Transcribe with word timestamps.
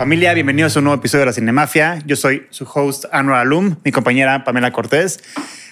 Familia, 0.00 0.32
bienvenidos 0.32 0.74
a 0.74 0.78
un 0.78 0.84
nuevo 0.86 0.98
episodio 0.98 1.20
de 1.20 1.26
La 1.26 1.32
Cinemafia. 1.34 1.98
Yo 2.06 2.16
soy 2.16 2.46
su 2.48 2.64
host, 2.64 3.04
Anwar 3.12 3.40
Alum, 3.40 3.76
mi 3.84 3.92
compañera 3.92 4.44
Pamela 4.44 4.72
Cortés. 4.72 5.22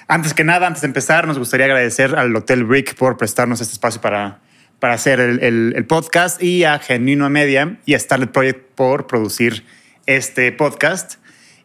Antes 0.07 0.35
que 0.35 0.45
nada, 0.45 0.66
antes 0.66 0.82
de 0.82 0.86
empezar, 0.89 1.27
nos 1.27 1.39
gustaría 1.39 1.64
agradecer 1.64 2.14
al 2.14 2.36
Hotel 2.36 2.64
Brick 2.64 2.95
por 2.95 3.17
prestarnos 3.17 3.62
este 3.62 3.72
espacio 3.72 4.03
para, 4.03 4.41
para 4.80 4.93
hacer 4.93 5.18
el, 5.21 5.43
el- 5.43 5.72
el 5.75 5.86
podcast 5.86 6.43
y 6.43 6.64
a 6.64 6.79
Genuino 6.79 7.30
Media 7.30 7.79
y 7.86 7.95
a 7.95 7.99
Starlet 7.99 8.30
Project 8.30 8.67
por 8.75 9.07
producir 9.07 9.64
este 10.04 10.53
podcast. 10.53 11.14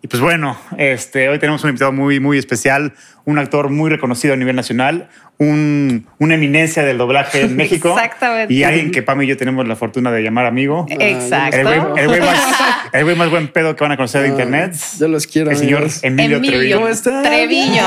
Y 0.03 0.09
pues 0.09 0.21
bueno, 0.21 0.57
este, 0.77 1.29
hoy 1.29 1.39
tenemos 1.39 1.63
un 1.63 1.69
invitado 1.69 1.93
muy, 1.93 2.19
muy 2.19 2.37
especial, 2.37 2.91
un 3.23 3.39
actor 3.39 3.69
muy 3.69 3.89
reconocido 3.89 4.33
a 4.33 4.37
nivel 4.37 4.53
nacional, 4.53 5.07
un, 5.37 6.09
una 6.19 6.35
eminencia 6.35 6.83
del 6.83 6.97
doblaje 6.97 7.39
en 7.39 7.55
México. 7.55 7.91
Exactamente. 7.91 8.53
Y 8.53 8.65
alguien 8.65 8.91
que 8.91 9.01
Pam 9.01 9.21
y 9.21 9.27
yo 9.27 9.37
tenemos 9.37 9.65
la 9.65 9.77
fortuna 9.77 10.11
de 10.11 10.21
llamar 10.21 10.45
amigo. 10.45 10.85
Exacto. 10.89 11.55
El 11.55 11.63
güey, 11.63 12.01
el 12.01 12.07
güey 12.09 12.19
más, 12.19 12.53
el 12.93 13.03
güey 13.05 13.15
más 13.15 13.29
buen 13.29 13.47
pedo 13.47 13.77
que 13.77 13.83
van 13.85 13.93
a 13.93 13.95
conocer 13.95 14.23
de 14.23 14.27
internet. 14.27 14.75
Yo 14.99 15.07
los 15.07 15.25
quiero. 15.25 15.51
El 15.51 15.55
señor 15.55 15.83
amigos. 15.83 16.03
Emilio, 16.03 16.35
Emilio. 16.35 16.81
Treviño. 16.91 17.05
¿Cómo? 17.13 17.21
Treviño. 17.21 17.83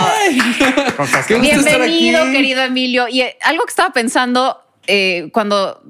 ¿Cómo 0.97 1.05
estás? 1.05 1.28
Gusto 1.28 1.45
estar 1.45 1.80
Bienvenido, 1.83 2.25
querido 2.33 2.62
Emilio. 2.62 3.09
Y 3.09 3.20
eh, 3.20 3.37
algo 3.42 3.67
que 3.67 3.70
estaba 3.70 3.92
pensando 3.92 4.59
eh, 4.87 5.28
cuando 5.34 5.83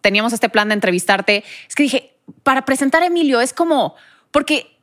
teníamos 0.00 0.32
este 0.32 0.48
plan 0.48 0.68
de 0.68 0.74
entrevistarte 0.74 1.42
es 1.68 1.74
que 1.74 1.82
dije, 1.82 2.12
para 2.44 2.64
presentar 2.64 3.02
a 3.02 3.06
Emilio 3.06 3.40
es 3.40 3.52
como, 3.52 3.96
porque 4.30 4.73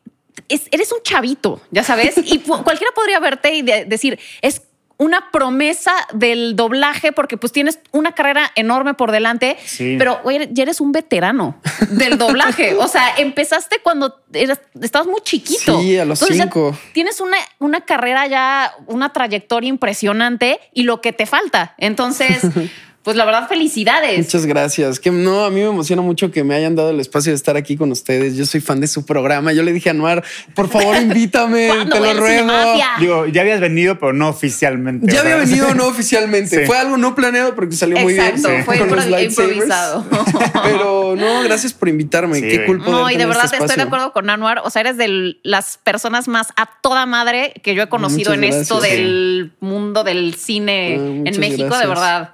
es- 0.50 0.68
eres 0.72 0.92
un 0.92 1.00
chavito, 1.04 1.62
ya 1.72 1.84
sabes, 1.84 2.16
y 2.24 2.40
cualquiera 2.40 2.92
podría 2.96 3.20
verte 3.20 3.54
y 3.56 3.62
de- 3.62 3.86
decir, 3.86 4.20
es 4.42 4.64
una 4.98 5.32
promesa 5.32 5.92
del 6.14 6.56
doblaje 6.56 7.12
porque 7.12 7.36
pues 7.36 7.52
tienes 7.52 7.80
una 7.92 8.12
carrera 8.14 8.52
enorme 8.54 8.94
por 8.94 9.12
delante, 9.12 9.58
Sí. 9.66 9.96
pero 9.98 10.20
güey, 10.22 10.48
ya 10.52 10.62
eres 10.62 10.80
un 10.80 10.92
veterano 10.92 11.60
del 11.90 12.20
doblaje. 12.20 12.76
O 12.78 12.88
sea, 12.88 13.16
empezaste 13.18 13.80
cuando 13.82 14.22
eras, 14.32 14.60
estabas 14.80 15.08
muy 15.08 15.22
chiquito. 15.22 15.80
Sí, 15.82 15.98
a 15.98 16.06
los 16.06 16.22
Entonces, 16.22 16.44
cinco. 16.44 16.78
tienes 16.94 17.20
una, 17.20 17.38
una 17.58 17.82
carrera 17.82 18.28
ya, 18.28 18.76
una 18.86 19.12
trayectoria 19.12 19.70
impresionante 19.70 20.60
y 20.72 20.84
lo 20.84 21.02
que 21.02 21.14
te 21.14 21.26
falta. 21.26 21.74
Entonces, 21.80 22.42
pues 23.04 23.18
la 23.18 23.26
verdad, 23.26 23.48
felicidades. 23.48 24.18
Muchas 24.18 24.46
gracias. 24.46 25.00
Que 25.00 25.12
no, 25.12 25.46
a 25.46 25.50
mí 25.50 25.62
me 25.62 25.68
emociona 25.68 26.02
mucho 26.02 26.32
que 26.32 26.44
me 26.44 26.56
hayan 26.56 26.76
dado 26.76 26.92
el 26.92 27.00
espacio 27.00 27.32
de 27.32 27.36
estar 27.36 27.58
aquí 27.58 27.76
con 27.76 27.92
ustedes. 27.92 28.36
Yo 28.36 28.46
soy 28.46 28.62
fan 28.62 28.80
de 28.80 28.88
su 28.88 29.06
programa. 29.06 29.54
Yo 29.54 29.64
le 29.64 29.74
dije 29.74 29.90
a 29.90 29.92
Anuar, 29.92 30.24
por 30.54 30.70
favor, 30.70 30.96
invítame, 31.02 31.68
¿Cuándo 31.68 31.96
te 31.96 32.00
lo 32.00 32.20
ruego. 32.20 32.52
Digo, 33.00 33.26
ya 33.28 33.42
habías 33.42 33.60
venido, 33.60 33.98
pero 34.00 34.14
no 34.14 34.30
oficialmente. 34.30 35.12
Ya 35.12 35.22
había 35.22 35.36
venido 35.36 35.74
no 35.76 35.88
oficialmente. 35.88 36.62
Sí. 36.62 36.66
Fue 36.66 36.78
algo 36.78 36.98
no 36.98 37.16
planeado 37.16 37.56
porque 37.56 37.76
salió 37.76 37.98
muy 38.00 38.14
bien. 38.14 38.28
Exacto, 38.28 38.66
fue 38.66 38.78
con 38.78 38.96
los 38.96 39.22
improvisado. 39.22 40.06
Pero 40.64 41.16
no, 41.16 41.44
gracias 41.44 41.74
por 41.74 41.90
invitarme. 41.90 42.36
Sí, 42.36 42.42
Qué 42.42 42.60
poder 42.60 42.82
No, 42.82 43.10
y 43.10 43.18
de 43.18 43.26
verdad 43.26 43.46
este 43.46 43.58
estoy 43.58 43.78
de 43.78 43.84
acuerdo 43.84 44.14
con 44.14 44.30
Anuar. 44.30 44.62
O 44.64 44.70
sea, 44.70 44.82
eres 44.82 44.98
de 44.98 45.38
las 45.44 45.78
personas 45.78 46.28
más 46.28 46.50
a 46.56 46.70
toda 46.82 47.06
madre 47.06 47.54
que 47.64 47.76
yo 47.76 47.84
he 47.84 47.90
conocido 47.90 48.36
Muchas 48.36 48.56
en 48.56 48.62
esto 48.62 48.80
del 48.80 49.52
mundo 49.60 50.04
del 50.04 50.36
cine 50.36 50.92
Ah, 51.00 51.30
en 51.30 51.40
México. 51.40 51.78
De 51.78 51.88
verdad, 51.88 52.34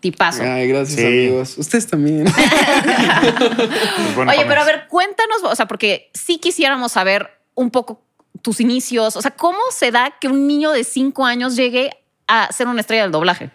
tipazo. 0.00 0.42
Ay, 0.42 0.68
gracias, 0.68 0.98
Sí. 1.00 1.06
amigos. 1.06 1.56
Ustedes 1.58 1.86
también. 1.86 2.24
bueno, 4.14 4.32
Oye, 4.32 4.44
pero 4.46 4.60
a 4.60 4.64
ver, 4.64 4.86
cuéntanos, 4.88 5.42
o 5.42 5.54
sea, 5.54 5.66
porque 5.66 6.10
sí 6.14 6.38
quisiéramos 6.38 6.92
saber 6.92 7.30
un 7.54 7.70
poco 7.70 8.02
tus 8.42 8.60
inicios, 8.60 9.16
o 9.16 9.22
sea, 9.22 9.32
¿cómo 9.32 9.58
se 9.70 9.90
da 9.90 10.14
que 10.20 10.28
un 10.28 10.46
niño 10.46 10.70
de 10.70 10.84
cinco 10.84 11.24
años 11.26 11.56
llegue 11.56 11.90
a 12.28 12.52
ser 12.52 12.68
una 12.68 12.80
estrella 12.80 13.02
del 13.02 13.10
doblaje? 13.12 13.50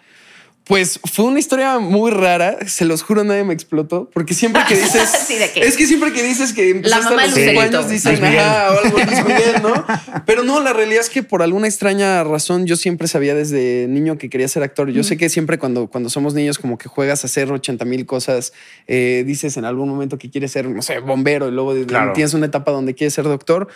Pues 0.66 0.98
fue 1.12 1.26
una 1.26 1.38
historia 1.38 1.78
muy 1.78 2.10
rara, 2.10 2.56
se 2.66 2.86
los 2.86 3.02
juro, 3.02 3.22
nadie 3.22 3.44
me 3.44 3.52
explotó, 3.52 4.08
porque 4.14 4.32
siempre 4.32 4.62
que 4.66 4.74
dices, 4.82 5.10
Sí, 5.26 5.34
¿de 5.36 5.52
qué? 5.52 5.60
es 5.60 5.76
que 5.76 5.86
siempre 5.86 6.10
que 6.14 6.22
dices 6.22 6.54
que 6.54 6.70
empezaste 6.70 7.04
mamá 7.10 7.22
a 7.22 7.26
los 7.26 7.34
cinco 7.34 7.60
años 7.60 7.90
dicen, 7.90 8.24
ajá, 8.24 8.72
o 8.72 8.78
algo 8.86 8.96
Luis 8.98 9.24
Miguel, 9.26 9.62
¿no? 9.62 9.84
Pero 10.26 10.42
no, 10.42 10.60
la 10.60 10.72
realidad 10.72 11.02
es 11.02 11.10
que 11.10 11.22
por 11.22 11.42
alguna 11.42 11.66
extraña 11.66 12.24
razón 12.24 12.64
yo 12.64 12.76
siempre 12.76 13.08
sabía 13.08 13.34
desde 13.34 13.86
niño 13.90 14.16
que 14.16 14.30
quería 14.30 14.48
ser 14.48 14.62
actor. 14.62 14.88
Yo 14.90 15.04
sé 15.04 15.18
que 15.18 15.28
siempre 15.28 15.58
cuando, 15.58 15.88
cuando 15.88 16.08
somos 16.08 16.32
niños 16.32 16.58
como 16.58 16.78
que 16.78 16.88
juegas 16.88 17.24
a 17.24 17.26
hacer 17.26 17.52
80 17.52 17.84
mil 17.84 18.06
cosas, 18.06 18.54
eh, 18.86 19.22
dices 19.26 19.58
en 19.58 19.66
algún 19.66 19.90
momento 19.90 20.16
que 20.16 20.30
quieres 20.30 20.52
ser, 20.52 20.66
no 20.66 20.80
sé, 20.80 20.98
bombero 21.00 21.46
y 21.48 21.50
luego 21.52 21.74
Claro. 21.86 22.14
tienes 22.14 22.32
una 22.32 22.46
etapa 22.46 22.70
donde 22.72 22.94
quieres 22.94 23.12
ser 23.12 23.24
doctor. 23.24 23.68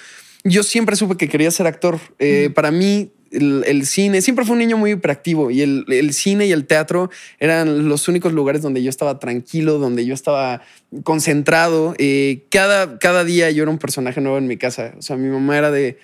Yo 0.44 0.62
siempre 0.62 0.96
supe 0.96 1.16
que 1.16 1.28
quería 1.28 1.50
ser 1.50 1.66
actor. 1.66 1.98
Eh, 2.18 2.48
Para 2.54 2.70
mí, 2.70 3.12
el, 3.30 3.86
cine, 3.86 4.22
siempre 4.22 4.44
fue 4.44 4.54
un 4.54 4.60
niño 4.60 4.76
muy 4.76 4.92
hiperactivo 4.92 5.50
y 5.50 5.62
el, 5.62 5.84
el 5.88 6.12
cine 6.12 6.46
y 6.46 6.52
el 6.52 6.66
teatro 6.66 7.10
eran 7.38 7.88
los 7.88 8.08
únicos 8.08 8.32
lugares 8.32 8.62
donde 8.62 8.82
yo 8.82 8.90
estaba 8.90 9.18
tranquilo, 9.18 9.78
donde 9.78 10.06
yo 10.06 10.14
estaba 10.14 10.62
concentrado. 11.04 11.94
Eh, 11.98 12.44
cada, 12.50 12.98
cada 12.98 13.24
día 13.24 13.50
yo 13.50 13.62
era 13.62 13.70
un 13.70 13.78
personaje 13.78 14.20
nuevo 14.20 14.38
en 14.38 14.46
mi 14.46 14.56
casa. 14.56 14.94
O 14.98 15.02
sea, 15.02 15.16
mi 15.16 15.28
mamá 15.28 15.58
era 15.58 15.70
de... 15.70 15.98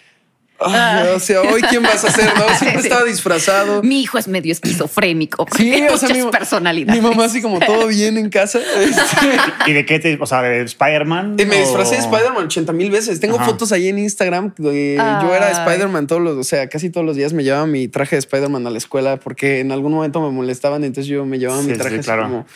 "Ay, 0.67 1.09
o 1.15 1.21
sea, 1.21 1.41
hoy 1.43 1.61
quién 1.63 1.83
vas 1.83 2.05
a 2.05 2.09
hacer, 2.09 2.31
¿no? 2.37 2.49
Siempre 2.59 2.83
Sí. 2.83 2.89
estaba 2.89 3.05
disfrazado. 3.05 3.83
Mi 3.83 4.01
hijo 4.03 4.19
es 4.19 4.29
medio 4.29 4.53
esquizofrénico, 4.53 5.47
Sí, 5.57 5.73
o 5.73 5.97
sea, 5.97 6.09
muchas 6.09 6.25
mi, 6.25 6.31
personalidades. 6.31 7.03
mi 7.03 7.09
mamá 7.09 7.25
así 7.25 7.41
como 7.43 7.59
todo 7.61 7.87
bien 7.89 8.17
en 8.19 8.31
casa. 8.31 8.59
Este, 8.77 9.71
¿Y 9.71 9.73
de 9.73 9.85
qué 9.87 9.99
te, 9.99 10.19
o 10.21 10.27
sea, 10.27 10.43
de 10.43 10.63
Spider-Man? 10.63 11.37
Y 11.39 11.45
me 11.47 11.57
o- 11.57 11.61
disfracé 11.61 11.95
de 11.97 12.01
Spider-Man 12.03 12.45
80 12.47 12.73
mil 12.73 12.91
veces. 12.91 13.21
Tengo 13.21 13.37
Ajá. 13.37 13.47
fotos 13.47 13.73
ahí 13.73 13.89
en 13.89 13.99
Instagram. 13.99 14.53
de- 14.59 14.97
yo 14.97 15.35
era. 15.35 15.51
Spider-Man 15.51 16.07
todos 16.07 16.21
los, 16.23 16.37
o 16.37 16.45
sea, 16.45 16.69
casi 16.69 16.91
todos 16.91 17.07
los 17.07 17.17
días 17.17 17.33
me 17.33 17.45
llevaba 17.45 17.67
mi 17.67 17.89
traje 17.89 18.17
de 18.17 18.21
Spider-Man 18.21 18.67
a 18.67 18.71
la 18.71 18.79
escuela 18.79 19.19
porque 19.19 19.61
en 19.61 19.73
algún 19.73 19.93
momento 19.93 20.21
me 20.21 20.31
molestaban. 20.31 20.85
Entonces 20.85 21.09
yo 21.09 21.25
me 21.25 21.39
llevaba 21.39 21.61
Sí, 21.61 21.67
mi 21.69 21.73
sí, 21.75 21.79
traje 21.79 21.97
así 21.97 22.05
claro. 22.05 22.23
como 22.25 22.47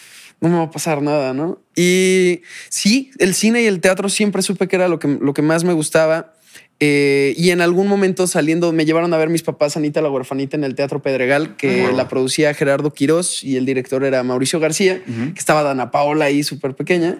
no 0.41 0.49
me 0.51 0.57
va 0.59 0.63
a 0.65 0.71
pasar 0.71 1.03
nada, 1.03 1.35
¿no? 1.35 1.59
Y 1.75 2.43
sí, 2.69 3.11
el 3.19 3.35
cine 3.35 3.63
y 3.63 3.67
el 3.67 3.81
teatro 3.81 4.09
siempre 4.09 4.43
supe 4.43 4.69
que 4.69 4.77
era 4.77 4.87
lo 4.89 4.99
que, 4.99 5.09
lo 5.21 5.35
que 5.35 5.43
más 5.43 5.65
me 5.65 5.73
gustaba. 5.73 6.33
Eh, 6.81 7.35
y 7.37 7.51
en 7.51 7.61
algún 7.61 7.89
momento 7.89 8.29
saliendo, 8.29 8.73
me 8.73 8.85
llevaron 8.85 9.13
a 9.13 9.17
ver 9.17 9.31
mis 9.31 9.43
papás 9.43 9.77
Anita 9.77 10.01
la 10.01 10.11
huerfanita 10.11 10.57
en 10.57 10.63
el 10.63 10.77
Teatro 10.77 11.03
Pedregal, 11.03 11.57
que 11.57 11.83
Wow. 11.89 11.97
la 11.97 12.09
producía 12.09 12.55
Gerardo 12.55 12.93
Quirós 12.93 13.43
y 13.43 13.57
el 13.57 13.67
director 13.67 14.05
era 14.05 14.23
Mauricio 14.23 14.61
García, 14.61 15.03
que 15.05 15.39
estaba 15.39 15.65
Dana 15.65 15.91
Paola 15.91 16.27
ahí 16.27 16.45
súper 16.45 16.75
pequeña. 16.77 17.19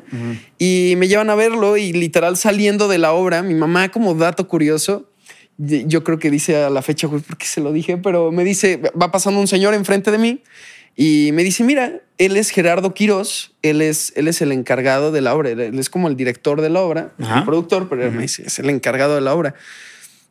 Y 0.59 0.95
me 0.97 1.09
llevan 1.09 1.29
a 1.31 1.35
verlo 1.35 1.77
y 1.77 1.93
literal 1.93 2.37
saliendo 2.37 2.87
de 2.87 2.99
la 2.99 3.13
obra, 3.13 3.43
mi 3.43 3.55
mamá 3.55 3.89
como 3.91 4.15
dato 4.15 4.47
curioso, 4.47 5.11
yo 5.59 6.05
creo 6.05 6.21
que 6.21 6.31
dice 6.31 6.55
a 6.63 6.71
la 6.71 6.83
fecha, 6.83 7.09
güey, 7.09 7.21
porque 7.21 7.47
se 7.47 7.61
lo 7.61 7.73
dije, 7.73 7.97
pero 7.97 8.31
me 8.31 8.45
dice, 8.45 8.81
va 9.01 9.11
pasando 9.11 9.41
un 9.41 9.49
señor 9.49 9.75
enfrente 9.75 10.13
de 10.13 10.19
mí 10.19 10.43
y 10.95 11.31
me 11.33 11.43
dice, 11.43 11.65
mira, 11.65 12.01
él 12.19 12.37
es 12.37 12.51
Gerardo 12.51 12.93
Quirós, 12.95 13.53
él 13.63 13.81
es, 13.81 14.13
él 14.17 14.29
es 14.29 14.43
el 14.43 14.53
encargado 14.53 15.13
de 15.13 15.21
la 15.21 15.35
obra, 15.35 15.51
él 15.51 15.79
es 15.79 15.89
como 15.89 16.09
el 16.09 16.17
director 16.17 16.61
de 16.61 16.69
la 16.69 16.81
obra, 16.83 17.13
Ajá. 17.21 17.39
el 17.39 17.45
productor, 17.45 17.89
pero 17.89 18.05
él 18.05 18.13
me 18.13 18.23
dice, 18.23 18.43
es 18.47 18.59
el 18.59 18.69
encargado 18.71 19.15
de 19.15 19.21
la 19.21 19.35
obra. 19.35 19.55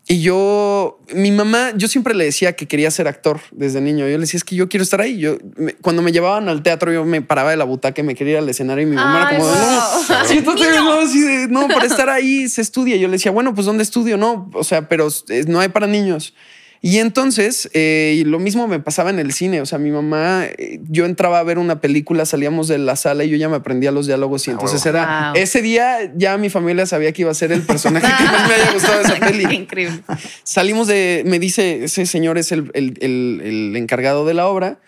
Y 0.10 0.22
yo, 0.22 1.02
mi 1.14 1.32
mamá, 1.32 1.72
yo 1.76 1.90
siempre 1.90 2.16
le 2.16 2.24
decía 2.24 2.56
que 2.56 2.66
quería 2.66 2.90
ser 2.92 3.10
actor 3.10 3.42
desde 3.52 3.82
niño. 3.82 4.08
Yo 4.08 4.14
le 4.18 4.20
decía, 4.20 4.38
es 4.38 4.46
que 4.46 4.56
yo 4.56 4.70
quiero 4.70 4.84
estar 4.84 5.02
ahí. 5.02 5.18
Yo, 5.18 5.38
me- 5.58 5.74
cuando 5.74 6.02
me 6.02 6.14
llevaban 6.14 6.48
al 6.48 6.64
teatro, 6.64 6.94
yo 6.94 7.04
me 7.04 7.22
paraba 7.22 7.52
de 7.52 7.58
la 7.58 7.66
butaca 7.66 8.00
y 8.00 8.06
me 8.06 8.16
quería 8.16 8.34
ir 8.36 8.40
al 8.40 8.48
escenario. 8.48 8.84
Y 8.84 8.90
mi 8.90 8.96
mamá 8.96 9.28
Ay, 9.28 9.36
era 9.36 9.44
como, 9.44 9.52
no, 9.52 10.26
siéntate, 10.26 11.48
no, 11.50 11.68
para 11.68 11.86
estar 11.88 12.10
ahí 12.10 12.48
se 12.48 12.62
estudia. 12.62 12.96
Yo 12.96 13.08
le 13.10 13.14
decía, 13.14 13.32
bueno, 13.34 13.54
pues 13.54 13.66
¿dónde 13.66 13.84
estudio? 13.84 14.16
No, 14.16 14.50
o 14.54 14.64
sea, 14.64 14.88
pero 14.88 15.10
eh, 15.28 15.44
no 15.46 15.60
hay 15.60 15.68
para 15.68 15.88
niños. 15.88 16.34
Y 16.82 17.00
entonces, 17.00 17.70
eh, 17.74 18.16
y 18.20 18.24
lo 18.24 18.38
mismo 18.40 18.68
me 18.68 18.80
pasaba 18.80 19.10
en 19.10 19.18
el 19.20 19.34
cine. 19.34 19.62
O 19.62 19.66
sea, 19.66 19.80
mi 19.80 19.90
mamá, 19.92 20.46
eh, 20.46 20.80
yo 20.90 21.06
entraba 21.06 21.40
a 21.40 21.44
ver 21.44 21.58
una 21.58 21.82
película, 21.82 22.26
salíamos 22.26 22.68
de 22.68 22.78
la 22.78 22.96
sala 22.96 23.24
y 23.24 23.30
yo 23.30 23.38
ya 23.38 23.50
me 23.50 23.56
aprendía 23.56 23.92
los 23.92 24.06
diálogos. 24.08 24.48
Y 24.48 24.52
entonces 24.52 24.84
huevo. 24.86 24.98
era 24.98 25.32
Wow. 25.34 25.42
ese 25.42 25.62
día 25.62 26.14
ya 26.16 26.38
mi 26.38 26.50
familia 26.50 26.86
sabía 26.86 27.12
que 27.12 27.24
iba 27.24 27.32
a 27.32 27.34
ser 27.34 27.52
el 27.52 27.64
personaje 27.64 28.06
que 28.06 28.24
más 28.24 28.48
me 28.48 28.54
haya 28.54 28.72
gustado 28.74 28.98
de 29.00 29.04
esa 29.06 29.16
peli. 29.28 29.46
Qué 29.48 29.56
increíble. 29.56 30.02
Salimos 30.44 30.88
de, 30.88 31.24
me 31.26 31.40
dice, 31.40 31.84
ese 31.86 32.06
señor 32.06 32.38
es 32.38 32.52
el, 32.52 32.70
el- 32.74 32.98
el- 33.02 33.42
el 33.44 33.76
encargado 33.76 34.26
de 34.26 34.34
la 34.36 34.48
obra. 34.48 34.80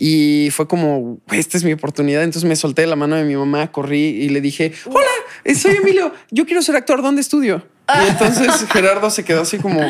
Y 0.00 0.50
fue 0.52 0.68
como, 0.68 1.18
esta 1.32 1.56
es 1.56 1.64
mi 1.64 1.72
oportunidad. 1.72 2.22
Entonces 2.22 2.48
me 2.48 2.54
solté 2.56 2.82
de 2.82 2.88
la 2.88 2.94
mano 2.96 3.16
de 3.16 3.24
mi 3.24 3.34
mamá, 3.36 3.72
corrí 3.72 4.04
y 4.06 4.28
le 4.28 4.40
dije, 4.40 4.72
hola, 4.86 5.54
soy 5.56 5.76
Emilio, 5.76 6.12
yo 6.30 6.46
quiero 6.46 6.62
ser 6.62 6.76
actor, 6.76 7.02
¿dónde 7.02 7.20
estudio? 7.20 7.66
Y 7.88 8.08
entonces 8.10 8.66
Gerardo 8.70 9.10
se 9.10 9.24
quedó 9.24 9.42
así 9.42 9.58
como, 9.58 9.80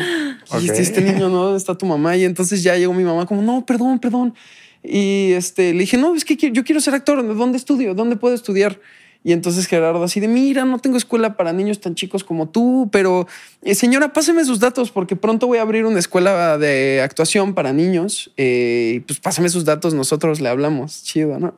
Ok. 0.51 0.63
"Y 0.63 0.69
este, 0.71 1.01
niño, 1.01 1.29
¿no? 1.29 1.45
¿Dónde 1.45 1.59
está 1.59 1.77
tu 1.77 1.87
mamá? 1.87 2.17
Y 2.17 2.25
entonces 2.25 2.63
ya 2.63 2.77
llegó 2.77 2.95
mi 2.95 3.05
mamá 3.05 3.27
como, 3.27 3.43
no, 3.43 3.67
perdón, 3.67 3.99
perdón. 3.99 4.35
Y 4.83 5.33
este, 5.33 5.73
le 5.73 5.81
dije, 5.81 5.97
no, 5.97 6.15
es 6.15 6.25
que 6.25 6.37
yo 6.37 6.65
quiero 6.65 6.81
ser 6.81 6.95
actor, 6.95 7.37
¿dónde 7.37 7.59
estudio? 7.59 7.95
¿Dónde 7.95 8.17
puedo 8.17 8.35
estudiar? 8.35 8.81
Y 9.25 9.33
entonces 9.33 9.67
Gerardo 9.67 10.05
así 10.05 10.21
de, 10.21 10.29
mira, 10.29 10.65
no 10.65 10.79
tengo 10.79 10.97
escuela 10.97 11.37
para 11.37 11.53
niños 11.53 11.81
tan 11.81 11.97
chicos 11.97 12.23
como 12.23 12.49
tú, 12.49 12.89
pero 12.93 13.27
eh, 13.63 13.75
señora, 13.75 14.13
páseme 14.13 14.45
sus 14.45 14.61
datos 14.61 14.93
porque 14.93 15.17
pronto 15.17 15.49
voy 15.49 15.59
a 15.59 15.63
abrir 15.63 15.85
una 15.85 15.99
escuela 15.99 16.57
de 16.57 17.01
actuación 17.03 17.53
para 17.53 17.73
niños. 17.73 18.31
Eh, 18.37 19.03
pues 19.07 19.19
pásame 19.19 19.49
sus 19.49 19.65
datos, 19.65 19.93
nosotros 19.93 20.41
le 20.41 20.49
hablamos, 20.49 21.03
chido, 21.03 21.39
¿no? 21.41 21.55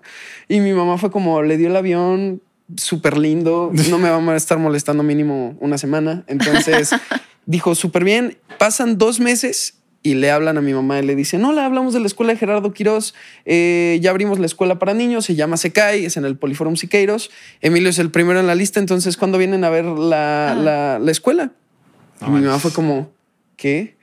Y 0.49 0.61
mi 0.61 0.73
mamá 0.73 0.97
fue 0.97 1.11
como, 1.11 1.43
le 1.43 1.59
dio 1.59 1.69
el 1.69 1.77
avión, 1.77 2.41
súper 2.77 3.17
lindo, 3.19 3.71
no 3.89 3.99
me 3.99 4.11
va 4.11 4.33
a 4.33 4.37
estar 4.37 4.59
molestando 4.59 5.03
mínimo 5.03 5.57
una 5.61 5.79
semana. 5.79 6.25
Entonces 6.27 6.91
dijo, 7.47 7.75
súper 7.75 8.05
bien, 8.05 8.39
pasan 8.59 8.99
dos 8.99 9.21
meses 9.21 9.75
y 10.03 10.15
le 10.15 10.31
hablan 10.31 10.57
a 10.57 10.61
mi 10.63 10.73
mamá 10.73 10.99
y 10.99 11.03
le 11.05 11.15
dicen, 11.15 11.43
no, 11.43 11.53
le 11.53 11.61
hablamos 11.61 11.93
de 11.93 12.01
la 12.01 12.07
escuela 12.07 12.33
de 12.33 12.39
Gerardo 12.39 12.73
Quirós, 12.73 13.15
eh, 13.45 13.99
ya 14.01 14.11
abrimos 14.11 14.39
la 14.39 14.47
escuela 14.47 14.79
para 14.79 14.95
niños, 14.95 15.27
se 15.27 15.35
llama 15.35 15.57
Secai, 15.59 16.07
es 16.07 16.17
en 16.17 16.25
el 16.25 16.37
Poliforum 16.39 16.77
Siqueiros, 16.77 17.31
Emilio 17.61 17.91
es 17.91 17.99
el 17.99 18.11
primero 18.11 18.41
en 18.41 18.47
la 18.47 18.55
lista, 18.55 18.81
entonces 18.81 19.17
¿cuándo 19.19 19.37
vienen 19.37 19.63
a 19.65 19.69
ver 19.71 19.85
la, 19.85 20.53
Ah. 20.53 20.55
la- 20.55 20.99
la 20.99 21.11
escuela? 21.11 21.53
No 22.23 22.29
y 22.29 22.41
mi 22.41 22.47
mamá 22.47 22.59
fue 22.59 22.73
como, 22.73 23.13
¿qué? 23.57 23.97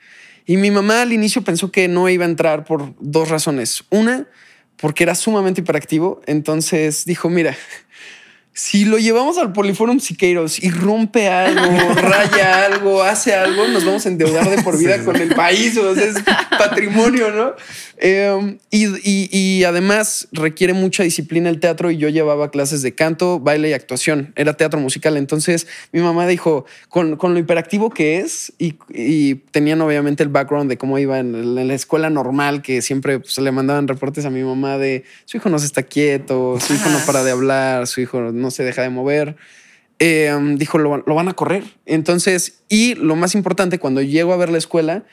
Y 0.45 0.57
mi 0.57 0.69
mamá 0.71 1.01
al 1.01 1.13
inicio 1.13 1.43
pensó 1.43 1.71
que 1.71 1.87
no 1.87 2.07
iba 2.09 2.25
a 2.25 2.29
entrar 2.29 2.63
por 2.63 2.93
dos 2.99 3.29
razones. 3.29 3.83
Una, 3.89 4.27
porque 4.77 5.03
era 5.03 5.15
sumamente 5.15 5.61
hiperactivo, 5.61 6.21
entonces 6.27 7.05
dijo, 7.05 7.27
mira, 7.29 7.55
si 8.57 8.85
lo 8.85 8.97
llevamos 8.97 9.37
al 9.37 9.53
Poliforum 9.53 9.99
Siqueiros 9.99 10.61
y 10.63 10.71
rompe 10.71 11.27
algo, 11.29 11.61
raya 11.93 12.65
algo, 12.65 13.03
hace 13.03 13.35
algo, 13.35 13.67
nos 13.67 13.85
vamos 13.85 14.07
a 14.07 14.09
endeudar 14.09 14.49
de 14.49 14.63
por 14.63 14.79
vida 14.79 14.97
Sí, 14.97 15.05
con 15.05 15.15
el 15.15 15.35
país. 15.35 15.77
O 15.77 15.93
sea, 15.93 16.03
es 16.05 16.15
patrimonio, 16.57 17.29
¿no? 17.31 17.53
Eh, 17.99 18.57
y, 18.71 18.85
y- 18.87 19.29
y 19.31 19.63
además 19.63 20.27
requiere 20.31 20.73
mucha 20.73 21.03
disciplina 21.03 21.49
el 21.49 21.59
teatro 21.59 21.91
y 21.91 21.97
yo 21.97 22.09
llevaba 22.09 22.49
clases 22.49 22.81
de 22.81 22.95
canto, 22.95 23.39
baile 23.39 23.69
y 23.69 23.73
actuación. 23.73 24.33
Era 24.35 24.53
teatro 24.57 24.79
musical. 24.79 25.17
Entonces 25.17 25.67
mi 25.91 26.01
mamá 26.01 26.25
dijo, 26.25 26.65
con, 26.89 27.15
con 27.15 27.33
lo 27.35 27.39
hiperactivo 27.39 27.91
que 27.91 28.17
es 28.19 28.53
y, 28.57 28.75
y 28.89 29.35
tenían 29.35 29.81
obviamente 29.81 30.23
el 30.23 30.29
background 30.29 30.67
de 30.69 30.77
cómo 30.77 30.97
iba 30.97 31.19
en, 31.19 31.55
la 31.67 31.73
escuela 31.75 32.09
normal, 32.09 32.63
que 32.63 32.81
siempre 32.81 33.19
pues, 33.19 33.37
le 33.37 33.51
mandaban 33.51 33.87
reportes 33.87 34.25
a 34.25 34.31
mi 34.31 34.41
mamá 34.43 34.79
de 34.79 35.03
su 35.25 35.37
hijo 35.37 35.49
no 35.49 35.59
se 35.59 35.67
está 35.67 35.83
quieto, 35.83 36.59
su 36.59 36.73
hijo 36.73 36.89
no 36.89 36.97
para 37.05 37.23
de 37.23 37.29
hablar, 37.31 37.85
su 37.85 38.01
hijo 38.01 38.19
no 38.31 38.46
se 38.51 38.63
deja 38.63 38.81
de 38.81 38.89
mover. 38.89 39.35
Eh, 39.99 40.31
dijo, 40.55 40.77
lo, 40.77 40.97
lo 40.97 41.15
van 41.15 41.27
a 41.27 41.33
correr. 41.33 41.63
Entonces, 41.85 42.59
y 42.69 42.95
lo 42.95 43.15
más 43.15 43.35
importante, 43.35 43.79
cuando 43.79 44.01
llego 44.01 44.33
a 44.33 44.37
ver 44.37 44.49
la 44.49 44.57
escuela, 44.57 45.03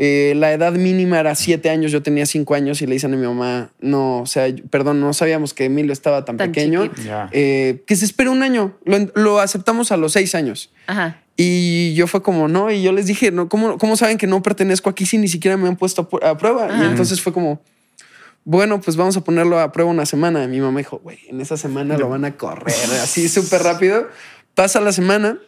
eh, 0.00 0.34
la 0.36 0.52
edad 0.52 0.72
mínima 0.74 1.18
era 1.18 1.34
siete 1.34 1.70
años, 1.70 1.90
yo 1.90 2.02
tenía 2.02 2.24
cinco 2.24 2.54
años 2.54 2.80
y 2.80 2.86
le 2.86 2.92
dicen 2.94 3.12
a 3.14 3.16
mi 3.16 3.26
mamá, 3.26 3.72
no, 3.80 4.20
o 4.20 4.26
sea, 4.26 4.46
perdón, 4.70 5.00
no 5.00 5.12
sabíamos 5.12 5.54
que 5.54 5.64
Emilio 5.64 5.92
estaba 5.92 6.24
tan, 6.24 6.36
Tan 6.36 6.52
pequeño, 6.52 6.88
eh, 7.32 7.82
que 7.84 7.96
se 7.96 8.04
espera 8.04 8.30
un 8.30 8.44
año, 8.44 8.78
lo, 8.84 8.96
lo 9.16 9.40
aceptamos 9.40 9.90
a 9.90 9.96
los 9.96 10.12
seis 10.12 10.36
años. 10.36 10.70
Ajá. 10.86 11.20
Y 11.36 11.94
yo 11.94 12.06
fue 12.06 12.22
como, 12.22 12.46
no, 12.46 12.70
y 12.70 12.80
yo 12.80 12.92
les 12.92 13.06
dije, 13.06 13.32
no, 13.32 13.48
¿cómo, 13.48 13.76
cómo 13.76 13.96
saben 13.96 14.18
que 14.18 14.28
no 14.28 14.40
pertenezco 14.40 14.88
aquí 14.88 15.04
si 15.04 15.18
ni 15.18 15.26
siquiera 15.26 15.56
me 15.56 15.66
han 15.66 15.76
puesto 15.76 16.08
a 16.22 16.38
prueba? 16.38 16.68
Y 16.80 16.84
entonces 16.84 17.20
fue 17.20 17.32
como, 17.32 17.60
bueno, 18.50 18.80
pues 18.80 18.96
vamos 18.96 19.14
a 19.14 19.20
ponerlo 19.20 19.60
a 19.60 19.72
prueba 19.72 19.90
una 19.90 20.06
semana. 20.06 20.46
Mi 20.48 20.58
mamá 20.58 20.78
dijo, 20.78 21.00
güey, 21.04 21.18
en 21.28 21.42
esa 21.42 21.58
semana 21.58 21.98
lo 21.98 22.08
van 22.08 22.24
a 22.24 22.38
correr 22.38 22.74
así 23.02 23.28
súper 23.28 23.62
rápido. 23.62 24.08
Pasa 24.54 24.80
la 24.80 24.92
semana 24.92 25.38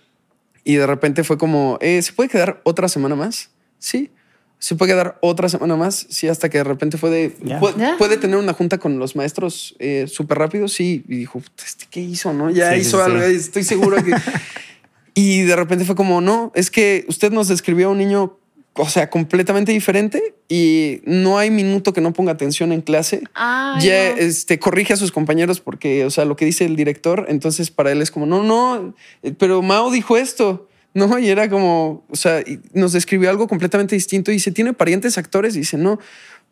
y 0.65 0.75
de 0.75 0.87
repente 0.87 1.25
fue 1.25 1.39
como, 1.39 1.79
eh, 1.81 2.03
¿se 2.03 2.13
puede 2.13 2.29
quedar 2.29 2.61
otra 2.63 2.89
semana 2.89 3.17
más? 3.17 3.49
Sí. 3.79 4.11
¿Se 4.59 4.75
puede 4.75 4.93
quedar 4.93 5.17
otra 5.23 5.49
semana 5.49 5.77
más? 5.77 6.09
Sí, 6.11 6.29
hasta 6.29 6.51
que 6.51 6.59
de 6.59 6.65
repente 6.65 6.99
fue 6.99 7.09
de, 7.09 7.35
Ya. 7.43 7.59
¿puede, 7.59 7.79
Ya. 7.79 7.97
puede 7.97 8.19
tener 8.19 8.37
una 8.37 8.53
junta 8.53 8.77
con 8.77 8.99
los 8.99 9.17
maestros 9.17 9.75
eh, 9.79 10.05
súper 10.07 10.37
rápido? 10.37 10.69
Sí. 10.69 11.03
Y 11.09 11.17
dijo, 11.17 11.41
¿este 11.65 11.87
qué 11.91 12.01
hizo? 12.01 12.35
¿No? 12.35 12.51
Ya 12.51 12.69
Sí, 12.75 12.83
sí, 12.83 12.89
hizo 12.89 12.99
sí. 12.99 13.03
algo, 13.11 13.23
estoy 13.23 13.65
seguro 13.65 13.97
que... 14.05 14.13
y 15.15 15.41
de 15.41 15.57
repente 15.57 15.87
fue 15.87 15.95
como, 15.95 16.21
no, 16.21 16.53
es 16.55 16.71
que 16.71 17.07
usted 17.09 17.33
nos 17.33 17.49
describió 17.49 17.89
a 17.89 17.93
un 17.93 17.99
niño, 17.99 18.39
o 18.75 18.89
sea, 18.89 19.11
completamente 19.11 19.73
diferente 19.73 20.35
y 20.49 21.01
no 21.05 21.39
hay 21.39 21.51
minuto 21.51 21.93
que 21.93 22.01
no 22.01 22.13
ponga 22.13 22.33
atención 22.33 22.73
en 22.73 22.81
clase 22.83 23.23
Ay, 23.35 23.85
ya 23.87 24.11
no. 24.13 24.17
este, 24.19 24.59
corrige 24.59 24.93
a 24.93 24.97
sus 24.97 25.11
compañeros 25.13 25.61
porque, 25.61 26.05
o 26.05 26.11
sea, 26.11 26.25
lo 26.25 26.37
que 26.37 26.45
dice 26.45 26.65
el 26.65 26.77
director, 26.77 27.27
entonces 27.29 27.71
para 27.71 27.91
él 27.93 28.01
es 28.01 28.11
como, 28.11 28.27
no, 28.27 28.43
no, 28.45 28.95
eh, 29.23 29.33
pero 29.37 29.61
Mao 29.63 29.91
dijo 29.91 30.17
esto. 30.17 30.67
No, 30.93 31.21
y 31.21 31.29
era 31.29 31.49
como, 31.49 32.05
o 32.11 32.17
sea, 32.17 32.43
nos 32.73 32.93
describió 32.93 33.31
algo 33.31 33.47
completamente 33.47 33.95
distinto 33.95 34.33
y 34.33 34.35
dice, 34.35 34.51
¿tiene 34.51 34.73
parientes 34.73 35.19
actores? 35.19 35.55
Y 35.55 35.61
dice, 35.61 35.77
no, 35.79 36.01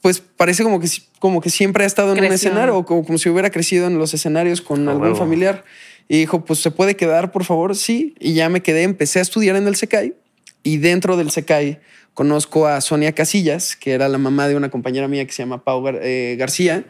pues 0.00 0.20
parece 0.20 0.62
como 0.62 0.78
que, 0.78 0.86
como 1.18 1.40
que 1.40 1.50
siempre 1.50 1.82
ha 1.82 1.88
estado 1.88 2.12
en 2.12 2.20
un 2.20 2.26
Creció. 2.28 2.50
escenario 2.50 2.76
o 2.76 2.84
como, 2.84 3.04
como 3.04 3.18
si 3.18 3.28
hubiera 3.28 3.50
crecido 3.50 3.88
en 3.88 3.98
los 3.98 4.14
escenarios 4.14 4.60
con 4.60 4.86
A 4.86 4.92
algún 4.92 5.06
huevo. 5.08 5.16
familiar. 5.18 5.64
Y 6.08 6.18
dijo, 6.18 6.44
pues 6.44 6.60
se 6.60 6.70
puede 6.70 6.94
quedar, 6.94 7.32
por 7.32 7.44
favor, 7.44 7.74
sí. 7.74 8.14
Y 8.20 8.34
ya 8.34 8.48
me 8.48 8.62
quedé, 8.62 8.84
empecé 8.84 9.18
a 9.18 9.22
estudiar 9.22 9.56
en 9.56 9.66
el 9.66 9.74
SECAI 9.74 10.14
y 10.62 10.76
dentro 10.76 11.16
del 11.16 11.32
SECAI 11.32 11.80
conozco 12.18 12.66
a 12.66 12.80
Sonia 12.80 13.12
Casillas, 13.12 13.76
que 13.76 13.92
era 13.92 14.08
la 14.08 14.18
mamá 14.18 14.48
de 14.48 14.56
una 14.56 14.70
compañera 14.70 15.06
mía 15.06 15.24
que 15.24 15.30
se 15.30 15.40
llama 15.44 15.62
Pau 15.62 15.84
Gar- 15.84 16.00
eh, 16.02 16.34
García. 16.36 16.82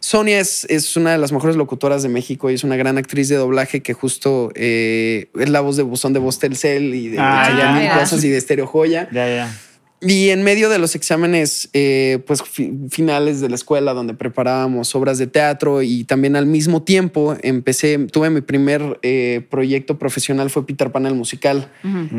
Sonia 0.00 0.40
es, 0.40 0.66
es 0.68 0.96
una 0.96 1.12
de 1.12 1.18
las 1.18 1.30
mejores 1.30 1.54
locutoras 1.54 2.02
de 2.02 2.08
México 2.08 2.50
y 2.50 2.54
es 2.54 2.64
una 2.64 2.74
gran 2.74 2.98
actriz 2.98 3.28
de 3.28 3.36
doblaje 3.36 3.82
que 3.82 3.92
justo 3.92 4.50
eh, 4.56 5.28
es 5.38 5.48
la 5.48 5.60
voz 5.60 5.76
de 5.76 5.84
Buzón 5.84 6.12
de 6.12 6.18
Voz 6.18 6.40
Telcel 6.40 6.92
y 6.92 7.08
de 7.10 7.18
Ah, 7.20 7.44
Chayanne 7.46 7.62
ya. 7.62 7.72
mil 7.72 7.82
Mira. 7.82 8.00
cosas 8.00 8.24
y 8.24 8.28
de 8.30 8.36
Estéreo 8.36 8.66
Joya. 8.66 9.08
Ya, 9.12 9.28
ya. 9.28 9.56
Y 10.06 10.28
en 10.28 10.42
medio 10.42 10.68
de 10.68 10.78
los 10.78 10.94
exámenes, 10.94 11.70
eh, 11.72 12.18
pues 12.26 12.42
fi- 12.42 12.72
finales 12.90 13.40
de 13.40 13.48
la 13.48 13.54
escuela 13.54 13.94
donde 13.94 14.12
preparábamos 14.12 14.94
obras 14.94 15.16
de 15.18 15.26
teatro 15.26 15.80
y 15.82 16.04
también 16.04 16.36
al 16.36 16.44
mismo 16.46 16.82
tiempo 16.82 17.36
empecé, 17.42 17.96
tuve 18.12 18.28
mi 18.28 18.42
primer 18.42 18.98
eh, 19.02 19.46
proyecto 19.50 19.98
profesional 19.98 20.50
fue 20.50 20.66
Peter 20.66 20.92
Pan 20.92 21.06
el 21.06 21.14
musical 21.14 21.70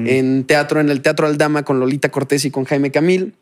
en 0.07 0.45
teatro, 0.45 0.79
en 0.79 0.89
el 0.89 1.01
Teatro 1.01 1.27
Aldama 1.27 1.63
con 1.63 1.79
Lolita 1.79 2.09
Cortés 2.09 2.43
y 2.45 2.51
con 2.51 2.65
Jaime 2.65 2.89
Camil. 2.91 3.33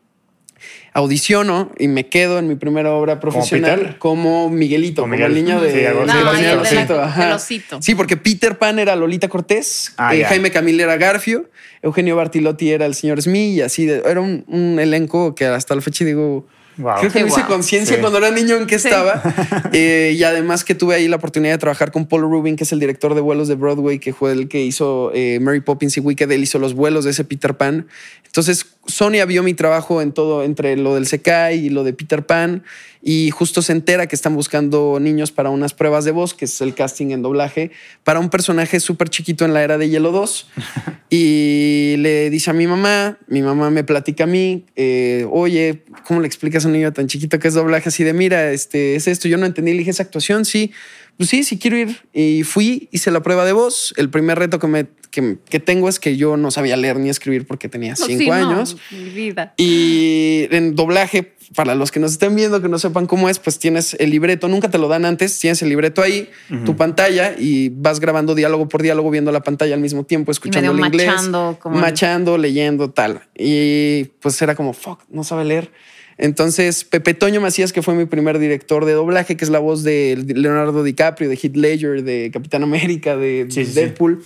Audiciono 0.96 1.72
y 1.76 1.88
me 1.88 2.08
quedo 2.08 2.38
en 2.38 2.46
mi 2.46 2.54
primera 2.54 2.92
obra 2.92 3.18
profesional 3.18 3.78
Peter? 3.80 3.98
como 3.98 4.48
Miguelito, 4.48 5.02
Como 5.02 5.14
como, 5.14 5.26
el 5.26 5.34
niño 5.34 5.60
de, 5.60 5.70
Sí, 5.72 5.76
de 5.78 5.90
No, 5.92 6.04
la-. 6.04 7.38
Sí, 7.80 7.94
porque 7.96 8.16
Peter 8.16 8.56
Pan 8.58 8.78
era 8.78 8.94
Lolita 8.94 9.28
Cortés, 9.28 9.92
Ah, 9.96 10.14
eh. 10.14 10.24
Jaime 10.24 10.52
Camil 10.52 10.78
era 10.80 10.96
Garfio, 10.96 11.50
Eugenio 11.82 12.14
Bartilotti 12.14 12.70
era 12.70 12.86
el 12.86 12.94
señor 12.94 13.20
Smith 13.20 13.56
y 13.56 13.60
así. 13.60 13.86
de- 13.86 14.02
era 14.06 14.20
un, 14.20 14.44
un 14.46 14.78
elenco 14.78 15.34
que 15.34 15.46
hasta 15.46 15.74
la 15.74 15.80
fecha 15.82 16.04
digo, 16.04 16.46
Wow. 16.76 16.94
creo 16.98 17.12
que 17.12 17.20
no 17.20 17.26
hice 17.28 17.42
conciencia 17.42 17.94
Sí. 17.96 18.00
cuando 18.00 18.18
era 18.18 18.30
niño 18.32 18.56
en 18.56 18.66
qué 18.66 18.78
Sí. 18.78 18.88
estaba. 18.88 19.20
Eh, 19.72 20.14
y 20.16 20.22
además 20.24 20.64
que 20.64 20.74
tuve 20.76 20.94
ahí 20.96 21.06
la 21.08 21.16
oportunidad 21.16 21.54
de 21.54 21.58
trabajar 21.58 21.90
con 21.92 22.06
Paul 22.06 22.22
Rubin, 22.22 22.56
que 22.56 22.64
es 22.64 22.72
el 22.72 22.78
director 22.80 23.14
de 23.14 23.20
vuelos 23.20 23.46
de 23.48 23.54
Broadway, 23.56 23.98
que 23.98 24.12
fue 24.12 24.30
el 24.32 24.48
que 24.48 24.60
hizo 24.62 25.10
eh, 25.14 25.38
Mary 25.40 25.60
Poppins 25.60 25.96
y 25.96 26.00
Wicked. 26.00 26.30
Él 26.30 26.42
hizo 26.42 26.58
los 26.60 26.74
vuelos 26.74 27.04
de 27.04 27.10
ese 27.12 27.24
Peter 27.24 27.56
Pan. 27.56 27.86
Entonces, 28.26 28.66
Sonia 28.86 29.24
vio 29.24 29.42
mi 29.42 29.54
trabajo 29.54 30.02
en 30.02 30.12
todo, 30.12 30.42
entre 30.42 30.76
lo 30.76 30.94
del 30.94 31.06
Sekai 31.06 31.66
y 31.66 31.70
lo 31.70 31.84
de 31.84 31.92
Peter 31.92 32.24
Pan. 32.26 32.62
Y 33.06 33.30
justo 33.30 33.60
se 33.60 33.72
entera 33.72 34.06
que 34.06 34.16
están 34.16 34.34
buscando 34.34 34.98
niños 34.98 35.30
para 35.30 35.50
unas 35.50 35.74
pruebas 35.74 36.06
de 36.06 36.10
voz, 36.10 36.32
que 36.32 36.46
es 36.46 36.60
el 36.62 36.74
casting 36.74 37.10
en 37.10 37.20
doblaje, 37.20 37.70
para 38.02 38.18
un 38.18 38.30
personaje 38.30 38.80
súper 38.80 39.10
chiquito 39.10 39.44
en 39.44 39.52
la 39.52 39.62
era 39.62 39.76
de 39.76 39.90
Hielo 39.90 40.10
2. 40.10 40.48
y 41.10 41.96
le 41.98 42.30
dice 42.30 42.50
a 42.50 42.54
mi 42.54 42.66
mamá, 42.66 43.18
mi 43.26 43.42
mamá 43.42 43.70
me 43.70 43.84
platica 43.84 44.24
a 44.24 44.26
mí, 44.26 44.64
eh, 44.74 45.26
oye, 45.30 45.82
¿cómo 46.06 46.20
le 46.20 46.26
explicas 46.26 46.64
a 46.64 46.68
un 46.68 46.72
niño 46.72 46.94
tan 46.94 47.06
chiquito 47.06 47.38
que 47.38 47.48
es 47.48 47.54
doblaje? 47.54 47.90
Así 47.90 48.04
de, 48.04 48.14
mira, 48.14 48.50
este, 48.52 48.96
es 48.96 49.06
esto, 49.06 49.28
yo 49.28 49.36
no 49.36 49.44
entendí, 49.44 49.72
le 49.72 49.78
dije, 49.78 49.90
¿esa 49.90 50.02
actuación? 50.02 50.46
Sí, 50.46 50.72
pues 51.16 51.28
sí, 51.30 51.44
sí 51.44 51.58
quiero 51.58 51.76
ir. 51.78 51.96
Y 52.12 52.42
fui, 52.44 52.88
hice 52.92 53.10
la 53.10 53.22
prueba 53.22 53.44
de 53.44 53.52
voz. 53.52 53.94
El 53.96 54.10
primer 54.10 54.38
reto 54.38 54.58
que, 54.58 54.66
me, 54.66 54.86
que, 55.10 55.38
que 55.48 55.60
tengo 55.60 55.88
es 55.88 55.98
que 56.00 56.16
yo 56.16 56.36
no 56.36 56.50
sabía 56.50 56.76
leer 56.76 56.98
ni 56.98 57.08
escribir 57.08 57.46
porque 57.46 57.68
tenía 57.68 57.94
No, 57.98 58.06
cinco 58.06 58.18
sí, 58.18 58.26
no, 58.28 58.34
años. 58.34 58.76
mi 58.90 59.10
vida. 59.10 59.54
Y 59.56 60.46
en 60.50 60.74
doblaje, 60.74 61.34
para 61.54 61.74
los 61.74 61.92
que 61.92 62.00
nos 62.00 62.12
estén 62.12 62.34
viendo, 62.34 62.60
que 62.62 62.68
no 62.68 62.78
sepan 62.78 63.06
cómo 63.06 63.28
es, 63.28 63.38
pues 63.38 63.58
tienes 63.58 63.94
el 64.00 64.10
libreto, 64.10 64.48
nunca 64.48 64.70
te 64.70 64.78
lo 64.78 64.88
dan 64.88 65.04
antes, 65.04 65.38
tienes 65.38 65.62
el 65.62 65.68
libreto 65.68 66.02
ahí, 66.02 66.28
tu 66.64 66.74
pantalla 66.76 67.34
y 67.38 67.68
vas 67.68 68.00
grabando 68.00 68.34
diálogo 68.34 68.68
por 68.68 68.82
diálogo, 68.82 69.10
viendo 69.10 69.30
la 69.30 69.42
pantalla 69.42 69.74
al 69.74 69.80
mismo 69.80 70.04
tiempo, 70.04 70.32
escuchando 70.32 70.72
el 70.72 70.80
inglés, 70.80 71.06
machando, 71.06 71.58
como- 71.60 71.78
machando, 71.78 72.38
leyendo, 72.38 72.90
tal. 72.90 73.22
Y 73.38 74.04
pues 74.20 74.40
era 74.42 74.54
como, 74.54 74.72
fuck, 74.72 75.00
no 75.10 75.22
sabe 75.22 75.44
leer. 75.44 75.70
Entonces, 76.18 76.84
Pepe 76.84 77.14
Toño 77.14 77.40
Macías, 77.40 77.72
que 77.72 77.82
fue 77.82 77.94
mi 77.94 78.04
primer 78.06 78.38
director 78.38 78.84
de 78.84 78.92
doblaje, 78.92 79.36
que 79.36 79.44
es 79.44 79.50
la 79.50 79.58
voz 79.58 79.82
de 79.82 80.22
Leonardo 80.26 80.82
DiCaprio, 80.84 81.28
de 81.28 81.36
Heath 81.36 81.56
Ledger, 81.56 82.02
de 82.04 82.30
Capitán 82.32 82.62
América, 82.62 83.16
de 83.16 83.46
Sí, 83.48 83.64
sí, 83.64 83.72
sí. 83.72 83.74
Deadpool, 83.74 84.22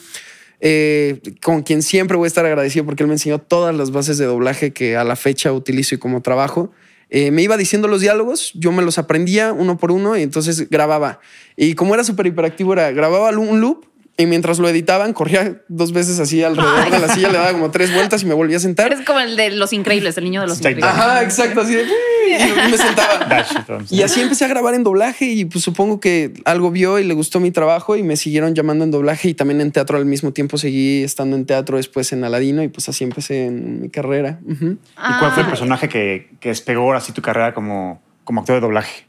eh, 0.60 1.20
con 1.42 1.62
quien 1.62 1.82
siempre 1.82 2.16
voy 2.16 2.26
a 2.26 2.28
estar 2.28 2.44
agradecido 2.44 2.84
porque 2.84 3.02
él 3.04 3.06
me 3.08 3.14
enseñó 3.14 3.38
todas 3.38 3.74
las 3.74 3.90
bases 3.90 4.18
de 4.18 4.26
doblaje 4.26 4.72
que 4.72 4.96
a 4.96 5.04
la 5.04 5.16
fecha 5.16 5.52
utilizo 5.52 5.94
y 5.94 5.98
como 5.98 6.20
trabajo. 6.20 6.72
Eh, 7.10 7.30
me 7.30 7.42
iba 7.42 7.56
diciendo 7.56 7.88
los 7.88 8.02
diálogos, 8.02 8.52
yo 8.54 8.70
me 8.70 8.82
los 8.82 8.98
aprendía 8.98 9.52
uno 9.52 9.78
por 9.78 9.92
uno 9.92 10.16
y 10.16 10.22
entonces 10.22 10.68
grababa. 10.68 11.20
Y 11.56 11.74
como 11.74 11.94
era 11.94 12.04
súper 12.04 12.26
hiperactivo, 12.26 12.74
era 12.74 12.90
grababa 12.92 13.30
un 13.38 13.60
loop 13.60 13.86
y 14.20 14.26
mientras 14.26 14.58
lo 14.58 14.68
editaban, 14.68 15.12
corría 15.12 15.62
dos 15.68 15.92
veces 15.92 16.18
así 16.18 16.42
alrededor 16.42 16.90
de 16.90 16.98
la 16.98 17.14
silla, 17.14 17.28
le 17.28 17.38
daba 17.38 17.52
como 17.52 17.70
tres 17.70 17.94
vueltas 17.94 18.20
y 18.22 18.26
me 18.26 18.34
volvía 18.34 18.56
a 18.56 18.60
sentar. 18.60 18.92
Eres 18.92 19.06
como 19.06 19.20
el 19.20 19.36
de 19.36 19.50
los 19.52 19.72
increíbles, 19.72 20.18
el 20.18 20.24
niño 20.24 20.40
de 20.40 20.48
los 20.48 20.58
Exacto. 20.58 20.78
increíbles. 20.80 21.04
Ajá, 21.06 21.22
exacto, 21.22 21.60
así 21.60 21.74
de 21.74 21.84
y 22.28 22.70
me 22.70 22.76
sentaba. 22.76 23.44
Y 23.90 24.02
así 24.02 24.20
empecé 24.20 24.44
a 24.44 24.48
grabar 24.48 24.74
en 24.74 24.82
doblaje 24.84 25.24
y 25.26 25.44
pues 25.46 25.64
supongo 25.64 25.98
que 26.00 26.34
algo 26.44 26.70
vio 26.70 26.98
y 26.98 27.04
le 27.04 27.14
gustó 27.14 27.40
mi 27.40 27.50
trabajo 27.52 27.96
y 27.96 28.02
me 28.02 28.16
siguieron 28.16 28.54
llamando 28.54 28.84
en 28.84 28.90
doblaje 28.90 29.28
y 29.28 29.34
también 29.34 29.60
en 29.60 29.70
teatro 29.72 29.96
al 29.96 30.04
mismo 30.04 30.32
tiempo 30.32 30.58
seguí 30.58 31.04
estando 31.04 31.36
en 31.36 31.46
teatro 31.46 31.76
después 31.78 32.12
en 32.12 32.24
Aladino 32.24 32.62
y 32.62 32.68
pues 32.68 32.88
así 32.88 33.04
empecé 33.04 33.46
en 33.46 33.80
mi 33.82 33.88
carrera. 33.88 34.40
¿Y 34.46 34.54
cuál 34.56 35.32
fue 35.32 35.42
el 35.42 35.46
Ah, 35.46 35.50
personaje 35.50 35.88
que, 35.88 36.28
que 36.40 36.48
despegó 36.50 36.92
así 36.92 37.12
tu 37.12 37.22
carrera 37.22 37.54
como, 37.54 38.02
como 38.24 38.40
actor 38.40 38.56
de 38.56 38.60
doblaje? 38.62 39.06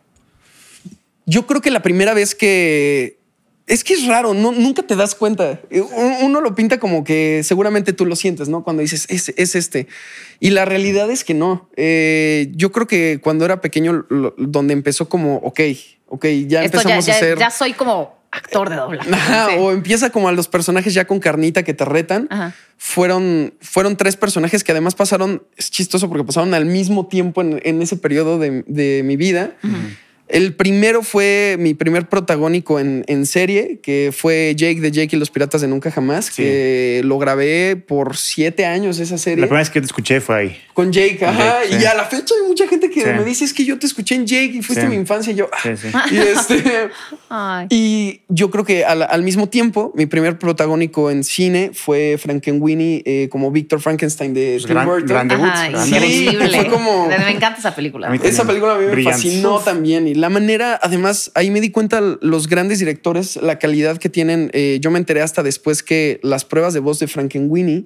Yo 1.26 1.46
creo 1.46 1.62
que 1.62 1.72
la 1.72 1.82
primera 1.82 2.14
vez 2.14 2.36
que 2.36 3.19
Es 3.70 3.84
que 3.84 3.94
es 3.94 4.08
raro, 4.08 4.34
no, 4.34 4.52
nunca 4.52 4.82
te 4.82 4.96
das 4.96 5.14
cuenta. 5.14 5.62
Uno 6.22 6.42
lo 6.42 6.56
pinta 6.56 6.80
como 6.80 7.04
que 7.04 7.42
seguramente 7.44 7.94
tú 7.94 8.08
lo 8.08 8.16
sientes, 8.16 8.50
¿no? 8.50 8.64
Cuando 8.64 8.82
dices, 8.82 9.06
es, 9.10 9.30
es 9.38 9.54
este. 9.54 9.88
Y 10.40 10.50
la 10.50 10.66
realidad 10.66 11.12
es 11.12 11.24
que 11.24 11.36
no. 11.36 11.70
Eh, 11.78 12.52
yo 12.56 12.72
creo 12.72 12.88
que 12.88 13.20
cuando 13.22 13.46
era 13.46 13.62
pequeño, 13.62 14.08
donde 14.38 14.74
empezó 14.74 15.08
como, 15.08 15.36
ok, 15.38 15.60
ok, 16.08 16.26
ya 16.48 16.64
empezamos 16.64 17.08
a 17.08 17.12
hacer... 17.12 17.38
Ya 17.38 17.52
soy 17.52 17.74
como 17.74 18.18
actor 18.32 18.72
de 18.72 18.76
doblaje. 18.76 19.60
O 19.60 19.72
empieza 19.72 20.10
como 20.10 20.30
a 20.30 20.32
los 20.32 20.48
personajes 20.48 20.96
ya 20.96 21.06
con 21.06 21.20
carnita 21.20 21.62
que 21.62 21.76
te 21.76 21.86
retan. 21.86 22.28
Fueron, 22.78 23.54
fueron 23.62 23.98
tres 23.98 24.16
personajes 24.16 24.64
que 24.64 24.72
además 24.72 24.96
pasaron, 24.96 25.44
es 25.58 25.70
chistoso 25.70 26.10
porque 26.10 26.24
pasaron 26.24 26.56
al 26.56 26.66
mismo 26.66 27.06
tiempo 27.08 27.42
en, 27.42 27.82
ese 27.84 27.98
periodo 27.98 28.40
de, 28.40 29.02
mi 29.06 29.16
vida. 29.16 29.52
El 30.30 30.54
primero 30.54 31.02
fue 31.02 31.58
mi 31.60 31.74
primer 31.74 32.08
protagónico 32.08 32.80
en, 32.80 33.26
serie, 33.26 33.80
que 33.82 34.14
fue 34.16 34.54
Jake 34.56 34.80
de 34.80 34.92
Jake 34.92 35.16
y 35.16 35.20
los 35.20 35.32
Piratas 35.32 35.62
de 35.62 35.68
Nunca 35.68 35.90
Jamás, 35.90 36.30
que 36.30 37.02
lo 37.04 37.18
grabé 37.18 37.76
por 37.76 38.16
siete 38.16 38.66
años 38.66 39.00
esa 39.00 39.18
serie. 39.18 39.42
La 39.42 39.48
primera 39.48 39.62
vez 39.62 39.72
que 39.72 39.82
te 39.82 39.88
escuché 39.88 40.22
fue 40.22 40.36
ahí. 40.36 40.62
Con 40.76 40.92
Jake, 40.92 41.26
ajá. 41.26 41.66
Y 41.66 41.84
a 41.84 41.96
la 41.96 42.06
fecha 42.06 42.36
hay 42.40 42.48
mucha 42.48 42.68
gente 42.68 42.92
que 42.92 43.06
me 43.06 43.26
dice, 43.26 43.44
es 43.44 43.54
que 43.54 43.66
yo 43.66 43.80
te 43.80 43.88
escuché 43.88 44.16
en 44.16 44.28
Jake 44.28 44.52
y 44.54 44.62
fuiste 44.62 44.88
mi 44.88 44.96
infancia. 44.96 45.34
Y 45.34 45.36
yo, 45.36 45.50
ah". 45.52 46.06
y, 46.12 46.18
este, 46.18 46.90
y 47.70 48.22
yo 48.28 48.52
creo 48.52 48.64
que 48.64 48.86
al, 48.86 49.24
mismo 49.24 49.50
tiempo, 49.50 49.92
mi 49.96 50.06
primer 50.06 50.38
protagónico 50.38 51.10
en 51.10 51.24
cine 51.24 51.72
fue 51.74 52.18
Frankenweenie 52.20 53.02
eh, 53.06 53.30
como 53.32 53.50
Victor 53.50 53.82
Frankenstein 53.82 54.36
de 54.36 54.62
Tim 54.64 54.86
Burton. 54.86 55.08
Gran 55.08 55.30
fue 55.30 56.68
como... 56.70 57.08
Me 57.08 57.32
encanta 57.32 57.58
esa 57.58 57.74
película. 57.74 58.14
Esa 58.24 58.46
película 58.46 58.76
a 58.76 58.78
mí 58.78 58.86
me 58.86 59.04
fascinó 59.04 59.60
también. 59.60 60.08
Y 60.08 60.19
la 60.20 60.30
manera, 60.30 60.80
además, 60.82 61.32
ahí 61.36 61.52
me 61.52 61.62
di 61.62 61.72
cuenta 61.72 62.02
los 62.02 62.48
grandes 62.48 62.80
directores, 62.80 63.36
la 63.38 63.60
calidad 63.60 63.98
que 63.98 64.10
tienen. 64.10 64.50
Eh, 64.54 64.80
yo 64.82 64.92
me 64.92 65.00
enteré 65.00 65.22
hasta 65.22 65.44
después 65.44 65.84
que 65.84 66.20
las 66.24 66.46
pruebas 66.46 66.74
de 66.74 66.80
voz 66.80 67.00
de 67.00 67.08
Frankenweenie, 67.08 67.86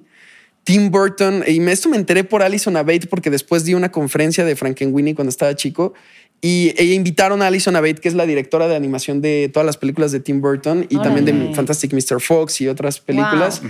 Tim 0.64 0.90
Burton, 0.90 1.44
y 1.46 1.60
esto 1.68 1.88
me 1.88 1.96
enteré 1.96 2.24
por 2.24 2.42
Alison 2.42 2.76
Abate 2.76 3.06
porque 3.06 3.30
después 3.30 3.64
di 3.64 3.74
una 3.74 3.92
conferencia 3.92 4.44
de 4.44 4.56
Frankenweenie 4.56 5.14
cuando 5.14 5.28
estaba 5.28 5.54
chico 5.54 5.92
y 6.40 6.74
ella 6.76 6.94
invitaron 6.94 7.42
a 7.42 7.46
Alison 7.46 7.76
Abate, 7.76 7.96
que 7.96 8.08
es 8.08 8.14
la 8.14 8.26
directora 8.26 8.68
de 8.68 8.76
animación 8.76 9.20
de 9.20 9.50
todas 9.52 9.64
las 9.64 9.76
películas 9.76 10.12
de 10.12 10.20
Tim 10.20 10.40
Burton 10.40 10.86
y 10.88 10.96
también 10.98 11.24
de 11.24 11.54
Fantastic 11.54 11.92
Mr. 11.92 12.20
Fox 12.20 12.60
y 12.60 12.68
otras 12.68 13.00
películas. 13.00 13.62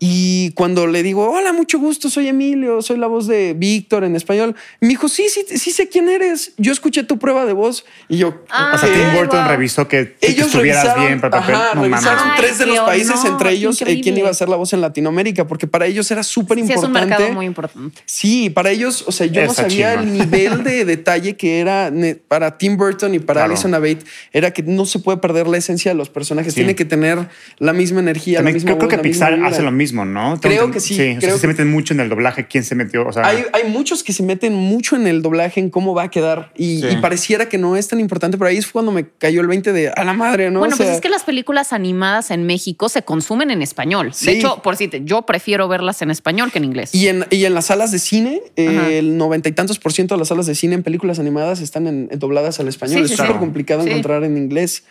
Y 0.00 0.50
cuando 0.50 0.86
le 0.86 1.02
digo, 1.02 1.30
hola, 1.30 1.52
mucho 1.52 1.78
gusto, 1.78 2.10
soy 2.10 2.28
Emilio, 2.28 2.82
soy 2.82 2.98
la 2.98 3.06
voz 3.06 3.26
de 3.26 3.54
Víctor 3.54 4.04
en 4.04 4.16
español, 4.16 4.54
me 4.80 4.88
dijo, 4.88 5.08
sí, 5.08 5.28
sí, 5.30 5.46
sí 5.56 5.70
sé 5.70 5.88
quién 5.88 6.08
eres. 6.08 6.52
Yo 6.58 6.72
escuché 6.72 7.04
tu 7.04 7.18
prueba 7.18 7.46
de 7.46 7.52
voz 7.52 7.84
y 8.08 8.18
yo. 8.18 8.42
Ah, 8.50 8.72
o 8.74 8.78
sea, 8.78 8.92
Tim 8.92 9.16
Burton 9.16 9.48
revisó 9.48 9.86
que, 9.86 10.16
Ellos 10.20 10.48
estuvieras 10.48 10.98
bien 10.98 11.20
para 11.20 11.40
papel. 11.40 11.54
Ajá, 11.54 11.80
revisaron 11.80 12.28
tres 12.36 12.58
de 12.58 12.66
los 12.66 12.80
países, 12.80 13.24
entre 13.24 13.52
ellos 13.52 13.80
eh, 13.82 14.00
quién 14.02 14.18
iba 14.18 14.28
a 14.28 14.34
ser 14.34 14.48
la 14.48 14.56
voz 14.56 14.72
en 14.72 14.80
Latinoamérica, 14.80 15.46
porque 15.46 15.66
para 15.66 15.86
ellos 15.86 16.10
era 16.10 16.22
súper 16.22 16.58
importante. 16.58 16.80
Sí, 16.80 16.84
es 16.84 17.02
un 17.02 17.08
mercado 17.08 17.32
muy 17.32 17.46
importante. 17.46 18.02
Sí, 18.04 18.50
para 18.50 18.70
ellos, 18.70 19.04
o 19.06 19.12
sea, 19.12 19.26
yo 19.26 19.46
no 19.46 19.54
sabía 19.54 19.94
el 19.94 20.12
nivel 20.12 20.64
de 20.64 20.84
detalle 20.84 21.36
que 21.36 21.60
era 21.60 21.90
para 22.28 22.58
Tim 22.58 22.76
Burton 22.76 23.14
y 23.14 23.20
para 23.20 23.44
Alison 23.44 23.72
Abate, 23.72 24.00
era 24.32 24.50
que 24.50 24.62
no 24.62 24.86
se 24.86 24.98
puede 24.98 25.18
perder 25.18 25.46
la 25.46 25.56
esencia 25.56 25.92
de 25.92 25.94
los 25.94 26.10
personajes, 26.10 26.54
tiene 26.54 26.74
que 26.74 26.84
tener 26.84 27.28
la 27.58 27.72
misma 27.72 28.00
energía, 28.00 28.42
la 28.42 28.50
misma 28.50 28.76
Creo 28.76 28.88
que 28.88 28.98
Pixar 28.98 29.42
hace 29.44 29.62
lo 29.62 29.70
mismo 29.70 29.93
mismo, 29.94 30.04
¿no? 30.04 30.38
Creo 30.40 30.70
que 30.70 30.80
sí. 30.80 30.94
Sí, 30.94 31.16
creo 31.20 31.38
se 31.38 31.46
meten 31.46 31.70
mucho 31.70 31.94
en 31.94 32.00
el 32.00 32.08
doblaje. 32.08 32.46
¿Quién 32.46 32.64
se 32.64 32.74
metió? 32.74 33.06
O 33.06 33.12
sea, 33.12 33.26
hay, 33.26 33.44
hay, 33.52 33.70
muchos 33.70 34.02
que 34.02 34.12
se 34.12 34.22
meten 34.22 34.54
mucho 34.54 34.96
en 34.96 35.06
el 35.06 35.22
doblaje, 35.22 35.60
en 35.60 35.70
cómo 35.70 35.94
va 35.94 36.04
a 36.04 36.10
quedar. 36.10 36.52
Y, 36.56 36.82
pareciera 36.96 37.48
que 37.48 37.58
no 37.58 37.76
es 37.76 37.88
tan 37.88 38.00
importante, 38.00 38.38
pero 38.38 38.48
ahí 38.48 38.56
es 38.56 38.66
cuando 38.66 38.92
me 38.92 39.06
cayó 39.08 39.40
el 39.40 39.46
20 39.46 39.72
de 39.72 39.90
a 39.90 40.04
la 40.04 40.14
madre, 40.14 40.50
¿no? 40.50 40.58
Bueno, 40.58 40.76
pues 40.76 40.88
es 40.88 41.00
que 41.00 41.08
las 41.08 41.22
películas 41.22 41.72
animadas 41.72 42.30
en 42.30 42.46
México 42.46 42.88
se 42.88 43.02
consumen 43.02 43.50
en 43.50 43.62
español. 43.62 44.12
De 44.20 44.32
hecho, 44.32 44.60
por 44.62 44.76
si 44.76 44.90
yo 45.04 45.22
prefiero 45.22 45.68
verlas 45.68 46.02
en 46.02 46.10
español 46.10 46.50
que 46.52 46.58
en 46.58 46.64
inglés. 46.64 46.94
Y 46.94 47.08
en, 47.08 47.26
y 47.30 47.44
en 47.44 47.54
las 47.54 47.66
salas 47.66 47.92
de 47.92 47.98
cine, 47.98 48.42
el 48.56 49.16
noventa 49.16 49.48
y 49.48 49.52
tantos 49.52 49.78
por 49.78 49.92
ciento 49.92 50.14
de 50.14 50.18
las 50.18 50.28
salas 50.28 50.46
de 50.46 50.54
cine 50.54 50.74
en 50.74 50.82
películas 50.82 51.18
animadas 51.18 51.60
están 51.60 51.86
en, 51.86 52.08
dobladas 52.18 52.60
al 52.60 52.68
español. 52.68 53.04
es 53.04 53.12
súper 53.12 53.36
complicado 53.36 53.86
encontrar 53.86 54.24
en 54.24 54.36
inglés. 54.36 54.84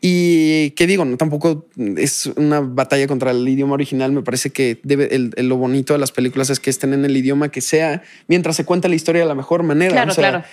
Y 0.00 0.70
qué 0.72 0.86
digo, 0.86 1.04
no 1.04 1.16
tampoco 1.16 1.66
es 1.96 2.26
una 2.36 2.60
batalla 2.60 3.08
contra 3.08 3.32
el 3.32 3.48
idioma 3.48 3.74
original. 3.74 4.12
Me 4.12 4.22
parece 4.22 4.50
que 4.50 4.78
debe, 4.84 5.12
el, 5.14 5.32
lo 5.36 5.56
bonito 5.56 5.92
de 5.92 5.98
las 5.98 6.12
películas 6.12 6.50
es 6.50 6.60
que 6.60 6.70
estén 6.70 6.92
en 6.92 7.04
el 7.04 7.16
idioma 7.16 7.50
que 7.50 7.60
sea, 7.60 8.02
mientras 8.28 8.56
se 8.56 8.64
cuenta 8.64 8.88
la 8.88 8.94
historia 8.94 9.22
de 9.22 9.28
la 9.28 9.34
mejor 9.34 9.64
manera. 9.64 9.92
Claro, 9.92 10.14
claro. 10.14 10.44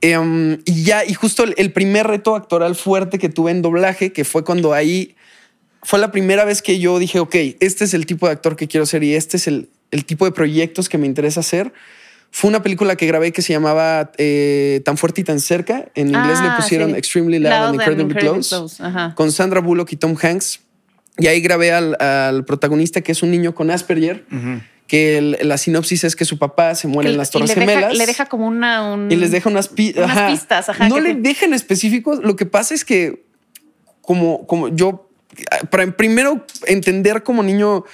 Em, 0.00 0.58
y 0.64 0.84
ya, 0.84 1.04
y 1.04 1.14
justo 1.14 1.44
el, 1.44 1.72
primer 1.72 2.06
reto 2.06 2.36
actoral 2.36 2.76
fuerte 2.76 3.18
que 3.18 3.28
tuve 3.28 3.50
en 3.50 3.62
doblaje, 3.62 4.12
que 4.12 4.24
fue 4.24 4.44
cuando 4.44 4.72
ahí 4.72 5.16
fue 5.82 5.98
la 5.98 6.12
primera 6.12 6.44
vez 6.44 6.62
que 6.62 6.78
yo 6.78 6.98
dije, 7.00 7.18
ok, 7.18 7.34
este 7.60 7.84
es 7.84 7.94
el 7.94 8.06
tipo 8.06 8.26
de 8.26 8.32
actor 8.32 8.54
que 8.54 8.68
quiero 8.68 8.86
ser 8.86 9.02
y 9.02 9.14
este 9.14 9.36
es 9.36 9.48
el, 9.48 9.68
el 9.90 10.04
tipo 10.04 10.24
de 10.24 10.32
proyectos 10.32 10.88
que 10.88 10.98
me 10.98 11.06
interesa 11.06 11.40
hacer 11.40 11.72
fue 12.34 12.48
una 12.48 12.62
película 12.62 12.96
que 12.96 13.06
grabé 13.06 13.30
que 13.30 13.42
se 13.42 13.52
llamaba 13.52 14.10
eh, 14.16 14.80
Tan 14.86 14.96
fuerte 14.96 15.20
y 15.20 15.24
tan 15.24 15.38
cerca. 15.38 15.90
En 15.94 16.08
inglés 16.08 16.40
le 16.40 16.48
ah, 16.48 16.56
pusieron 16.56 16.96
Extremely 16.96 17.38
Loud, 17.38 17.52
and 17.52 17.74
Incredibly, 17.74 18.14
Close, 18.14 18.56
con 19.14 19.30
Sandra 19.30 19.60
Bullock 19.60 19.92
y 19.92 19.96
Tom 19.96 20.16
Hanks. 20.20 20.60
Y 21.18 21.26
ahí 21.26 21.42
grabé 21.42 21.72
al, 21.72 22.44
protagonista 22.46 23.02
que 23.02 23.12
es 23.12 23.22
un 23.22 23.30
niño 23.30 23.54
con 23.54 23.70
Asperger. 23.70 24.24
Que 24.86 25.38
la 25.42 25.58
sinopsis 25.58 26.04
es 26.04 26.16
que 26.16 26.24
su 26.24 26.38
papá 26.38 26.74
se 26.74 26.88
muere 26.88 27.10
en 27.10 27.18
las 27.18 27.30
Torres 27.30 27.52
Gemelas. 27.52 27.96
le 27.96 28.06
deja 28.06 28.24
como 28.24 28.46
una. 28.46 29.06
y 29.10 29.16
les 29.16 29.30
deja 29.30 29.50
unas, 29.50 29.68
pistas. 29.68 30.70
no 30.88 31.00
le 31.00 31.14
dejan 31.14 31.52
específicos. 31.52 32.20
Lo 32.22 32.34
que 32.36 32.46
pasa 32.46 32.74
es 32.74 32.86
que, 32.86 33.26
como, 34.00 34.46
como 34.46 34.68
yo, 34.68 35.10
para 35.70 35.86
primero 35.94 36.46
entender 36.66 37.22
como 37.22 37.42
niño 37.42 37.84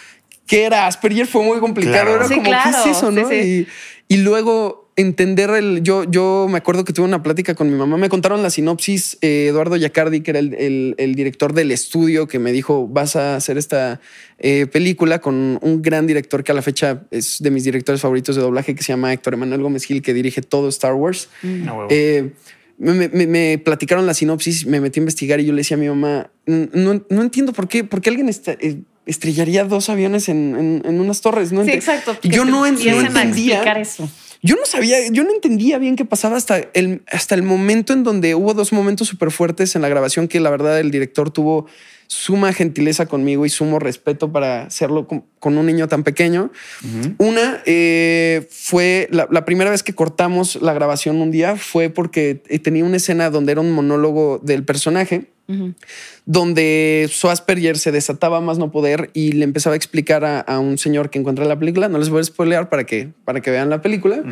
qué 0.47 0.64
era 0.64 0.87
Asperger 0.87 1.26
fue 1.26 1.42
muy 1.42 1.59
complicado. 1.59 2.14
Era 2.14 2.28
como, 2.28 2.42
¿qué 2.42 2.71
es 2.71 2.97
eso? 2.97 3.11
¿no? 3.11 3.33
Y, 3.33 3.66
y 4.08 4.16
luego 4.18 4.88
entender 4.98 5.50
el. 5.50 5.82
Yo, 5.82 6.04
yo 6.04 6.46
me 6.50 6.58
acuerdo 6.58 6.84
que 6.84 6.92
tuve 6.92 7.06
una 7.06 7.22
plática 7.22 7.54
con 7.54 7.70
mi 7.70 7.76
mamá. 7.76 7.96
Me 7.96 8.08
contaron 8.08 8.42
la 8.42 8.50
sinopsis. 8.50 9.16
Eh, 9.20 9.46
Eduardo 9.48 9.76
Yacardi, 9.76 10.22
que 10.22 10.30
era 10.32 10.40
el, 10.40 11.14
director 11.14 11.52
del 11.52 11.70
estudio, 11.70 12.26
que 12.26 12.38
me 12.38 12.50
dijo: 12.50 12.88
Vas 12.88 13.16
a 13.16 13.36
hacer 13.36 13.58
esta 13.58 14.00
eh, 14.38 14.66
película 14.66 15.20
con 15.20 15.58
un 15.62 15.82
gran 15.82 16.06
director 16.06 16.42
que 16.42 16.52
a 16.52 16.54
la 16.54 16.62
fecha 16.62 17.06
es 17.10 17.36
de 17.40 17.50
mis 17.50 17.64
directores 17.64 18.00
favoritos 18.00 18.34
de 18.34 18.42
doblaje, 18.42 18.74
que 18.74 18.82
se 18.82 18.92
llama 18.92 19.12
Héctor 19.12 19.34
Emanuel 19.34 19.62
Gómez 19.62 19.84
Gil, 19.84 20.02
que 20.02 20.12
dirige 20.12 20.42
todo 20.42 20.68
Star 20.68 20.94
Wars. 20.94 21.28
Mm. 21.42 21.68
Eh, 21.90 22.32
me, 22.78 23.58
platicaron 23.58 24.06
la 24.06 24.14
sinopsis, 24.14 24.66
me 24.66 24.80
metí 24.80 25.00
a 25.00 25.02
investigar 25.02 25.40
y 25.40 25.44
yo 25.44 25.52
le 25.52 25.58
decía 25.58 25.76
a 25.76 25.80
mi 25.80 25.88
mamá: 25.88 26.30
No, 26.46 27.04
no 27.08 27.22
entiendo 27.22 27.52
por 27.52 27.68
qué, 27.68 27.84
por 27.84 28.00
qué 28.00 28.10
alguien 28.10 28.28
está 28.28 28.56
estrellaría 29.08 29.64
dos 29.64 29.88
aviones 29.88 30.28
en, 30.28 30.82
unas 30.86 31.20
torres. 31.20 31.50
¿no? 31.50 31.64
Sí, 31.64 31.70
exacto. 31.70 32.16
Yo 32.22 32.44
no, 32.44 32.66
entendía. 32.66 33.62
Eso. 33.72 34.08
Yo 34.42 34.54
no 34.54 34.66
sabía, 34.66 34.98
yo 35.10 35.24
no 35.24 35.32
entendía 35.32 35.78
bien 35.78 35.96
qué 35.96 36.04
pasaba 36.04 36.36
hasta 36.36 36.58
el, 36.74 37.02
hasta 37.10 37.34
el 37.34 37.42
momento 37.42 37.92
en 37.92 38.04
donde 38.04 38.36
hubo 38.36 38.54
dos 38.54 38.72
momentos 38.72 39.08
súper 39.08 39.32
fuertes 39.32 39.74
en 39.74 39.82
la 39.82 39.88
grabación 39.88 40.28
que 40.28 40.38
la 40.38 40.50
verdad 40.50 40.78
el 40.78 40.92
director 40.92 41.30
tuvo 41.30 41.66
suma 42.06 42.52
gentileza 42.52 43.06
conmigo 43.06 43.44
y 43.44 43.50
sumo 43.50 43.78
respeto 43.78 44.30
para 44.32 44.62
hacerlo 44.62 45.08
con, 45.08 45.58
un 45.58 45.66
niño 45.66 45.88
tan 45.88 46.04
pequeño. 46.04 46.52
Una 47.18 47.62
eh, 47.66 48.46
fue 48.50 49.08
la, 49.10 49.26
la, 49.30 49.44
primera 49.44 49.70
vez 49.70 49.82
que 49.82 49.94
cortamos 49.94 50.56
la 50.62 50.72
grabación 50.72 51.20
un 51.20 51.30
día 51.30 51.56
fue 51.56 51.90
porque 51.90 52.36
tenía 52.62 52.84
una 52.84 52.96
escena 52.98 53.30
donde 53.30 53.52
era 53.52 53.60
un 53.60 53.72
monólogo 53.72 54.40
del 54.42 54.64
personaje 54.64 55.26
donde 56.26 57.08
su 57.10 57.30
Asperger 57.30 57.78
se 57.78 57.90
desataba 57.90 58.40
más 58.42 58.58
no 58.58 58.70
poder 58.70 59.10
y 59.14 59.32
le 59.32 59.44
empezaba 59.44 59.72
a 59.72 59.76
explicar 59.78 60.24
a, 60.24 60.58
un 60.58 60.76
señor 60.76 61.08
que 61.08 61.18
encuentra 61.18 61.46
la 61.46 61.58
película, 61.58 61.88
no 61.88 61.98
les 61.98 62.10
voy 62.10 62.20
a 62.20 62.24
spoilear 62.24 62.68
para 62.68 62.84
que, 62.84 63.08
para 63.24 63.40
que 63.40 63.50
vean 63.50 63.70
la 63.70 63.80
película, 63.80 64.22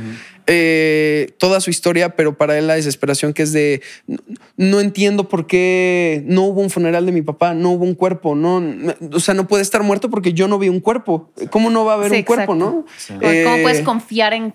eh, 0.46 1.32
toda 1.38 1.60
su 1.60 1.70
historia, 1.70 2.16
pero 2.16 2.36
para 2.36 2.58
él 2.58 2.66
la 2.66 2.74
desesperación 2.74 3.32
que 3.32 3.44
es 3.44 3.52
de, 3.52 3.80
no, 4.58 4.80
entiendo 4.80 5.28
por 5.28 5.46
qué 5.46 6.22
no 6.26 6.42
hubo 6.42 6.60
un 6.60 6.68
funeral 6.68 7.06
de 7.06 7.12
mi 7.12 7.22
papá, 7.22 7.54
no 7.54 7.70
hubo 7.70 7.84
un 7.84 7.94
cuerpo, 7.94 8.34
no, 8.34 8.62
o 9.12 9.20
sea, 9.20 9.34
no 9.34 9.48
puede 9.48 9.62
estar 9.62 9.82
muerto 9.82 10.10
porque 10.10 10.34
yo 10.34 10.48
no 10.48 10.58
vi 10.58 10.68
un 10.68 10.80
cuerpo. 10.80 11.30
¿Cómo 11.50 11.70
no 11.70 11.84
va 11.84 11.92
a 11.92 11.96
haber 11.96 12.12
un 12.12 12.22
cuerpo, 12.24 12.54
no? 12.54 12.84
¿Cómo 13.08 13.62
puedes 13.62 13.80
eh, 13.80 13.84
confiar 13.84 14.34
en 14.34 14.52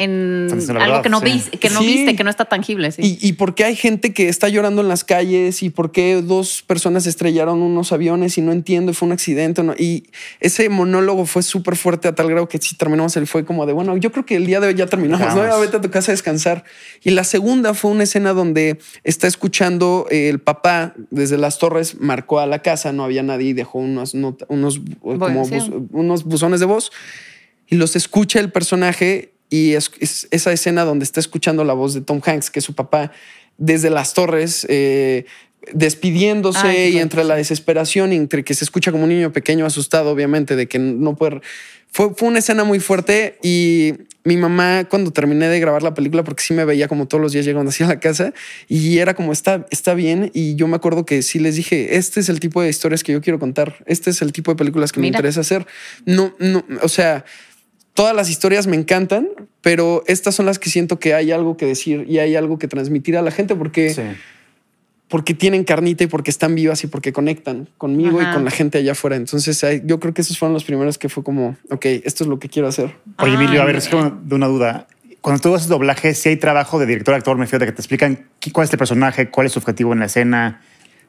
en 0.00 0.48
algo 0.78 1.02
que 1.02 1.10
no, 1.10 1.20
viste, 1.20 1.58
que 1.58 1.68
no 1.68 1.80
viste, 1.80 2.16
que 2.16 2.24
no 2.24 2.30
está 2.30 2.46
tangible. 2.46 2.88
Y, 2.96 3.18
y 3.20 3.34
por 3.34 3.54
qué 3.54 3.64
hay 3.64 3.76
gente 3.76 4.14
que 4.14 4.28
está 4.28 4.48
llorando 4.48 4.80
en 4.80 4.88
las 4.88 5.04
calles 5.04 5.62
y 5.62 5.68
por 5.68 5.92
qué 5.92 6.22
dos 6.22 6.62
personas 6.66 7.06
estrellaron 7.06 7.60
unos 7.60 7.92
aviones 7.92 8.38
y 8.38 8.40
no 8.40 8.52
entiendo, 8.52 8.94
fue 8.94 9.06
un 9.06 9.12
accidente. 9.12 9.62
¿no? 9.62 9.74
Y 9.78 10.04
ese 10.40 10.68
monólogo 10.70 11.26
fue 11.26 11.42
súper 11.42 11.76
fuerte 11.76 12.08
a 12.08 12.14
tal 12.14 12.28
grado 12.28 12.48
que 12.48 12.58
si 12.58 12.76
terminamos, 12.76 13.16
él 13.16 13.26
fue 13.26 13.44
como 13.44 13.66
de, 13.66 13.74
bueno, 13.74 13.96
yo 13.98 14.10
creo 14.10 14.24
que 14.24 14.36
el 14.36 14.46
día 14.46 14.60
de 14.60 14.68
hoy 14.68 14.74
ya 14.74 14.86
terminamos, 14.86 15.34
¿no? 15.34 15.60
Vete 15.60 15.76
a 15.76 15.80
tu 15.80 15.90
casa 15.90 16.12
a 16.12 16.14
descansar. 16.14 16.64
Y 17.02 17.10
la 17.10 17.24
segunda 17.24 17.74
fue 17.74 17.90
una 17.90 18.04
escena 18.04 18.32
donde 18.32 18.78
está 19.04 19.26
escuchando 19.26 20.06
el 20.10 20.40
papá 20.40 20.94
desde 21.10 21.36
las 21.36 21.58
torres, 21.58 22.00
marcó 22.00 22.40
a 22.40 22.46
la 22.46 22.62
casa, 22.62 22.92
no 22.92 23.04
había 23.04 23.22
nadie 23.22 23.50
y 23.50 23.52
dejó 23.52 23.78
unos, 23.78 24.14
unos, 24.14 24.80
como 25.00 25.48
unos 25.92 26.24
buzones 26.24 26.60
de 26.60 26.66
voz 26.66 26.90
y 27.70 27.76
los 27.76 27.96
escucha 27.96 28.40
el 28.40 28.50
personaje 28.50 29.32
y 29.50 29.74
es, 29.74 29.90
esa 30.30 30.52
escena 30.52 30.84
donde 30.84 31.04
está 31.04 31.20
escuchando 31.20 31.64
la 31.64 31.74
voz 31.74 31.92
de 31.92 32.00
Tom 32.00 32.20
Hanks, 32.24 32.50
que 32.50 32.60
es 32.60 32.64
su 32.64 32.74
papá, 32.74 33.12
desde 33.58 33.90
las 33.90 34.14
torres, 34.14 34.66
eh, 34.70 35.26
despidiéndose 35.74 36.62
qué 36.62 36.88
y 36.90 36.98
entre 36.98 37.24
la 37.24 37.36
desesperación 37.36 38.12
entre 38.12 38.44
que 38.44 38.54
se 38.54 38.64
escucha 38.64 38.92
como 38.92 39.04
un 39.04 39.10
niño 39.10 39.32
pequeño 39.32 39.66
asustado, 39.66 40.10
obviamente, 40.10 40.56
de 40.56 40.66
que 40.66 40.78
no 40.78 41.16
puede... 41.16 41.40
Fue, 41.92 42.14
fue 42.14 42.28
una 42.28 42.38
escena 42.38 42.62
muy 42.62 42.78
fuerte 42.78 43.36
y 43.42 43.94
mi 44.22 44.36
mamá 44.36 44.84
cuando 44.88 45.12
terminé 45.12 45.48
de 45.48 45.60
grabar 45.60 45.82
la 45.82 45.94
película, 45.94 46.22
porque 46.24 46.42
sí 46.42 46.54
me 46.54 46.64
veía 46.64 46.88
como 46.88 47.06
todos 47.06 47.20
los 47.20 47.32
días 47.32 47.44
llegando 47.44 47.70
hacia 47.70 47.86
la 47.86 48.00
casa 48.00 48.32
y 48.68 48.98
era 48.98 49.14
como 49.14 49.32
está, 49.32 49.66
está 49.70 49.94
bien 49.94 50.30
y 50.34 50.56
yo 50.56 50.68
me 50.68 50.76
acuerdo 50.76 51.06
que 51.06 51.22
sí 51.22 51.38
les 51.38 51.56
dije, 51.56 51.96
este 51.96 52.20
es 52.20 52.28
el 52.28 52.38
tipo 52.38 52.62
de 52.62 52.68
historias 52.68 53.02
que 53.02 53.12
yo 53.12 53.20
quiero 53.20 53.38
contar, 53.38 53.82
este 53.86 54.10
es 54.10 54.20
el 54.22 54.32
tipo 54.32 54.52
de 54.52 54.56
películas 54.56 54.92
que 54.92 55.00
me 55.00 55.06
Mira. 55.06 55.18
interesa 55.18 55.40
hacer. 55.40 55.66
No, 56.04 56.34
no, 56.38 56.64
o 56.82 56.88
sea, 56.88 57.24
todas 57.94 58.14
las 58.14 58.30
historias 58.30 58.66
me 58.66 58.76
encantan, 58.76 59.28
pero 59.60 60.02
estas 60.06 60.34
son 60.34 60.46
las 60.46 60.58
que 60.58 60.70
siento 60.70 60.98
que 60.98 61.14
hay 61.14 61.32
algo 61.32 61.56
que 61.56 61.66
decir 61.66 62.06
y 62.08 62.18
hay 62.18 62.36
algo 62.36 62.58
que 62.58 62.68
transmitir 62.68 63.16
a 63.16 63.22
la 63.22 63.30
gente 63.30 63.54
porque 63.56 63.94
Sí. 63.94 64.02
porque 65.08 65.34
tienen 65.34 65.64
carnita 65.64 66.04
y 66.04 66.06
porque 66.06 66.30
están 66.30 66.54
vivas 66.54 66.84
y 66.84 66.86
porque 66.86 67.12
conectan 67.12 67.68
conmigo 67.78 68.20
Ajá. 68.20 68.30
y 68.30 68.34
con 68.34 68.44
la 68.44 68.52
gente 68.52 68.78
allá 68.78 68.92
afuera. 68.92 69.16
Entonces, 69.16 69.60
yo 69.84 69.98
creo 69.98 70.14
que 70.14 70.22
esos 70.22 70.38
fueron 70.38 70.52
los 70.54 70.62
primeros 70.62 70.98
que 70.98 71.08
fue 71.08 71.24
como, 71.24 71.56
ok, 71.70 71.84
esto 72.04 72.22
es 72.22 72.28
lo 72.30 72.38
que 72.38 72.48
quiero 72.48 72.68
hacer. 72.68 72.94
Oye, 73.18 73.34
Emilio, 73.34 73.60
a 73.60 73.64
ver, 73.64 73.74
Ay. 73.74 73.78
es 73.80 73.88
como 73.88 74.08
de 74.10 74.34
una 74.36 74.46
duda. 74.46 74.86
Cuando 75.20 75.42
tú 75.42 75.52
haces 75.54 75.66
doblaje, 75.68 76.14
si 76.14 76.28
hay 76.28 76.36
trabajo 76.36 76.78
de 76.78 76.86
director, 76.86 77.12
actor, 77.14 77.36
me 77.36 77.44
refiero 77.44 77.64
de 77.66 77.72
que 77.72 77.76
te 77.76 77.82
explican 77.82 78.28
cuál 78.52 78.66
es 78.66 78.72
el 78.72 78.78
personaje, 78.78 79.30
cuál 79.30 79.46
es 79.48 79.52
su 79.52 79.58
objetivo 79.58 79.92
en 79.92 79.98
la 79.98 80.06
escena, 80.06 80.62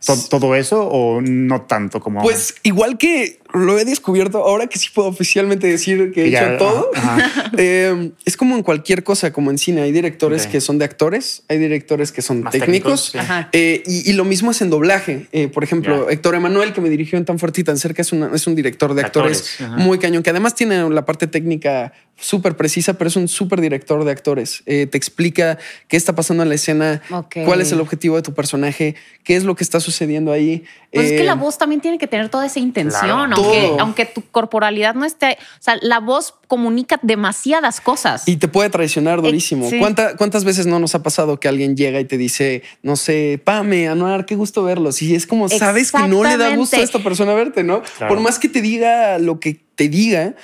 to- 0.03 0.17
todo 0.31 0.55
eso, 0.55 0.83
o 0.87 1.21
no 1.21 1.61
tanto 1.61 1.99
como. 1.99 2.23
Pues 2.23 2.55
igual 2.63 2.97
que 2.97 3.39
lo 3.53 3.77
he 3.77 3.85
descubierto, 3.85 4.39
ahora 4.39 4.67
que 4.67 4.79
sí 4.79 4.89
puedo 4.93 5.07
oficialmente 5.09 5.67
decir 5.67 6.11
que 6.13 6.25
he 6.25 6.31
ya, 6.31 6.53
hecho 6.55 6.57
todo, 6.65 6.91
ajá, 6.93 7.51
eh, 7.57 8.11
es 8.25 8.37
como 8.37 8.55
en 8.55 8.63
cualquier 8.63 9.03
cosa, 9.03 9.31
como 9.33 9.51
en 9.51 9.57
cine. 9.57 9.81
Hay 9.81 9.91
directores 9.91 10.47
que 10.47 10.61
son 10.61 10.77
de 10.77 10.85
actores, 10.85 11.43
hay 11.49 11.57
directores 11.57 12.11
que 12.11 12.21
son 12.21 12.43
Más 12.43 12.51
técnicos. 12.51 13.11
técnicos, 13.11 13.37
sí. 13.41 13.47
Eh, 13.53 13.83
y, 13.85 14.09
y 14.09 14.13
lo 14.13 14.25
mismo 14.25 14.51
es 14.51 14.61
en 14.61 14.69
doblaje. 14.69 15.27
Eh, 15.31 15.47
por 15.47 15.63
ejemplo, 15.63 16.05
Ya. 16.07 16.13
Héctor 16.13 16.35
Emanuel, 16.35 16.73
que 16.73 16.81
me 16.81 16.89
dirigió 16.89 17.17
en 17.17 17.25
Tan 17.25 17.39
Fuerte 17.39 17.61
y 17.61 17.63
Tan 17.63 17.77
Cerca, 17.77 18.01
es, 18.01 18.11
una- 18.11 18.31
es 18.33 18.47
un 18.47 18.55
director 18.55 18.93
de 18.93 19.01
actores, 19.01 19.57
muy 19.77 19.97
cañón, 19.99 20.23
que 20.23 20.29
además 20.29 20.55
tiene 20.55 20.89
la 20.89 21.05
parte 21.05 21.27
técnica 21.27 21.93
súper 22.17 22.55
precisa, 22.55 22.93
pero 22.99 23.07
es 23.07 23.15
un 23.15 23.27
súper 23.27 23.61
director 23.61 24.03
de 24.05 24.11
actores. 24.11 24.61
Eh, 24.67 24.85
te 24.85 24.95
explica 24.97 25.57
qué 25.87 25.97
está 25.97 26.13
pasando 26.13 26.43
en 26.43 26.49
la 26.49 26.55
escena, 26.55 27.01
cuál 27.45 27.61
es 27.61 27.71
el 27.71 27.79
objetivo 27.81 28.15
de 28.15 28.21
tu 28.21 28.33
personaje, 28.35 28.95
qué 29.23 29.35
es 29.35 29.43
lo 29.43 29.55
que 29.55 29.63
está 29.63 29.79
sucediendo 29.79 30.31
ahí. 30.31 30.63
Pues 30.93 31.09
es 31.11 31.19
que 31.19 31.23
la 31.23 31.33
voz 31.35 31.57
también 31.57 31.81
tiene 31.81 31.97
que 31.97 32.05
tener 32.05 32.29
toda 32.29 32.45
esa 32.45 32.59
intención, 32.59 33.01
Claro. 33.27 33.40
Aunque, 33.43 33.61
Todo. 33.67 33.79
aunque 33.79 34.05
tu 34.05 34.21
corporalidad 34.31 34.95
no 34.95 35.05
esté. 35.05 35.37
O 35.59 35.61
sea, 35.63 35.77
la 35.81 35.99
voz 35.99 36.33
comunica 36.47 36.99
demasiadas 37.01 37.81
cosas. 37.81 38.27
Y 38.27 38.37
te 38.37 38.47
puede 38.47 38.69
traicionar 38.69 39.21
durísimo. 39.21 39.69
sí. 39.69 39.79
¿Cuánta- 39.79 40.15
¿Cuántas 40.17 40.43
veces 40.43 40.65
no 40.65 40.79
nos 40.79 40.95
ha 40.95 41.03
pasado 41.03 41.39
que 41.39 41.47
alguien 41.47 41.75
llega 41.77 41.99
y 41.99 42.05
te 42.05 42.17
dice, 42.17 42.63
no 42.83 42.95
sé, 42.95 43.41
Pame, 43.43 43.87
Anuar, 43.87 44.25
qué 44.25 44.35
gusto 44.35 44.63
verlos? 44.63 45.01
Y 45.01 45.15
es 45.15 45.25
como, 45.27 45.49
sabes 45.49 45.91
que 45.91 46.07
no 46.07 46.23
le 46.23 46.37
da 46.37 46.55
gusto 46.55 46.75
a 46.77 46.79
esta 46.79 46.99
persona 46.99 47.33
verte, 47.33 47.63
¿no? 47.63 47.81
Claro. 47.97 48.13
Por 48.15 48.23
más 48.23 48.39
que 48.39 48.49
te 48.49 48.61
diga 48.61 49.17
lo 49.19 49.39
que 49.39 49.59
te 49.75 49.87
diga, 49.89 50.35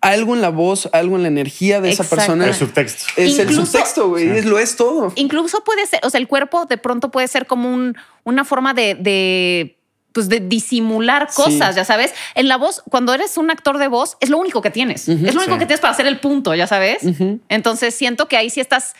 algo 0.00 0.34
en 0.34 0.42
la 0.42 0.50
voz, 0.50 0.90
algo 0.92 1.16
en 1.16 1.22
la 1.22 1.28
energía 1.28 1.80
de 1.80 1.90
esa 1.90 2.04
persona 2.04 2.46
el 2.46 2.52
subtexto. 2.54 3.04
es 3.16 3.38
el 3.38 3.48
Incluso- 3.50 3.64
subtexto, 3.72 4.08
güey. 4.10 4.42
Sí. 4.42 4.46
Lo 4.46 4.58
es 4.58 4.76
todo. 4.76 5.12
Incluso 5.16 5.64
puede 5.64 5.86
ser, 5.86 6.00
o 6.02 6.10
sea, 6.10 6.20
el 6.20 6.28
cuerpo 6.28 6.66
de 6.66 6.76
pronto 6.76 7.10
puede 7.10 7.26
ser 7.26 7.46
como 7.46 7.72
un, 7.72 7.96
una 8.22 8.44
forma 8.44 8.74
de, 8.74 8.94
de, 8.96 9.78
pues 10.14 10.28
de 10.30 10.40
disimular 10.40 11.26
Sí. 11.28 11.42
cosas, 11.42 11.74
ya 11.76 11.84
sabes. 11.84 12.14
En 12.34 12.48
la 12.48 12.56
voz, 12.56 12.82
cuando 12.88 13.12
eres 13.12 13.36
un 13.36 13.50
actor 13.50 13.76
de 13.78 13.88
voz, 13.88 14.16
es 14.20 14.30
lo 14.30 14.38
único 14.38 14.62
que 14.62 14.70
tienes. 14.70 15.08
Es 15.08 15.34
lo 15.34 15.40
único 15.40 15.54
Sí. 15.54 15.58
que 15.58 15.66
tienes 15.66 15.80
para 15.80 15.92
hacer 15.92 16.06
el 16.06 16.20
punto, 16.20 16.54
ya 16.54 16.66
sabes. 16.66 17.02
Entonces 17.48 17.94
siento 17.94 18.28
que 18.28 18.36
ahí 18.36 18.48
sí 18.48 18.60
estás, 18.60 18.94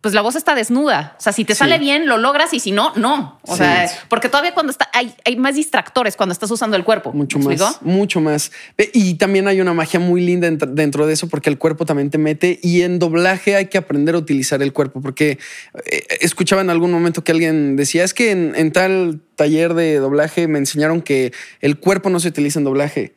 pues 0.00 0.14
la 0.14 0.22
voz 0.22 0.34
está 0.34 0.54
desnuda. 0.54 1.14
O 1.18 1.20
sea, 1.22 1.32
si 1.32 1.44
te 1.44 1.54
Sí. 1.54 1.58
sale 1.58 1.78
bien, 1.78 2.06
lo 2.06 2.16
logras 2.16 2.54
y 2.54 2.60
si 2.60 2.72
no, 2.72 2.92
no. 2.96 3.38
O 3.42 3.52
Sí. 3.52 3.58
sea, 3.58 3.86
porque 4.08 4.28
todavía 4.30 4.54
cuando 4.54 4.70
está, 4.70 4.88
hay, 4.94 5.14
hay 5.26 5.36
más 5.36 5.56
distractores 5.56 6.16
cuando 6.16 6.32
estás 6.32 6.50
usando 6.50 6.76
el 6.76 6.84
cuerpo. 6.84 7.12
Mucho 7.12 7.38
¿Me 7.38 7.56
más, 7.56 7.82
mucho 7.82 8.20
más. 8.20 8.50
Y 8.94 9.14
también 9.14 9.46
hay 9.46 9.60
una 9.60 9.74
magia 9.74 10.00
muy 10.00 10.22
linda 10.22 10.48
dentro- 10.50 11.06
de 11.06 11.12
eso 11.12 11.28
porque 11.28 11.50
el 11.50 11.58
cuerpo 11.58 11.84
también 11.84 12.08
te 12.10 12.16
mete 12.18 12.58
y 12.62 12.80
en 12.82 12.98
doblaje 12.98 13.56
hay 13.56 13.66
que 13.66 13.76
aprender 13.78 14.14
a 14.14 14.18
utilizar 14.18 14.62
el 14.62 14.72
cuerpo 14.72 15.02
porque 15.02 15.38
eh, 15.84 16.06
escuchaba 16.20 16.62
en 16.62 16.70
algún 16.70 16.90
momento 16.92 17.22
que 17.22 17.32
alguien 17.32 17.76
decía 17.76 18.02
es 18.04 18.14
que 18.14 18.30
en, 18.30 18.54
en 18.56 18.72
tal 18.72 19.20
taller 19.36 19.74
de 19.74 19.96
doblaje 19.96 20.48
me 20.48 20.58
enseñaron 20.58 21.02
que 21.02 21.32
el 21.60 21.78
cuerpo 21.78 22.08
no 22.10 22.20
se 22.20 22.28
utiliza 22.28 22.58
en 22.58 22.64
doblaje. 22.64 23.14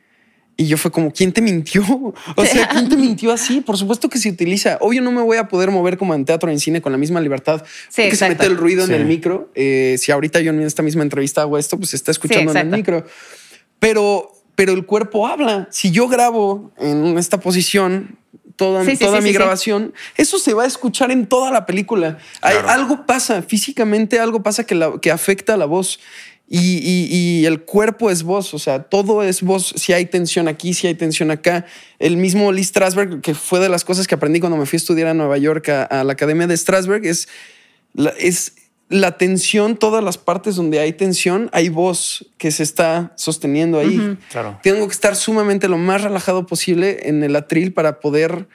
Y 0.56 0.66
yo 0.66 0.76
fue 0.78 0.90
como, 0.92 1.10
¿quién 1.12 1.32
te 1.32 1.40
mintió? 1.42 1.82
O 2.36 2.44
sea, 2.44 2.68
¿quién 2.72 2.88
te 2.88 2.96
mintió 2.96 3.32
así? 3.32 3.60
Por 3.60 3.76
supuesto 3.76 4.08
que 4.08 4.18
se 4.18 4.28
utiliza. 4.30 4.78
Obvio 4.80 5.02
no 5.02 5.10
me 5.10 5.20
voy 5.22 5.36
a 5.36 5.48
poder 5.48 5.70
mover 5.70 5.98
como 5.98 6.14
en 6.14 6.24
teatro 6.24 6.48
o 6.48 6.52
en 6.52 6.60
cine 6.60 6.80
con 6.80 6.92
la 6.92 6.98
misma 6.98 7.20
libertad. 7.20 7.64
Sí, 7.88 8.02
porque 8.02 8.16
se 8.16 8.28
mete 8.28 8.46
el 8.46 8.56
ruido 8.56 8.86
Sí. 8.86 8.92
en 8.94 9.00
el 9.00 9.06
micro. 9.06 9.50
Eh, 9.56 9.96
si 9.98 10.12
ahorita 10.12 10.40
yo 10.40 10.50
en 10.50 10.60
esta 10.62 10.82
misma 10.82 11.02
entrevista 11.02 11.40
hago 11.40 11.58
esto, 11.58 11.76
pues 11.76 11.90
se 11.90 11.96
está 11.96 12.10
escuchando 12.12 12.52
en 12.52 12.58
el 12.58 12.66
micro. 12.68 13.04
Pero, 13.78 14.32
pero 14.54 14.72
el 14.72 14.86
cuerpo 14.86 15.26
habla. 15.26 15.68
Si 15.70 15.90
yo 15.90 16.08
grabo 16.08 16.72
en 16.78 17.18
esta 17.18 17.40
posición 17.40 18.16
toda, 18.56 18.84
Sí, 18.84 18.92
sí, 18.92 18.98
toda 19.04 19.16
sí, 19.18 19.22
mi 19.24 19.28
sí, 19.30 19.32
sí. 19.32 19.38
grabación, 19.38 19.92
eso 20.16 20.38
se 20.38 20.54
va 20.54 20.62
a 20.62 20.66
escuchar 20.66 21.10
en 21.10 21.26
toda 21.26 21.50
la 21.50 21.66
película. 21.66 22.18
Hay, 22.40 22.54
Claro. 22.54 22.70
algo 22.70 23.06
pasa 23.06 23.42
físicamente, 23.42 24.20
algo 24.20 24.42
pasa 24.44 24.64
que, 24.64 24.76
la- 24.76 25.00
que 25.02 25.10
afecta 25.10 25.54
a 25.54 25.56
la 25.56 25.64
voz. 25.66 25.98
Y, 26.46 26.58
y- 26.78 27.08
y 27.40 27.46
el 27.46 27.62
cuerpo 27.62 28.10
es 28.10 28.22
voz, 28.22 28.52
o 28.52 28.58
sea, 28.58 28.82
todo 28.84 29.22
es 29.22 29.42
voz. 29.42 29.72
Si 29.76 29.92
hay 29.94 30.04
tensión 30.06 30.46
aquí, 30.46 30.74
si 30.74 30.86
hay 30.86 30.94
tensión 30.94 31.30
acá. 31.30 31.64
El 31.98 32.16
mismo 32.18 32.52
Lee 32.52 32.62
Strasberg, 32.64 33.22
que 33.22 33.34
fue 33.34 33.60
de 33.60 33.68
las 33.70 33.82
cosas 33.84 34.06
que 34.06 34.14
aprendí 34.14 34.40
cuando 34.40 34.58
me 34.58 34.66
fui 34.66 34.76
a 34.76 34.78
estudiar 34.78 35.08
a 35.08 35.14
Nueva 35.14 35.38
York, 35.38 35.68
a, 35.70 35.84
a 35.84 36.04
la 36.04 36.12
Academia 36.12 36.46
de 36.46 36.56
Strasberg, 36.56 37.06
es 37.06 37.28
la, 37.94 38.10
es 38.18 38.56
la 38.90 39.16
tensión, 39.16 39.76
todas 39.76 40.04
las 40.04 40.18
partes 40.18 40.54
donde 40.56 40.78
hay 40.80 40.92
tensión, 40.92 41.48
hay 41.54 41.70
voz 41.70 42.26
que 42.36 42.50
se 42.50 42.62
está 42.62 43.14
sosteniendo 43.16 43.78
ahí. 43.80 43.98
Ujú. 43.98 44.16
Claro. 44.30 44.58
Tengo 44.62 44.86
que 44.86 44.92
estar 44.92 45.16
sumamente 45.16 45.68
lo 45.68 45.78
más 45.78 46.02
relajado 46.02 46.44
posible 46.46 47.08
en 47.08 47.24
el 47.24 47.34
atril 47.36 47.72
para 47.72 48.00
poder, 48.00 48.46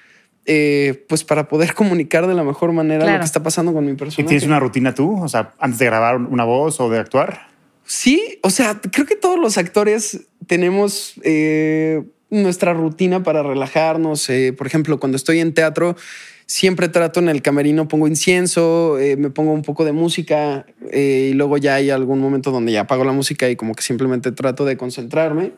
eh, 0.46 1.06
pues 1.10 1.24
para 1.24 1.48
poder 1.48 1.74
comunicar 1.74 2.28
de 2.28 2.36
la 2.36 2.44
mejor 2.44 2.72
manera 2.72 3.00
lo 3.00 3.06
Claro. 3.06 3.20
que 3.20 3.26
está 3.26 3.42
pasando 3.42 3.74
con 3.74 3.84
mi 3.84 3.94
¿Y 3.94 3.96
personaje. 3.96 4.28
tienes 4.28 4.46
una 4.46 4.60
rutina 4.60 4.94
tú? 4.94 5.20
O 5.22 5.28
sea, 5.28 5.54
antes 5.60 5.80
de 5.80 5.86
grabar 5.88 6.18
una 6.18 6.44
voz 6.46 6.80
o 6.80 6.88
de 6.90 7.00
actuar. 7.00 7.50
Sí, 7.90 8.38
o 8.44 8.52
sea, 8.52 8.80
creo 8.80 9.08
que 9.08 9.16
todos 9.16 9.40
los 9.40 9.58
actores 9.58 10.28
tenemos 10.46 11.16
eh, 11.24 12.04
nuestra 12.30 12.72
rutina 12.72 13.24
para 13.24 13.42
relajarnos. 13.42 14.30
Eh, 14.30 14.54
por 14.56 14.68
ejemplo, 14.68 15.00
cuando 15.00 15.16
estoy 15.16 15.40
en 15.40 15.56
teatro, 15.56 15.98
siempre 16.46 16.88
trato 16.88 17.20
en 17.20 17.30
el 17.30 17.42
camerino, 17.42 17.88
pongo 17.88 18.08
incienso, 18.08 19.00
eh, 19.00 19.18
me 19.18 19.32
pongo 19.32 19.54
un 19.54 19.64
poco 19.64 19.86
de 19.86 19.92
música 19.92 20.68
y 20.94 21.34
luego 21.34 21.58
ya 21.58 21.74
hay 21.74 21.90
algún 21.90 22.20
momento 22.20 22.52
donde 22.52 22.74
ya 22.74 22.82
apago 22.82 23.04
la 23.06 23.12
música 23.12 23.50
y 23.50 23.56
como 23.56 23.74
que 23.74 23.82
simplemente 23.82 24.32
trato 24.32 24.66
de 24.66 24.78
concentrarme. 24.78 25.54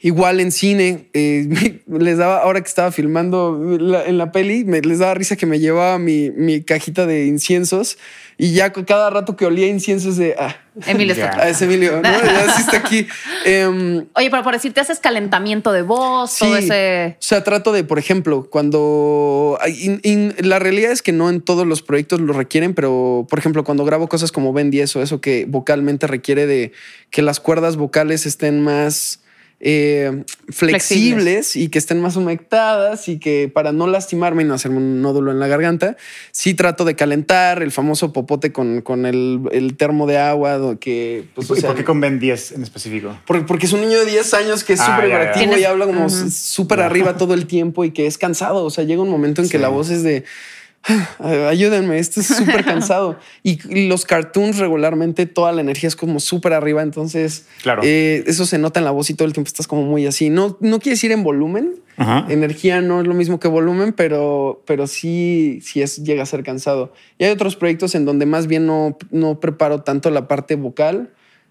Igual 0.00 0.38
en 0.38 0.52
cine, 0.52 1.08
eh, 1.12 1.80
les 1.88 2.18
daba, 2.18 2.38
ahora 2.42 2.60
que 2.60 2.68
estaba 2.68 2.92
filmando 2.92 3.58
la- 3.80 4.04
en 4.06 4.16
la 4.16 4.30
peli, 4.30 4.64
me, 4.64 4.80
les 4.80 5.00
daba 5.00 5.14
risa 5.14 5.34
que 5.34 5.44
me 5.46 5.58
llevaba 5.58 5.98
mi, 5.98 6.30
mi 6.30 6.62
cajita 6.62 7.04
de 7.04 7.26
inciensos 7.26 7.98
y 8.36 8.52
ya 8.52 8.72
cada 8.72 9.10
rato 9.10 9.34
que 9.34 9.44
olía 9.44 9.66
inciensos 9.66 10.16
de, 10.16 10.36
ah, 10.38 10.54
Emilio 10.86 11.14
está 11.14 11.32
Ah, 11.42 11.48
es 11.48 11.60
Emilio, 11.62 12.00
¿no? 12.00 12.02
Ya 12.24 12.54
sí 12.54 12.62
está 12.62 12.76
aquí. 12.76 13.08
Em, 13.44 14.06
Oye, 14.14 14.30
pero 14.30 14.44
por 14.44 14.52
decirte, 14.54 14.80
haces 14.80 15.00
calentamiento 15.00 15.72
de 15.72 15.82
voz, 15.82 16.30
sí, 16.30 16.44
todo 16.44 16.56
ese. 16.58 17.16
o 17.18 17.22
sea, 17.22 17.42
trato 17.42 17.72
de, 17.72 17.82
por 17.82 17.98
ejemplo, 17.98 18.46
cuando 18.48 19.58
in- 19.66 19.98
in- 20.04 20.34
la 20.38 20.60
realidad 20.60 20.92
es 20.92 21.02
que 21.02 21.10
no 21.10 21.28
en 21.28 21.40
todos 21.40 21.66
los 21.66 21.82
proyectos 21.82 22.20
lo 22.20 22.32
requieren, 22.34 22.72
pero 22.74 23.26
por 23.28 23.40
ejemplo, 23.40 23.64
cuando 23.64 23.84
grabo 23.84 24.08
cosas 24.08 24.30
como 24.30 24.52
Ben 24.52 24.70
10 24.70 24.94
o 24.94 25.02
eso 25.02 25.20
que 25.20 25.44
vocalmente 25.48 26.06
requiere 26.06 26.46
de 26.46 26.70
que 27.10 27.22
las 27.22 27.40
cuerdas 27.40 27.76
vocales 27.76 28.26
estén 28.26 28.60
más 28.62 29.22
eh, 29.60 30.24
flexibles, 30.50 31.56
y 31.56 31.68
que 31.68 31.78
estén 31.78 32.00
más 32.00 32.16
humectadas 32.16 33.08
y 33.08 33.18
que 33.18 33.50
para 33.52 33.72
no 33.72 33.86
lastimarme 33.86 34.42
y 34.42 34.46
no 34.46 34.54
hacerme 34.54 34.76
un 34.78 35.02
nódulo 35.02 35.32
en 35.32 35.40
la 35.40 35.48
garganta, 35.48 35.96
sí 36.30 36.54
trato 36.54 36.84
de 36.84 36.94
calentar 36.94 37.62
el 37.62 37.72
famoso 37.72 38.12
popote 38.12 38.52
con, 38.52 38.82
con 38.82 39.06
el, 39.06 39.40
el 39.52 39.76
termo 39.76 40.06
de 40.06 40.18
agua 40.18 40.78
que 40.78 41.24
pues, 41.34 41.50
o 41.50 41.56
¿Y 41.56 41.60
sea, 41.60 41.70
por 41.70 41.76
qué 41.76 41.84
con 41.84 42.00
Ben 42.00 42.20
10 42.20 42.52
en 42.52 42.62
específico? 42.62 43.18
porque, 43.26 43.44
porque 43.44 43.66
es 43.66 43.72
un 43.72 43.80
niño 43.80 43.98
de 43.98 44.06
10 44.06 44.34
años 44.34 44.64
que 44.64 44.74
es 44.74 44.80
Ah, 44.80 44.94
súper 44.94 45.08
hiperactivo 45.08 45.56
y 45.56 45.64
habla 45.64 45.86
como 45.86 46.08
súper 46.08 46.80
arriba 46.80 47.16
todo 47.16 47.34
el 47.34 47.46
tiempo 47.46 47.84
y 47.84 47.90
que 47.90 48.06
es 48.06 48.16
cansado. 48.18 48.64
O 48.64 48.70
sea, 48.70 48.84
llega 48.84 49.02
un 49.02 49.10
momento 49.10 49.42
en 49.42 49.48
que 49.48 49.58
la 49.58 49.68
voz 49.68 49.90
es 49.90 50.02
de 50.02 50.24
"Ah, 50.24 50.67
ayúdenme, 51.48 51.98
esto 51.98 52.20
es 52.20 52.26
súper 52.28 52.64
cansado. 52.64 53.18
Y, 53.42 53.86
los 53.88 54.04
cartoons 54.04 54.58
regularmente 54.58 55.26
toda 55.26 55.52
la 55.52 55.60
energía 55.60 55.88
es 55.88 55.96
como 55.96 56.20
súper 56.20 56.52
arriba. 56.52 56.82
Entonces, 56.82 57.46
Claro. 57.62 57.82
eh, 57.84 58.24
eso 58.26 58.46
se 58.46 58.58
nota 58.58 58.80
en 58.80 58.84
la 58.84 58.90
voz 58.90 59.10
y 59.10 59.14
todo 59.14 59.26
el 59.26 59.32
tiempo 59.34 59.48
estás 59.48 59.66
como 59.66 59.82
muy 59.82 60.06
así. 60.06 60.30
No, 60.30 60.56
no 60.60 60.78
quiere 60.78 60.94
decir 60.94 61.12
en 61.12 61.22
volumen. 61.22 61.74
Ajá. 61.96 62.26
Energía 62.28 62.80
no 62.80 63.00
es 63.00 63.06
lo 63.06 63.14
mismo 63.14 63.40
que 63.40 63.48
volumen, 63.48 63.92
pero, 63.92 64.62
pero 64.66 64.86
sí, 64.86 65.58
sí 65.62 65.82
es, 65.82 65.96
llega 66.04 66.22
a 66.22 66.26
ser 66.26 66.42
cansado. 66.44 66.92
Y 67.18 67.24
hay 67.24 67.30
otros 67.32 67.56
proyectos 67.56 67.94
en 67.94 68.04
donde 68.04 68.24
más 68.24 68.46
bien 68.46 68.66
no, 68.66 68.96
no 69.10 69.40
preparo 69.40 69.82
tanto 69.82 70.10
la 70.10 70.28
parte 70.28 70.54
vocal. 70.54 71.10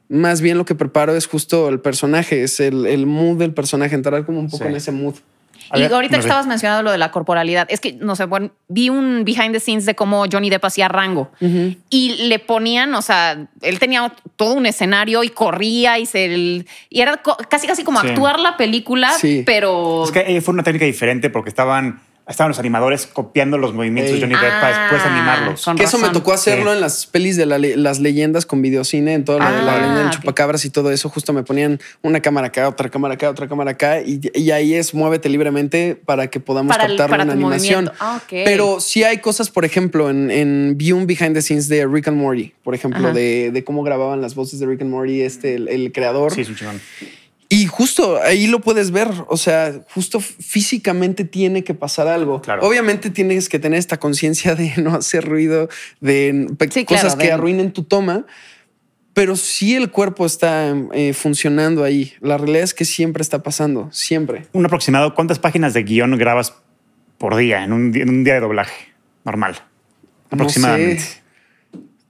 Más 0.10 0.40
bien 0.40 0.58
lo 0.58 0.64
que 0.64 0.74
preparo 0.74 1.16
es 1.16 1.28
justo 1.28 1.68
el 1.68 1.82
personaje, 1.82 2.44
es 2.44 2.62
el, 2.62 2.86
el 2.86 3.06
mood 3.08 3.38
del 3.38 3.54
personaje, 3.54 3.94
entrar 3.94 4.26
como 4.26 4.40
un 4.40 4.50
poco 4.50 4.64
Sí. 4.64 4.70
en 4.70 4.76
ese 4.78 4.92
mood. 4.94 5.16
Y 5.74 5.84
ahorita 5.84 6.18
no 6.18 6.22
que 6.22 6.28
estabas 6.28 6.48
mencionando 6.48 6.84
lo 6.84 6.92
de 6.92 6.98
la 6.98 7.12
corporalidad, 7.12 7.68
es 7.70 7.80
que, 7.80 7.94
no 7.94 8.16
sé, 8.16 8.26
bueno, 8.26 8.52
vi 8.68 8.90
un 8.90 9.24
behind 9.26 9.52
the 9.54 9.60
scenes 9.60 9.86
de 9.86 9.96
cómo 9.96 10.26
Johnny 10.32 10.50
Depp 10.50 10.66
hacía 10.66 10.88
rango 10.88 11.32
y 11.90 12.28
le 12.28 12.40
ponían, 12.40 12.94
o 12.96 13.02
sea, 13.02 13.48
él 13.62 13.80
tenía 13.80 14.14
todo 14.36 14.54
un 14.54 14.66
escenario 14.66 15.24
y 15.24 15.30
corría 15.30 16.00
y 16.00 16.06
se... 16.06 16.66
Y 16.90 17.02
era 17.02 17.22
casi, 17.50 17.68
casi 17.68 17.84
como 17.84 18.02
Sí. 18.02 18.08
actuar 18.10 18.40
la 18.40 18.56
película, 18.58 19.12
Sí. 19.14 19.44
pero... 19.46 20.04
Es 20.06 20.12
que 20.12 20.20
eh, 20.38 20.42
fue 20.42 20.54
una 20.54 20.64
técnica 20.64 20.86
diferente 20.86 21.30
porque 21.30 21.50
estaban, 21.50 22.00
estaban 22.28 22.50
los 22.50 22.60
animadores 22.60 23.08
copiando 23.08 23.58
los 23.58 23.74
movimientos 23.74 24.14
de 24.16 24.22
Johnny 24.22 24.34
Depp 24.36 24.60
para 24.62 24.82
después 24.82 25.02
Ah, 25.06 25.14
animarlos. 25.16 25.66
Que 25.78 25.84
eso 25.86 25.98
me 25.98 26.10
tocó 26.10 26.34
hacerlo 26.34 26.72
Sí. 26.72 26.76
en 26.76 26.82
las 26.82 27.06
pelis 27.06 27.38
de 27.38 27.46
la 27.46 27.58
las 27.58 28.00
leyendas 28.00 28.46
con 28.46 28.62
videocine, 28.62 29.14
en 29.14 29.24
todo 29.26 29.40
lo 29.40 29.46
de 29.46 29.62
la 29.64 29.74
Ah, 29.74 29.78
leyenda 29.78 30.00
del 30.02 30.10
chupacabras 30.10 30.66
y 30.66 30.70
todo 30.70 30.92
eso. 30.92 31.10
Justo 31.10 31.32
me 31.34 31.44
ponían 31.44 31.80
una 32.02 32.20
cámara 32.22 32.48
acá, 32.48 32.68
otra 32.68 32.90
cámara 32.90 33.14
acá, 33.14 33.30
otra 33.30 33.48
cámara 33.48 33.72
acá. 33.72 34.02
Y, 34.02 34.20
y 34.34 34.52
ahí 34.52 34.74
es 34.74 34.94
muévete 34.94 35.30
libremente 35.30 35.96
para 36.06 36.28
que 36.28 36.40
podamos 36.40 36.76
Para 36.76 36.86
el- 36.88 36.92
captarlo 36.98 37.12
para 37.12 37.24
en 37.24 37.30
animación. 37.32 37.92
Ah. 38.00 38.22
Pero 38.30 38.80
sí 38.82 39.04
hay 39.04 39.20
cosas, 39.20 39.50
por 39.50 39.64
ejemplo, 39.66 40.10
en, 40.10 40.30
en 40.32 40.74
vi 40.78 40.92
un 40.92 41.08
behind 41.08 41.34
the 41.34 41.42
scenes 41.42 41.68
de 41.70 41.86
Rick 41.88 42.08
and 42.10 42.18
Morty, 42.18 42.54
por 42.64 42.76
ejemplo, 42.76 43.14
de 43.14 43.64
cómo 43.66 43.84
grababan 43.84 44.22
las 44.22 44.36
voces 44.36 44.60
de 44.60 44.66
Rick 44.66 44.82
and 44.82 44.92
Morty, 44.92 45.22
este, 45.22 45.56
el, 45.56 45.68
el 45.70 45.92
creador. 45.92 46.34
Sí, 46.34 46.42
es 46.42 46.50
un 46.50 46.56
chingón. 46.56 46.82
Y 47.50 47.66
justo 47.66 48.22
ahí 48.22 48.48
lo 48.48 48.60
puedes 48.60 48.92
ver, 48.92 49.08
o 49.30 49.38
sea, 49.38 49.82
justo 49.94 50.20
físicamente 50.20 51.24
tiene 51.24 51.64
que 51.64 51.74
pasar 51.74 52.08
algo. 52.08 52.42
Claro. 52.42 52.62
Obviamente 52.68 53.10
tienes 53.10 53.48
que 53.48 53.58
tener 53.58 53.80
esta 53.80 53.98
conciencia 54.00 54.54
de 54.56 54.74
no 54.78 54.94
hacer 54.96 55.24
ruido, 55.26 55.70
de 56.02 56.48
Sí, 56.72 56.84
cosas 56.84 57.04
claro, 57.14 57.18
que 57.20 57.28
de- 57.28 57.32
arruinen 57.34 57.72
tu 57.72 57.84
toma, 57.84 58.26
pero 59.14 59.36
sí 59.38 59.76
el 59.76 59.90
cuerpo 59.92 60.26
está 60.26 60.76
eh, 60.94 61.14
funcionando 61.14 61.84
ahí. 61.86 62.14
La 62.20 62.38
realidad 62.38 62.64
es 62.64 62.74
que 62.74 62.84
siempre 62.86 63.22
está 63.22 63.42
pasando, 63.44 63.90
siempre. 63.94 64.46
Un 64.52 64.66
aproximado, 64.66 65.16
¿cuántas 65.16 65.40
páginas 65.40 65.74
de 65.74 65.84
guion 65.84 66.18
grabas 66.18 66.54
por 67.18 67.36
día 67.38 67.64
en 67.64 67.72
un, 67.72 67.96
en 67.96 68.10
un 68.10 68.24
día 68.26 68.34
de 68.36 68.40
doblaje 68.42 68.90
normal? 69.24 69.56
Aproximadamente. 70.30 71.02
sé. 71.02 71.22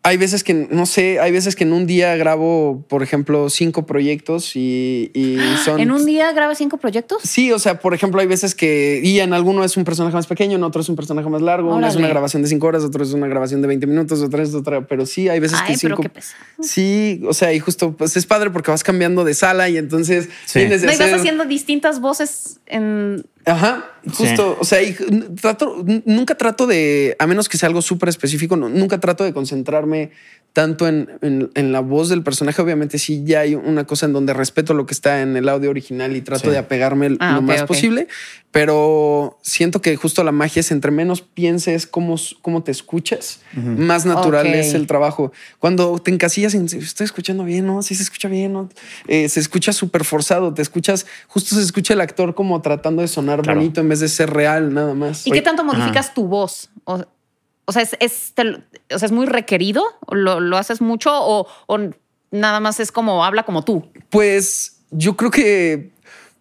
Hay 0.07 0.15
veces 0.15 0.43
que, 0.45 0.53
no 0.53 0.85
sé, 0.85 1.19
hay 1.19 1.33
veces 1.33 1.57
que 1.57 1.65
en 1.65 1.73
un 1.73 1.85
día 1.85 2.15
grabo, 2.15 2.85
por 2.87 3.03
ejemplo, 3.03 3.49
cinco 3.49 3.85
proyectos 3.85 4.55
y, 4.55 5.11
y 5.13 5.37
son... 5.65 5.81
¿En 5.81 5.91
un 5.91 6.05
día 6.05 6.31
grabas 6.31 6.57
cinco 6.59 6.77
proyectos? 6.77 7.21
Sí, 7.23 7.51
o 7.51 7.59
sea, 7.59 7.79
por 7.81 7.93
ejemplo, 7.93 8.21
hay 8.21 8.27
veces 8.27 8.55
que 8.55 9.01
y 9.03 9.19
en 9.19 9.33
alguno 9.33 9.65
es 9.65 9.75
un 9.75 9.83
personaje 9.83 10.15
más 10.15 10.25
pequeño, 10.27 10.55
en 10.55 10.63
otro 10.63 10.81
es 10.81 10.87
un 10.87 10.95
personaje 10.95 11.27
más 11.29 11.41
largo, 11.41 11.75
uno 11.75 11.79
es 11.85 11.93
Órale. 11.93 11.99
una 11.99 12.07
grabación 12.07 12.41
de 12.41 12.47
cinco 12.47 12.67
horas, 12.67 12.83
otro 12.85 13.03
es 13.03 13.11
una 13.11 13.27
grabación 13.27 13.61
de 13.61 13.67
20 13.67 13.85
minutos, 13.85 14.21
otra 14.21 14.43
es 14.43 14.53
otra, 14.53 14.87
pero 14.87 15.05
sí, 15.05 15.27
hay 15.27 15.39
veces 15.41 15.59
Ay, 15.61 15.73
que 15.73 15.79
pero 15.81 15.95
cinco. 15.97 16.01
qué 16.03 16.09
pesado. 16.09 16.41
Sí, 16.61 17.21
o 17.27 17.33
sea, 17.33 17.53
y 17.53 17.59
justo 17.59 17.91
pues 17.97 18.15
es 18.15 18.25
padre 18.25 18.49
porque 18.49 18.71
vas 18.71 18.83
cambiando 18.83 19.25
de 19.25 19.33
sala 19.33 19.67
y 19.67 19.77
entonces 19.77 20.29
Sí. 20.45 20.59
tienes 20.59 20.81
de 20.81 20.87
No, 20.87 20.93
y 20.93 20.97
vas 20.97 21.11
haciendo 21.13 21.43
distintas 21.45 21.99
voces 21.99 22.59
en... 22.65 23.25
Ajá, 23.47 23.85
justo, 24.13 24.57
o 24.59 24.63
sea, 24.65 24.83
y 24.83 24.93
trato, 25.41 25.83
nunca 26.05 26.35
trato 26.35 26.67
de, 26.67 27.15
a 27.17 27.25
menos 27.27 27.47
que 27.49 27.57
sea 27.57 27.67
algo 27.67 27.81
súper 27.81 28.09
específico, 28.09 28.55
no- 28.57 28.67
nunca 28.69 28.99
trato 28.99 29.23
de 29.23 29.31
concentrarme 29.33 30.11
tanto 30.53 30.87
en, 30.87 31.09
en- 31.21 31.49
en 31.55 31.71
la 31.71 31.79
voz 31.81 32.09
del 32.09 32.23
personaje. 32.23 32.61
Obviamente 32.61 32.97
sí 32.99 33.23
ya 33.25 33.41
hay 33.41 33.55
una 33.55 33.85
cosa 33.85 34.05
en 34.07 34.13
donde 34.13 34.33
respeto 34.33 34.73
lo 34.73 34.85
que 34.85 34.93
está 34.93 35.21
en 35.21 35.37
el 35.37 35.47
audio 35.49 35.69
original 35.69 36.15
y 36.15 36.21
trato 36.21 36.45
Sí. 36.45 36.49
de 36.49 36.57
apegarme 36.57 37.15
Ah, 37.19 37.33
lo 37.35 37.41
más 37.41 37.63
posible, 37.63 38.07
pero 38.57 39.37
siento 39.43 39.83
que 39.83 39.95
justo 39.97 40.23
la 40.23 40.31
magia 40.31 40.61
es 40.61 40.71
entre 40.71 40.89
menos 40.89 41.21
pienses 41.21 41.85
cómo, 41.85 42.15
cómo 42.41 42.63
te 42.63 42.71
escuchas, 42.71 43.39
más 43.53 44.03
natural 44.07 44.47
es 44.47 44.73
el 44.73 44.87
trabajo. 44.87 45.31
Cuando 45.59 45.99
te 45.99 46.09
encasillas 46.09 46.55
en, 46.55 46.65
estoy 46.65 47.05
escuchando 47.05 47.43
bien, 47.43 47.67
¿no? 47.67 47.83
Sí 47.83 47.93
se 47.93 48.01
escucha 48.01 48.27
bien, 48.27 48.53
¿no? 48.53 48.67
Eh, 49.07 49.29
se 49.29 49.39
escucha 49.41 49.73
súper 49.73 50.03
forzado, 50.05 50.55
te 50.55 50.63
escuchas, 50.63 51.05
justo 51.27 51.53
se 51.53 51.61
escucha 51.61 51.93
el 51.93 52.01
actor 52.01 52.33
como 52.33 52.59
tratando 52.63 53.03
de 53.03 53.07
sonar 53.07 53.43
Claro. 53.43 53.59
bonito 53.59 53.79
en 53.79 53.89
vez 53.89 53.99
de 53.99 54.07
ser 54.07 54.31
real, 54.31 54.73
nada 54.73 54.95
más. 54.95 55.27
¿Y 55.27 55.31
Oye, 55.31 55.41
qué 55.41 55.45
tanto 55.45 55.63
modificas 55.63 56.15
tu 56.15 56.25
voz? 56.25 56.71
O, 56.85 57.05
o 57.65 57.71
sea, 57.71 57.83
es, 57.83 57.95
es- 57.99 58.31
te 58.33 58.41
o 58.91 58.97
sea, 58.97 59.05
¿es 59.05 59.11
muy 59.11 59.27
requerido? 59.27 59.83
¿O 60.07 60.15
¿Lo, 60.15 60.39
lo 60.39 60.57
haces 60.57 60.81
mucho 60.81 61.11
o, 61.13 61.45
o 61.67 61.77
nada 62.31 62.59
más 62.59 62.79
es 62.79 62.91
como 62.91 63.23
habla 63.23 63.43
como 63.43 63.63
tú? 63.63 63.85
Pues 64.09 64.79
yo 64.89 65.15
creo 65.15 65.29
que 65.29 65.91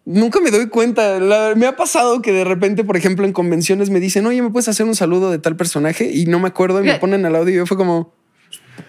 nunca 0.07 0.39
me 0.39 0.49
doy 0.51 0.67
cuenta. 0.69 1.19
La- 1.19 1.53
me 1.55 1.65
ha 1.67 1.75
pasado 1.75 2.21
que 2.21 2.31
de 2.31 2.43
repente, 2.45 2.83
por 2.83 2.95
ejemplo, 2.97 3.25
en 3.25 3.33
convenciones 3.33 3.89
me 3.89 3.99
dicen, 3.99 4.25
oye, 4.25 4.41
¿me 4.41 4.49
puedes 4.49 4.67
hacer 4.69 4.85
un 4.85 4.95
saludo 4.95 5.29
de 5.29 5.37
tal 5.39 5.55
personaje? 5.55 6.09
Y 6.11 6.25
no 6.25 6.39
me 6.39 6.47
acuerdo 6.47 6.81
y 6.81 6.85
me 6.87 6.95
ponen 6.95 7.25
al 7.25 7.35
audio 7.35 7.53
y 7.53 7.57
yo 7.57 7.65
fue 7.65 7.77
como... 7.77 8.15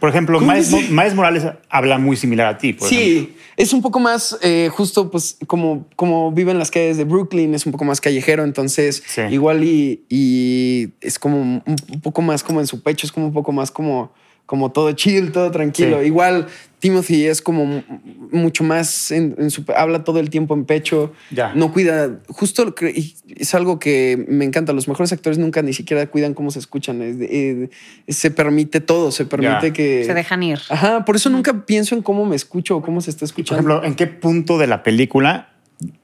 Por 0.01 0.11
ejemplo. 0.11 0.39
Miles 0.41 1.15
Morales 1.15 1.45
habla 1.71 1.99
muy 1.99 2.15
similar 2.17 2.47
a 2.47 2.59
ti. 2.59 2.75
por 2.75 2.87
ejemplo. 2.87 3.07
Sí, 3.07 3.37
es 3.57 3.73
un 3.73 3.81
poco 3.81 3.99
más 3.99 4.39
eh, 4.43 4.69
justo, 4.71 5.11
pues 5.11 5.39
como, 5.47 5.87
como 5.97 6.31
vive 6.31 6.53
en 6.53 6.59
las 6.59 6.71
calles 6.71 6.99
de 6.99 7.05
Brooklyn, 7.05 7.55
es 7.55 7.65
un 7.65 7.73
poco 7.73 7.85
más 7.87 8.01
callejero, 8.01 8.45
entonces 8.45 9.03
Sí. 9.07 9.23
igual 9.31 9.65
y, 9.65 10.05
y 10.11 10.91
es 11.01 11.19
como 11.19 11.41
un, 11.41 11.63
un 11.67 12.01
poco 12.03 12.21
más 12.23 12.45
como 12.45 12.61
en 12.61 12.67
su 12.67 12.83
pecho, 12.83 13.07
es 13.07 13.13
como 13.13 13.27
un 13.27 13.33
poco 13.33 13.51
más 13.51 13.71
como, 13.71 14.13
como 14.49 14.73
todo 14.73 14.91
chill, 14.93 15.31
todo 15.31 15.51
tranquilo. 15.51 16.01
Sí. 16.01 16.07
Igual 16.07 16.47
Timothy 16.79 17.27
es 17.27 17.43
como 17.43 17.85
mucho 18.33 18.65
más 18.65 19.11
en, 19.11 19.35
en 19.37 19.51
su, 19.51 19.63
habla 19.77 20.05
todo 20.05 20.21
el 20.21 20.31
tiempo 20.31 20.55
en 20.55 20.65
pecho, 20.65 21.13
Ya. 21.31 21.53
no 21.55 21.71
cuida, 21.71 22.21
justo 22.29 22.65
lo 22.65 22.75
que- 22.75 22.89
y 22.91 23.15
es 23.37 23.53
algo 23.55 23.79
que 23.79 24.25
me 24.27 24.47
encanta, 24.47 24.73
los 24.73 24.89
mejores 24.89 25.13
actores 25.13 25.37
nunca 25.39 25.61
ni 25.61 25.75
siquiera 25.75 26.07
cuidan 26.07 26.33
cómo 26.33 26.51
se 26.51 26.61
escuchan, 26.61 27.03
es 27.03 27.69
se 28.17 28.31
permite 28.31 28.81
todo, 28.81 29.11
se 29.11 29.27
permite 29.27 29.67
Ya. 29.67 29.73
que... 29.75 30.05
Se 30.07 30.15
dejan 30.15 30.43
ir. 30.43 30.61
Ajá, 30.71 31.05
por 31.05 31.17
eso 31.17 31.29
nunca 31.29 31.67
pienso 31.67 31.95
en 31.95 32.01
cómo 32.01 32.25
me 32.25 32.35
escucho 32.37 32.77
o 32.79 32.81
cómo 32.83 33.03
se 33.03 33.11
está 33.11 33.21
Por 33.21 33.27
escuchando. 33.27 33.61
ejemplo, 33.69 33.85
¿en 33.87 33.95
qué 33.97 34.07
punto 34.07 34.57
de 34.57 34.67
la 34.69 34.83
película 34.83 35.51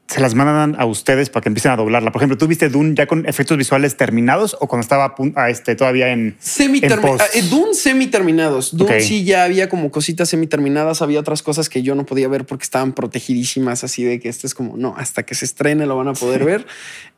se 0.06 0.20
las 0.20 0.34
mandan 0.34 0.76
a 0.78 0.84
ustedes 0.84 1.30
para 1.30 1.42
que 1.42 1.48
empiecen 1.48 1.72
a 1.72 1.76
doblarla? 1.76 2.12
Por 2.12 2.20
ejemplo, 2.20 2.38
¿tú 2.38 2.46
viste 2.46 2.68
Dune 2.68 2.94
ya 2.94 3.06
con 3.06 3.26
efectos 3.26 3.56
visuales 3.56 3.96
terminados 3.96 4.56
o 4.60 4.68
cuando 4.68 4.82
estaba 4.82 5.14
a 5.34 5.50
este, 5.50 5.74
todavía 5.74 6.10
en, 6.10 6.36
Semi 6.38 6.80
en 6.82 7.00
post? 7.00 7.22
Dune 7.50 7.74
semi 7.74 8.06
terminados. 8.06 8.76
Dune 8.76 9.00
sí 9.00 9.24
ya 9.24 9.44
había 9.44 9.68
como 9.68 9.90
cositas 9.90 10.28
semi 10.28 10.46
terminadas. 10.46 11.02
Había 11.02 11.20
otras 11.20 11.42
cosas 11.42 11.68
que 11.68 11.82
yo 11.82 11.94
no 11.94 12.06
podía 12.06 12.28
ver 12.28 12.44
porque 12.44 12.64
estaban 12.64 12.92
protegidísimas, 12.92 13.82
así 13.82 14.04
de 14.04 14.20
que 14.20 14.28
este 14.28 14.46
es 14.46 14.54
como 14.54 14.76
no, 14.76 14.94
hasta 14.96 15.24
que 15.24 15.34
se 15.34 15.46
estrene 15.46 15.86
lo 15.86 15.96
van 15.96 16.08
a 16.08 16.12
poder 16.12 16.44
ver. 16.44 16.66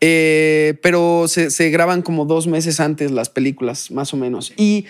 Eh, 0.01 0.79
pero 0.83 1.27
se, 1.29 1.51
se 1.51 1.69
graban 1.71 2.03
como 2.03 2.25
dos 2.25 2.47
meses 2.47 2.81
antes 2.81 3.11
las 3.11 3.29
películas, 3.29 3.91
más 3.91 4.15
o 4.15 4.17
menos. 4.17 4.53
Y 4.57 4.87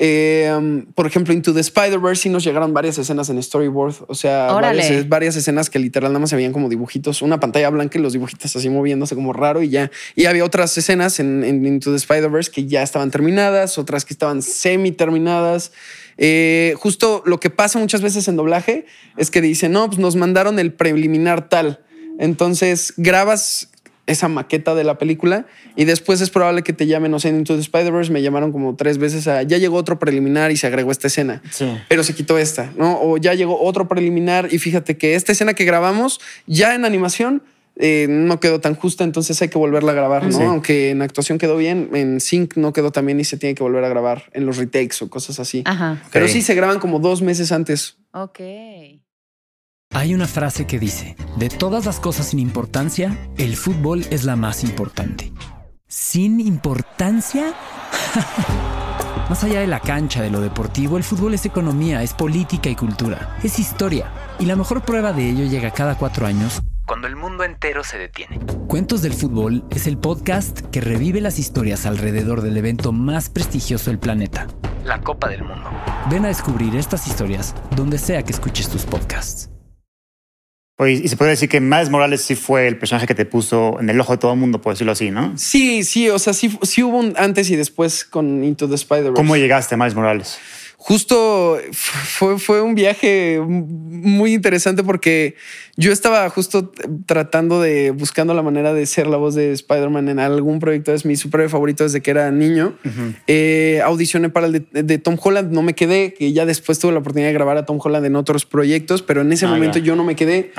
eh, 0.00 0.54
um, 0.56 0.86
por 0.94 1.08
ejemplo, 1.08 1.34
Into 1.34 1.52
the 1.52 1.60
Spider-Verse 1.60 2.22
sí 2.22 2.28
nos 2.28 2.44
llegaron 2.44 2.72
varias 2.72 2.98
escenas 2.98 3.28
en 3.30 3.42
storyboard. 3.42 3.96
O 4.06 4.14
sea, 4.14 4.52
varias, 4.52 5.08
varias 5.08 5.34
escenas 5.34 5.68
que 5.68 5.80
literal 5.80 6.12
nada 6.12 6.20
más 6.20 6.30
se 6.30 6.36
veían 6.36 6.52
como 6.52 6.68
dibujitos, 6.68 7.20
una 7.20 7.40
pantalla 7.40 7.68
blanca 7.70 7.98
y 7.98 8.02
los 8.02 8.12
dibujitos 8.12 8.54
así 8.54 8.70
moviéndose 8.70 9.16
como 9.16 9.32
raro 9.32 9.60
y 9.60 9.70
ya. 9.70 9.90
Y 10.14 10.26
había 10.26 10.44
otras 10.44 10.78
escenas 10.78 11.18
en, 11.18 11.42
en 11.42 11.66
Into 11.66 11.90
the 11.90 11.96
Spider-Verse 11.96 12.52
que 12.52 12.66
ya 12.66 12.82
estaban 12.84 13.10
terminadas, 13.10 13.76
otras 13.76 14.04
que 14.04 14.14
estaban 14.14 14.40
semi 14.40 14.92
terminadas. 14.92 15.72
Eh, 16.16 16.74
justo 16.76 17.22
lo 17.26 17.40
que 17.40 17.50
pasa 17.50 17.80
muchas 17.80 18.00
veces 18.00 18.28
en 18.28 18.36
doblaje 18.36 18.86
es 19.16 19.32
que 19.32 19.40
dicen, 19.40 19.72
no, 19.72 19.86
pues 19.88 19.98
nos 19.98 20.14
mandaron 20.14 20.60
el 20.60 20.72
preliminar 20.72 21.48
tal. 21.48 21.80
Entonces 22.20 22.94
grabas 22.96 23.70
esa 24.08 24.26
maqueta 24.28 24.74
de 24.74 24.82
la 24.82 24.98
película 24.98 25.46
y 25.76 25.84
después 25.84 26.20
es 26.20 26.30
probable 26.30 26.62
que 26.62 26.72
te 26.72 26.86
llamen, 26.86 27.10
no 27.12 27.20
sé, 27.20 27.28
en 27.28 27.36
Into 27.36 27.54
the 27.54 27.60
Spider-Verse 27.60 28.10
me 28.10 28.22
llamaron 28.22 28.50
como 28.50 28.74
tres 28.74 28.98
veces 28.98 29.28
a, 29.28 29.42
ya 29.44 29.58
llegó 29.58 29.76
otro 29.76 29.98
preliminar 30.00 30.50
y 30.50 30.56
se 30.56 30.66
agregó 30.66 30.90
esta 30.90 31.06
escena, 31.06 31.42
Sí. 31.50 31.66
pero 31.88 32.02
se 32.02 32.14
quitó 32.14 32.36
esta, 32.38 32.72
¿no? 32.76 33.00
O 33.00 33.16
ya 33.18 33.34
llegó 33.34 33.60
otro 33.62 33.86
preliminar 33.86 34.48
y 34.52 34.58
fíjate 34.58 34.96
que 34.96 35.14
esta 35.14 35.32
escena 35.32 35.54
que 35.54 35.64
grabamos 35.64 36.20
ya 36.46 36.74
en 36.74 36.84
animación 36.84 37.42
eh, 37.80 38.06
no 38.10 38.40
quedó 38.40 38.60
tan 38.60 38.74
justa, 38.74 39.04
entonces 39.04 39.40
hay 39.40 39.48
que 39.50 39.58
volverla 39.58 39.92
a 39.92 39.94
grabar, 39.94 40.24
¿no? 40.26 40.32
Sí. 40.36 40.42
Aunque 40.42 40.90
en 40.90 41.00
actuación 41.00 41.38
quedó 41.38 41.56
bien, 41.56 41.90
en 41.92 42.20
sync 42.20 42.56
no 42.56 42.72
quedó 42.72 42.90
tan 42.90 43.06
bien 43.06 43.20
y 43.20 43.24
se 43.24 43.36
tiene 43.36 43.54
que 43.54 43.62
volver 43.62 43.84
a 43.84 43.88
grabar 43.88 44.24
en 44.32 44.46
los 44.46 44.56
retakes 44.56 45.00
o 45.00 45.08
cosas 45.08 45.38
así. 45.38 45.62
Ajá. 45.64 46.02
Pero 46.10 46.26
sí 46.26 46.42
se 46.42 46.56
graban 46.56 46.80
como 46.80 46.98
dos 46.98 47.22
meses 47.22 47.52
antes. 47.52 47.96
Ok. 48.12 48.40
Hay 49.94 50.14
una 50.14 50.28
frase 50.28 50.64
que 50.66 50.78
dice, 50.78 51.16
de 51.38 51.48
todas 51.48 51.84
las 51.84 51.98
cosas 51.98 52.28
sin 52.28 52.38
importancia, 52.38 53.18
el 53.36 53.56
fútbol 53.56 54.06
es 54.10 54.24
la 54.24 54.36
más 54.36 54.62
importante. 54.62 55.32
¿Sin 55.88 56.38
importancia? 56.38 57.52
más 59.28 59.42
allá 59.42 59.60
de 59.60 59.66
la 59.66 59.80
cancha, 59.80 60.22
de 60.22 60.30
lo 60.30 60.40
deportivo, 60.40 60.98
el 60.98 61.02
fútbol 61.02 61.34
es 61.34 61.46
economía, 61.46 62.02
es 62.02 62.14
política 62.14 62.68
y 62.68 62.76
cultura, 62.76 63.36
es 63.42 63.58
historia. 63.58 64.12
Y 64.38 64.44
la 64.46 64.54
mejor 64.54 64.82
prueba 64.82 65.12
de 65.12 65.30
ello 65.30 65.44
llega 65.46 65.72
cada 65.72 65.96
cuatro 65.96 66.26
años, 66.26 66.60
cuando 66.86 67.08
el 67.08 67.16
mundo 67.16 67.42
entero 67.42 67.82
se 67.82 67.98
detiene. 67.98 68.38
Cuentos 68.68 69.02
del 69.02 69.14
Fútbol 69.14 69.64
es 69.70 69.86
el 69.86 69.98
podcast 69.98 70.60
que 70.70 70.80
revive 70.80 71.20
las 71.20 71.40
historias 71.40 71.86
alrededor 71.86 72.42
del 72.42 72.56
evento 72.56 72.92
más 72.92 73.30
prestigioso 73.30 73.90
del 73.90 73.98
planeta, 73.98 74.46
la 74.84 75.00
Copa 75.00 75.28
del 75.28 75.42
Mundo. 75.42 75.70
Ven 76.08 76.24
a 76.24 76.28
descubrir 76.28 76.76
estas 76.76 77.08
historias 77.08 77.54
donde 77.74 77.98
sea 77.98 78.22
que 78.22 78.32
escuches 78.32 78.68
tus 78.68 78.84
podcasts. 78.84 79.50
Y 80.86 81.08
se 81.08 81.16
puede 81.16 81.32
decir 81.32 81.48
que 81.48 81.60
Miles 81.60 81.90
Morales 81.90 82.22
sí 82.22 82.36
fue 82.36 82.68
el 82.68 82.78
personaje 82.78 83.08
que 83.08 83.14
te 83.14 83.24
puso 83.24 83.80
en 83.80 83.90
el 83.90 84.00
ojo 84.00 84.12
de 84.12 84.18
todo 84.18 84.32
el 84.34 84.38
mundo, 84.38 84.60
por 84.60 84.74
decirlo 84.74 84.92
así, 84.92 85.10
¿no? 85.10 85.36
Sí, 85.36 85.82
sí, 85.82 86.08
o 86.08 86.20
sea, 86.20 86.32
sí, 86.32 86.56
sí 86.62 86.84
hubo 86.84 86.98
un 86.98 87.14
antes 87.16 87.50
y 87.50 87.56
después 87.56 88.04
con 88.04 88.44
Into 88.44 88.68
the 88.68 88.76
Spider-Verse. 88.76 89.16
¿Cómo 89.16 89.36
llegaste 89.36 89.74
a 89.74 89.78
Miles 89.78 89.96
Morales? 89.96 90.38
Justo 90.80 91.58
fue, 91.72 92.38
fue 92.38 92.62
un 92.62 92.76
viaje 92.76 93.40
muy 93.44 94.32
interesante 94.32 94.84
porque 94.84 95.34
yo 95.76 95.90
estaba 95.90 96.30
justo 96.30 96.72
tratando 97.04 97.60
de 97.60 97.90
buscando 97.90 98.32
la 98.32 98.42
manera 98.42 98.72
de 98.72 98.86
ser 98.86 99.08
la 99.08 99.16
voz 99.16 99.34
de 99.34 99.52
Spider-Man 99.52 100.08
en 100.08 100.20
algún 100.20 100.60
proyecto. 100.60 100.94
Es 100.94 101.04
mi 101.04 101.16
super 101.16 101.48
favorito 101.50 101.82
desde 101.82 102.00
que 102.00 102.12
era 102.12 102.30
niño. 102.30 102.78
Eh, 103.26 103.80
audicioné 103.84 104.30
para 104.30 104.46
el 104.46 104.66
de, 104.70 104.98
Tom 104.98 105.16
Holland, 105.20 105.52
no 105.52 105.62
me 105.62 105.74
quedé, 105.74 106.14
que 106.14 106.32
ya 106.32 106.46
después 106.46 106.78
tuve 106.78 106.92
la 106.92 107.00
oportunidad 107.00 107.28
de 107.28 107.34
grabar 107.34 107.56
a 107.58 107.66
Tom 107.66 107.80
Holland 107.82 108.06
en 108.06 108.14
otros 108.14 108.46
proyectos, 108.46 109.02
pero 109.02 109.22
en 109.22 109.32
ese 109.32 109.46
ah, 109.46 109.50
momento 109.50 109.80
yo 109.80 109.96
no 109.96 110.04
me 110.04 110.14
quedé. 110.14 110.52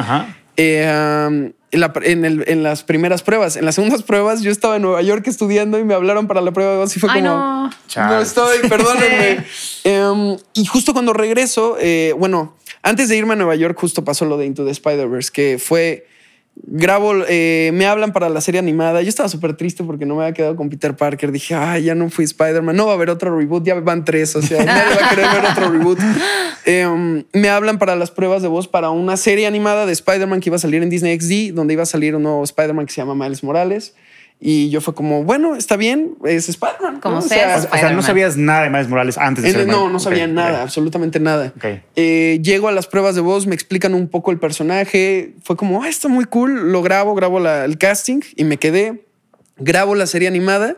Eh, 0.62 1.54
en, 1.72 2.64
las 2.64 2.84
primeras 2.84 3.24
pruebas. 3.24 3.56
En 3.56 3.64
las 3.64 3.76
segundas 3.76 4.04
pruebas 4.08 4.42
yo 4.42 4.52
estaba 4.52 4.76
en 4.76 4.82
Nueva 4.82 5.02
York 5.02 5.26
estudiando 5.28 5.80
y 5.80 5.86
me 5.86 5.94
hablaron 5.94 6.28
para 6.28 6.42
la 6.42 6.52
prueba 6.52 6.74
de 6.74 6.78
voz 6.80 6.96
y 6.98 7.00
fue 7.00 7.10
como, 7.10 7.22
no, 7.22 7.70
no 7.96 8.22
estoy, 8.22 8.68
perdónenme. 8.68 9.46
Em, 9.86 10.38
y 10.54 10.66
justo 10.66 10.92
cuando 10.92 11.14
regreso, 11.14 11.78
eh, 11.80 12.14
bueno, 12.18 12.56
antes 12.82 13.08
de 13.08 13.16
irme 13.16 13.34
a 13.34 13.36
Nueva 13.38 13.56
York 13.56 13.78
justo 13.80 14.04
pasó 14.04 14.26
lo 14.26 14.38
de 14.38 14.46
Into 14.46 14.66
the 14.66 14.72
Spider-Verse, 14.72 15.32
que 15.32 15.58
fue 15.58 16.06
grabo, 16.64 17.14
eh, 17.28 17.72
me 17.74 17.86
hablan 17.86 18.14
para 18.14 18.30
la 18.30 18.42
serie 18.42 18.60
animada. 18.60 19.02
Yo 19.02 19.10
estaba 19.10 19.30
súper 19.30 19.56
triste 19.56 19.84
porque 19.84 20.06
no 20.06 20.16
me 20.16 20.24
había 20.24 20.34
quedado 20.34 20.56
con 20.56 20.70
Peter 20.70 20.96
Parker. 20.96 21.32
Dije, 21.32 21.56
ay, 21.56 21.84
ya 21.84 21.96
no 21.96 22.10
fui 22.10 22.26
Spider-Man, 22.26 22.76
no 22.76 22.86
va 22.86 22.94
a 22.94 22.96
haber 22.96 23.10
otro 23.10 23.38
reboot, 23.38 23.64
ya 23.66 23.76
van 23.76 24.06
tres, 24.06 24.36
o 24.36 24.42
sea, 24.42 24.64
nadie 24.66 24.96
va 24.96 25.06
a 25.06 25.10
querer 25.10 25.26
ver 25.30 25.52
otro 25.52 25.70
reboot. 25.72 26.00
Em, 26.66 27.24
me 27.34 27.50
hablan 27.50 27.80
para 27.80 27.96
las 27.96 28.12
pruebas 28.12 28.42
de 28.42 28.48
voz 28.48 28.68
para 28.68 28.90
una 28.90 29.18
serie 29.18 29.48
animada 29.48 29.86
de 29.86 29.94
Spider-Man 29.94 30.40
que 30.42 30.50
iba 30.50 30.58
a 30.58 30.60
salir 30.60 30.84
en 30.84 30.90
Disney 30.90 31.20
XD, 31.20 31.56
donde 31.56 31.74
iba 31.74 31.84
a 31.84 31.88
salir 31.88 32.16
un 32.16 32.24
nuevo 32.24 32.44
Spider-Man 32.44 32.86
que 32.86 32.94
se 32.94 33.02
llama 33.02 33.16
Miles 33.16 33.44
Morales. 33.44 33.96
Y 34.42 34.70
yo 34.70 34.80
fue 34.80 34.94
como, 34.96 35.26
bueno, 35.26 35.56
está 35.56 35.76
bien, 35.76 36.16
es 36.24 36.48
Spider-Man. 36.48 37.02
Como 37.02 37.22
sea, 37.22 37.58
o 37.58 37.78
sea, 37.78 37.92
no 37.92 38.02
sabías 38.02 38.38
nada 38.38 38.64
de 38.64 38.70
Miles 38.70 38.88
Morales 38.88 39.18
antes 39.18 39.44
de 39.44 39.52
ser 39.52 39.68
No, 39.68 39.90
no 39.90 40.00
sabía 40.00 40.28
nada, 40.28 40.62
absolutamente 40.62 41.20
nada. 41.20 41.54
Eh, 41.98 42.40
llego 42.42 42.70
a 42.70 42.72
las 42.72 42.88
pruebas 42.88 43.16
de 43.16 43.22
voz, 43.22 43.48
me 43.48 43.56
explican 43.56 43.94
un 43.94 44.08
poco 44.08 44.32
el 44.32 44.40
personaje. 44.40 45.34
Fue 45.44 45.58
como, 45.58 45.84
ah, 45.84 45.90
está 45.90 46.08
muy 46.08 46.24
cool. 46.24 46.72
Lo 46.72 46.82
grabo, 46.82 47.16
grabo 47.16 47.46
el 47.46 47.78
casting 47.78 48.22
y 48.38 48.46
me 48.46 48.58
quedé. 48.58 49.04
Grabo 49.58 49.94
la 49.94 50.08
serie 50.08 50.30
animada 50.30 50.78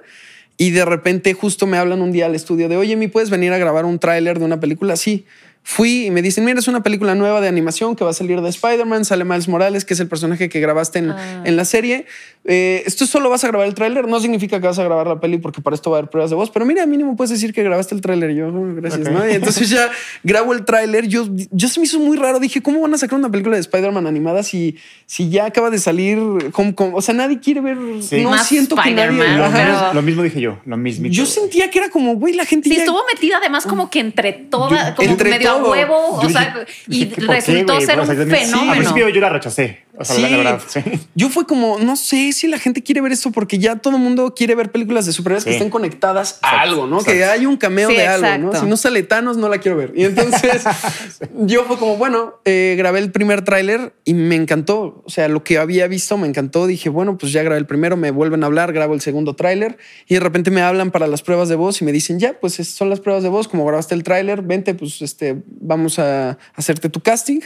y 0.58 0.72
de 0.72 0.84
repente 0.84 1.34
justo 1.36 1.68
me 1.68 1.78
hablan 1.78 2.02
un 2.02 2.12
día 2.12 2.26
al 2.26 2.34
estudio 2.34 2.68
de, 2.68 2.78
oye, 2.78 2.96
¿me 2.96 3.10
puedes 3.10 3.30
venir 3.30 3.54
a 3.54 3.60
grabar 3.60 3.86
un 3.86 4.00
tráiler 4.00 4.40
de 4.40 4.46
una 4.46 4.60
película? 4.60 4.96
Sí. 4.96 5.26
Fui 5.64 6.08
y 6.08 6.12
me 6.12 6.22
dicen, 6.22 6.44
mira, 6.44 6.60
es 6.60 6.68
una 6.68 6.82
película 6.82 7.14
nueva 7.16 7.40
de 7.40 7.48
animación 7.48 7.96
que 7.96 8.04
va 8.04 8.10
a 8.10 8.14
salir 8.14 8.42
de 8.42 8.50
Spider-Man, 8.50 9.06
sale 9.06 9.24
Miles 9.24 9.48
Morales, 9.48 9.86
que 9.86 9.94
es 9.94 10.00
el 10.00 10.08
personaje 10.08 10.50
que 10.50 10.60
grabaste 10.60 11.00
en, 11.00 11.12
ah. 11.12 11.44
en 11.46 11.56
la 11.56 11.66
serie. 11.66 12.08
Eh, 12.44 12.82
esto 12.88 13.06
solo 13.06 13.30
vas 13.30 13.44
a 13.44 13.48
grabar 13.48 13.68
el 13.68 13.76
tráiler, 13.76 14.08
no 14.08 14.20
significa 14.20 14.60
que 14.60 14.66
vas 14.66 14.80
a 14.80 14.84
grabar 14.84 15.06
la 15.06 15.20
peli 15.20 15.38
porque 15.38 15.62
para 15.62 15.76
esto 15.76 15.92
va 15.92 15.98
a 15.98 16.00
haber 16.00 16.10
pruebas 16.10 16.32
de 16.32 16.36
voz, 16.36 16.50
pero 16.50 16.66
mira, 16.66 16.84
mínimo 16.88 17.16
puedes 17.16 17.30
decir 17.30 17.54
que 17.54 17.62
grabaste 17.62 17.94
el 17.94 18.02
tráiler. 18.02 18.34
Yo, 18.34 18.48
oh, 18.48 18.74
gracias, 18.76 19.12
¿no? 19.12 19.30
Y 19.30 19.34
entonces 19.34 19.70
ya 19.70 19.92
grabo 20.24 20.54
el 20.54 20.66
tráiler. 20.66 21.08
Yo, 21.08 21.28
yo 21.52 21.68
se 21.68 21.80
me 21.80 21.86
hizo 21.86 22.00
muy 22.00 22.18
raro. 22.18 22.40
Dije, 22.40 22.64
¿cómo 22.64 22.82
van 22.82 22.96
a 22.96 22.98
sacar 22.98 23.20
una 23.20 23.30
película 23.30 23.56
de 23.56 23.62
Spider-Man 23.62 24.08
animada 24.08 24.42
si, 24.42 24.78
si 25.06 25.30
ya 25.30 25.46
acaba 25.46 25.70
de 25.70 25.78
salir? 25.78 26.18
o 26.18 27.02
sea, 27.02 27.14
nadie 27.14 27.40
quiere 27.40 27.62
ver. 27.62 27.78
No 27.78 28.44
siento 28.44 28.76
que 28.76 28.92
nadie. 28.92 29.92
Lo, 29.94 30.02
mismo, 30.02 30.24
dije 30.24 30.42
yo, 30.42 30.58
lo 30.66 30.78
mismo. 30.78 31.08
Yo 31.08 31.28
sentía 31.28 31.70
que 31.70 31.78
era 31.78 31.90
como, 31.90 32.16
güey, 32.16 32.34
la 32.34 32.46
gente. 32.46 32.70
Sí, 32.70 32.76
estuvo 32.76 33.02
metida 33.14 33.38
además 33.38 33.68
como 33.68 33.92
que 33.92 34.00
entre 34.00 34.34
todas, 34.34 34.96
como 34.96 35.16
medio 35.16 35.51
a 35.51 35.51
huevo. 35.58 36.16
o 36.18 36.30
sea, 36.30 36.66
y 36.88 37.06
resultó 37.14 37.80
ser 37.82 38.00
un 38.00 38.08
fenómeno. 38.08 38.72
Al 38.72 38.78
principio 38.78 39.10
yo 39.10 39.22
la 39.22 39.30
rechacé. 39.30 39.84
O 40.02 40.06
sea, 40.06 40.30
la 40.30 40.38
verdad, 40.38 40.62
sí. 40.68 40.82
Yo 41.16 41.30
fue 41.30 41.46
como, 41.46 41.80
no 41.80 41.96
sé 41.96 42.32
si 42.34 42.48
la 42.48 42.60
gente 42.60 42.84
quiere 42.84 43.02
ver 43.02 43.12
esto 43.12 43.32
porque 43.32 43.58
ya 43.60 43.78
todo 43.78 43.96
el 43.96 44.02
mundo 44.02 44.34
quiere 44.36 44.56
ver 44.56 44.72
películas 44.72 45.06
de 45.06 45.14
superhéroes 45.14 45.46
que 45.46 45.52
estén 45.52 45.70
conectadas 45.70 46.40
a 46.42 46.62
algo, 46.62 46.88
¿no? 46.88 47.04
Que 47.04 47.24
hay 47.26 47.46
un 47.46 47.58
cameo 47.58 47.90
de 47.90 48.08
algo, 48.08 48.52
¿no? 48.52 48.60
Si 48.60 48.66
no 48.66 48.78
sale 48.78 49.04
Thanos, 49.04 49.38
no 49.38 49.50
la 49.50 49.60
quiero 49.60 49.78
ver. 49.78 49.94
Y 49.96 50.06
entonces 50.06 50.64
yo 51.40 51.64
fue 51.66 51.78
como, 51.78 51.98
bueno, 51.98 52.36
eh, 52.46 52.76
grabé 52.78 53.00
el 53.00 53.12
primer 53.12 53.44
tráiler 53.44 53.94
y 54.06 54.14
me 54.14 54.36
encantó. 54.36 55.04
O 55.06 55.10
sea, 55.10 55.28
lo 55.28 55.44
que 55.44 55.58
había 55.58 55.88
visto 55.88 56.18
me 56.18 56.28
encantó. 56.28 56.68
Dije, 56.68 56.90
bueno, 56.90 57.18
pues 57.18 57.32
ya 57.32 57.44
grabé 57.44 57.60
el 57.60 57.66
primero, 57.66 57.98
me 57.98 58.12
vuelven 58.12 58.44
a 58.44 58.48
hablar, 58.48 58.74
grabo 58.74 58.94
el 58.94 59.02
segundo 59.02 59.36
tráiler 59.36 59.78
y 60.08 60.16
de 60.16 60.20
repente 60.20 60.52
me 60.52 60.62
hablan 60.62 60.92
para 60.92 61.08
las 61.08 61.22
pruebas 61.22 61.50
de 61.50 61.56
voz 61.56 61.82
y 61.82 61.86
me 61.86 61.92
dicen, 61.92 62.20
ya, 62.20 62.40
pues 62.40 62.56
son 62.56 62.90
las 62.90 63.00
pruebas 63.00 63.24
de 63.24 63.30
voz, 63.30 63.48
como 63.48 63.66
grabaste 63.66 63.96
el 63.96 64.04
tráiler, 64.04 64.42
vente, 64.42 64.74
pues 64.74 65.02
este, 65.02 65.42
vamos 65.46 66.00
a 66.00 66.38
hacerte 66.56 66.90
tu 66.90 67.02
casting. 67.02 67.42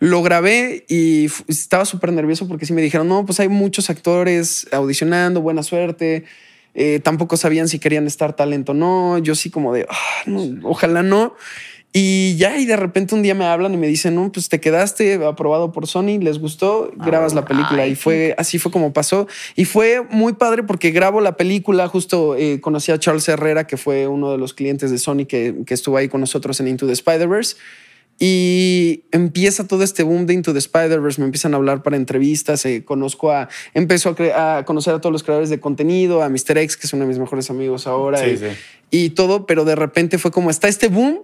Lo 0.00 0.22
grabé 0.22 0.86
y 0.88 1.26
estaba 1.46 1.84
súper 1.84 2.12
nervioso 2.12 2.48
porque 2.48 2.64
sí 2.64 2.72
me 2.72 2.80
dijeron, 2.80 3.06
no, 3.06 3.26
pues 3.26 3.38
hay 3.38 3.48
muchos 3.48 3.90
actores 3.90 4.66
audicionando, 4.72 5.42
buena 5.42 5.62
suerte. 5.62 6.24
Eh, 6.74 7.00
tampoco 7.00 7.36
sabían 7.36 7.68
si 7.68 7.78
querían 7.78 8.06
estar 8.06 8.34
talento 8.34 8.72
o 8.72 8.74
no. 8.74 9.18
Yo 9.18 9.34
sí 9.34 9.50
como 9.50 9.74
de, 9.74 9.86
ah, 9.90 10.24
ojalá 10.62 11.02
no. 11.02 11.34
Y 11.92 12.36
ya, 12.36 12.56
y 12.56 12.66
de 12.66 12.76
repente 12.76 13.14
un 13.14 13.22
día 13.22 13.34
me 13.34 13.44
hablan 13.44 13.74
y 13.74 13.76
me 13.76 13.88
dicen, 13.88 14.14
no, 14.14 14.32
pues 14.32 14.48
te 14.48 14.58
quedaste 14.58 15.22
aprobado 15.26 15.72
por 15.72 15.86
Sony, 15.86 16.18
les 16.20 16.38
gustó, 16.38 16.90
grabas 16.96 17.34
la 17.34 17.44
película. 17.44 17.86
y 17.86 17.96
fue 17.96 18.34
así 18.38 18.58
fue 18.58 18.72
como 18.72 18.94
pasó. 18.94 19.26
Y 19.54 19.66
fue 19.66 20.00
muy 20.08 20.32
padre 20.32 20.62
porque 20.62 20.92
grabo 20.92 21.20
la 21.20 21.36
película, 21.36 21.88
justo 21.88 22.36
eh, 22.36 22.60
conocí 22.60 22.90
a 22.90 22.98
Charles 22.98 23.28
Herrera, 23.28 23.66
que 23.66 23.76
fue 23.76 24.06
uno 24.06 24.30
de 24.32 24.38
los 24.38 24.54
clientes 24.54 24.90
de 24.90 24.98
Sony 24.98 25.26
que, 25.28 25.56
que 25.66 25.74
estuvo 25.74 25.96
ahí 25.96 26.08
con 26.08 26.20
nosotros 26.20 26.58
en 26.60 26.68
Into 26.68 26.86
the 26.86 26.92
Spider-Verse. 26.92 27.56
Y 28.22 29.04
empieza 29.12 29.66
todo 29.66 29.82
este 29.82 30.02
boom 30.02 30.26
de 30.26 30.34
Into 30.34 30.52
the 30.52 30.58
Spider-Verse, 30.58 31.18
me 31.18 31.24
empiezan 31.24 31.54
a 31.54 31.56
hablar 31.56 31.82
para 31.82 31.96
entrevistas, 31.96 32.66
eh, 32.66 32.84
conozco 32.84 33.32
a, 33.32 33.48
empezó 33.72 34.14
a, 34.36 34.62
conocer 34.66 34.92
a 34.92 35.00
todos 35.00 35.10
los 35.10 35.22
creadores 35.22 35.48
de 35.48 35.58
contenido, 35.58 36.22
a 36.22 36.28
Mr. 36.28 36.58
X, 36.58 36.76
que 36.76 36.86
es 36.86 36.92
uno 36.92 37.04
de 37.04 37.08
mis 37.08 37.18
mejores 37.18 37.48
amigos 37.48 37.86
ahora, 37.86 38.20
y, 38.90 39.10
todo, 39.10 39.46
pero 39.46 39.64
de 39.64 39.74
repente 39.74 40.18
fue 40.18 40.30
como 40.30 40.50
está 40.50 40.68
este 40.68 40.88
boom, 40.88 41.20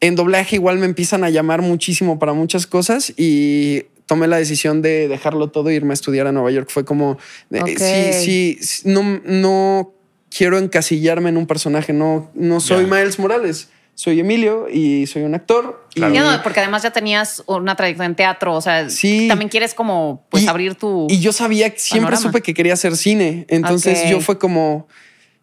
en 0.00 0.14
doblaje 0.14 0.56
igual 0.56 0.78
me 0.78 0.86
empiezan 0.86 1.22
a 1.22 1.28
llamar 1.28 1.60
muchísimo 1.60 2.18
para 2.18 2.32
muchas 2.32 2.66
cosas 2.66 3.12
y 3.18 3.82
tomé 4.06 4.26
la 4.26 4.38
decisión 4.38 4.80
de 4.80 5.08
dejarlo 5.08 5.50
todo 5.50 5.68
e 5.68 5.74
irme 5.74 5.92
a 5.92 5.94
estudiar 5.94 6.26
a 6.26 6.32
Nueva 6.32 6.50
York. 6.50 6.70
Fue 6.70 6.86
como, 6.86 7.18
eh, 7.50 8.16
sí, 8.16 8.58
sí, 8.62 8.88
no, 8.88 9.20
no 9.26 9.92
quiero 10.34 10.56
encasillarme 10.56 11.28
en 11.28 11.36
un 11.36 11.46
personaje, 11.46 11.92
no, 11.92 12.30
no 12.34 12.60
soy 12.60 12.86
Miles 12.86 13.18
Morales 13.18 13.68
soy 13.94 14.20
Emilio 14.20 14.68
y 14.68 15.06
soy 15.06 15.22
un 15.22 15.34
actor. 15.34 15.86
porque 16.42 16.60
además 16.60 16.82
ya 16.82 16.90
tenías 16.90 17.42
una 17.46 17.76
trayectoria 17.76 18.06
en 18.06 18.16
teatro, 18.16 18.54
o 18.54 18.60
sea, 18.60 18.86
también 19.28 19.48
quieres 19.48 19.74
como 19.74 20.26
pues 20.30 20.46
abrir 20.48 20.74
tu... 20.74 21.06
Y 21.10 21.20
yo 21.20 21.32
sabía, 21.32 21.72
siempre 21.76 22.16
supe 22.16 22.40
que 22.40 22.54
quería 22.54 22.72
hacer 22.74 22.96
cine, 22.96 23.46
entonces 23.48 24.08
yo 24.08 24.20
fue 24.20 24.38
como, 24.38 24.88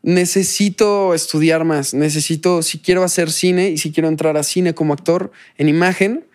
necesito 0.02 1.14
estudiar 1.14 1.66
más, 1.66 1.94
necesito, 1.94 2.62
si 2.62 2.80
quiero 2.80 3.04
hacer 3.04 3.32
cine 3.32 3.70
y 3.70 3.78
si 3.78 3.92
quiero 3.92 4.10
entrar 4.10 4.38
a 4.38 4.44
cine 4.44 4.74
como 4.74 4.94
actor 4.94 5.32
en 5.58 5.70
imagen, 5.70 6.29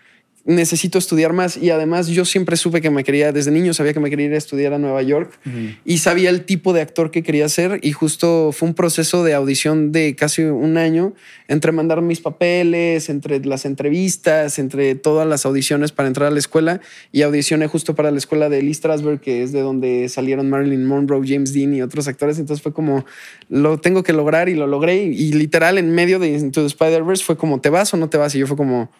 necesito 0.44 0.98
estudiar 0.98 1.32
más. 1.32 1.56
Y 1.56 1.70
además 1.70 2.08
yo 2.08 2.24
siempre 2.24 2.56
supe 2.56 2.80
que 2.80 2.90
me 2.90 3.04
quería, 3.04 3.32
desde 3.32 3.50
niño 3.50 3.74
sabía 3.74 3.92
que 3.92 4.00
me 4.00 4.10
quería 4.10 4.26
ir 4.26 4.34
a 4.34 4.38
estudiar 4.38 4.72
a 4.72 4.78
Nueva 4.78 5.02
York 5.02 5.38
y 5.84 5.98
sabía 5.98 6.30
el 6.30 6.44
tipo 6.44 6.72
de 6.72 6.80
actor 6.80 7.10
que 7.10 7.22
quería 7.22 7.48
ser. 7.48 7.80
Y 7.82 7.92
justo 7.92 8.52
fue 8.52 8.68
un 8.68 8.74
proceso 8.74 9.24
de 9.24 9.34
audición 9.34 9.92
de 9.92 10.14
casi 10.16 10.42
un 10.42 10.76
año 10.76 11.14
entre 11.48 11.72
mandar 11.72 12.00
mis 12.02 12.20
papeles, 12.20 13.08
entre 13.08 13.44
las 13.44 13.64
entrevistas, 13.64 14.58
entre 14.58 14.94
todas 14.94 15.26
las 15.26 15.46
audiciones 15.46 15.92
para 15.92 16.08
entrar 16.08 16.28
a 16.28 16.30
la 16.30 16.38
escuela. 16.38 16.80
Y 17.12 17.22
audicioné 17.22 17.66
justo 17.66 17.94
para 17.94 18.10
la 18.10 18.18
escuela 18.18 18.48
de 18.48 18.62
Lee 18.62 18.74
Strasberg, 18.74 19.20
que 19.20 19.42
es 19.42 19.52
de 19.52 19.60
donde 19.60 20.08
salieron 20.08 20.50
Marilyn 20.50 20.86
Monroe, 20.86 21.26
James 21.26 21.52
Dean 21.52 21.74
y 21.74 21.82
otros 21.82 22.08
actores, 22.08 22.38
entonces 22.38 22.62
fue 22.62 22.72
como 22.72 23.04
lo 23.48 23.78
tengo 23.78 24.02
que 24.02 24.12
lograr 24.12 24.48
y 24.48 24.54
lo 24.54 24.66
logré. 24.66 25.04
Y, 25.04 25.32
literal 25.32 25.78
en 25.78 25.94
medio 25.94 26.18
de 26.18 26.28
Into 26.28 26.60
the 26.60 26.66
Spider-Verse 26.66 27.24
fue 27.24 27.36
como 27.36 27.60
te 27.60 27.70
vas 27.70 27.92
o 27.94 27.96
no 27.96 28.08
te 28.08 28.18
vas 28.18 28.34
y 28.34 28.38
yo 28.38 28.46
fue 28.46 28.56
como 28.56 28.90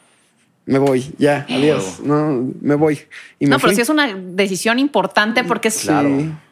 me 0.67 0.79
voy, 0.79 1.13
ya, 1.19 1.47
adiós, 1.49 2.01
no, 2.01 2.51
me 2.61 2.75
voy. 2.75 3.01
Y 3.39 3.47
no, 3.47 3.59
pero 3.59 3.75
sí 3.75 3.81
es 3.81 3.89
una 3.89 4.15
decisión 4.15 4.79
importante 4.79 5.45
porque 5.45 5.69
es, 5.69 5.89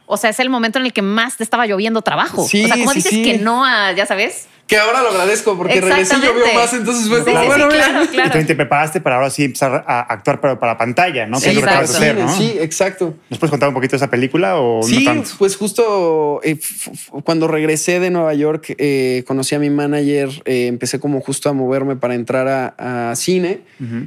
o 0.06 0.16
sea, 0.16 0.30
es 0.30 0.40
el 0.40 0.50
momento 0.50 0.78
en 0.78 0.84
el 0.84 0.92
que 0.92 1.02
más 1.02 1.38
te 1.38 1.44
estaba 1.44 1.66
lloviendo 1.66 2.02
trabajo. 2.02 2.46
Sí, 2.46 2.64
o 2.64 2.68
sea, 2.68 2.76
¿cómo 2.76 2.92
dices 2.92 3.12
que 3.12 3.38
no 3.38 3.64
a, 3.64 3.92
ya 3.92 4.04
sabes? 4.04 4.48
Que 4.72 4.78
ahora 4.78 5.02
lo 5.02 5.10
agradezco 5.10 5.54
porque 5.54 5.82
regresé 5.82 6.16
y 6.16 6.20
llovió 6.22 6.44
más, 6.54 6.72
entonces 6.72 7.06
fue 7.06 7.22
como, 7.22 7.44
bueno, 7.44 7.68
claro, 7.68 8.06
claro. 8.10 8.40
Y 8.40 8.44
te 8.44 8.54
preparaste 8.54 9.02
para 9.02 9.16
ahora 9.16 9.28
sí 9.28 9.44
empezar 9.44 9.84
a 9.86 10.00
actuar 10.00 10.40
pero 10.40 10.58
para 10.58 10.78
pantalla, 10.78 11.26
¿no? 11.26 11.38
Sí, 11.38 11.50
exacto. 11.50 11.92
Hacer, 11.92 12.16
¿no? 12.16 12.34
sí, 12.34 12.56
exacto. 12.58 13.14
¿Nos 13.28 13.38
puedes 13.38 13.50
contar 13.50 13.68
un 13.68 13.74
poquito 13.74 13.92
de 13.92 13.96
esa 13.98 14.08
película 14.08 14.56
o 14.56 14.82
sí, 14.82 15.04
no 15.04 15.12
tanto? 15.12 15.30
pues 15.38 15.56
justo 15.56 16.40
eh, 16.42 16.58
cuando 17.22 17.48
regresé 17.48 18.00
de 18.00 18.08
Nueva 18.08 18.32
York, 18.32 18.74
eh, 18.78 19.24
conocí 19.26 19.54
a 19.54 19.58
mi 19.58 19.68
manager, 19.68 20.30
eh, 20.46 20.68
empecé 20.68 20.98
como 20.98 21.20
justo 21.20 21.50
a 21.50 21.52
moverme 21.52 21.96
para 21.96 22.14
entrar 22.14 22.74
a, 22.78 23.12
cine. 23.14 23.60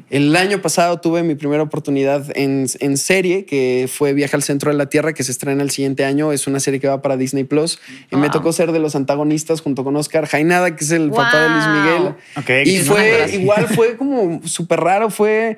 El 0.09 0.35
año 0.35 0.61
pasado 0.61 0.99
tuve 0.99 1.21
mi 1.21 1.35
primera 1.35 1.61
oportunidad 1.61 2.25
en, 2.35 2.65
en, 2.79 2.97
serie, 2.97 3.45
que 3.45 3.89
fue 3.93 4.13
Viaje 4.13 4.35
al 4.35 4.41
Centro 4.41 4.71
de 4.71 4.77
la 4.77 4.87
Tierra, 4.87 5.13
que 5.13 5.23
se 5.23 5.31
estrena 5.31 5.61
el 5.61 5.69
siguiente 5.69 6.05
año. 6.05 6.31
Es 6.31 6.47
una 6.47 6.59
serie 6.59 6.79
que 6.79 6.87
va 6.87 7.01
para 7.01 7.17
Disney 7.17 7.43
Plus. 7.43 7.79
Y 8.11 8.15
me 8.15 8.29
tocó 8.29 8.51
ser 8.51 8.71
de 8.71 8.79
los 8.79 8.95
antagonistas 8.95 9.61
junto 9.61 9.83
con 9.83 9.95
Oscar 9.95 10.25
Jaina 10.25 10.54
que 10.75 10.83
es 10.83 10.91
el 10.91 11.09
papá 11.11 11.41
de 11.41 11.49
Luis 11.49 11.67
Miguel. 11.67 12.67
y 12.67 12.77
fue 12.79 13.29
igual, 13.33 13.67
fue 13.67 13.95
como 13.97 14.41
súper 14.45 14.79
raro, 14.81 15.09
fue 15.09 15.57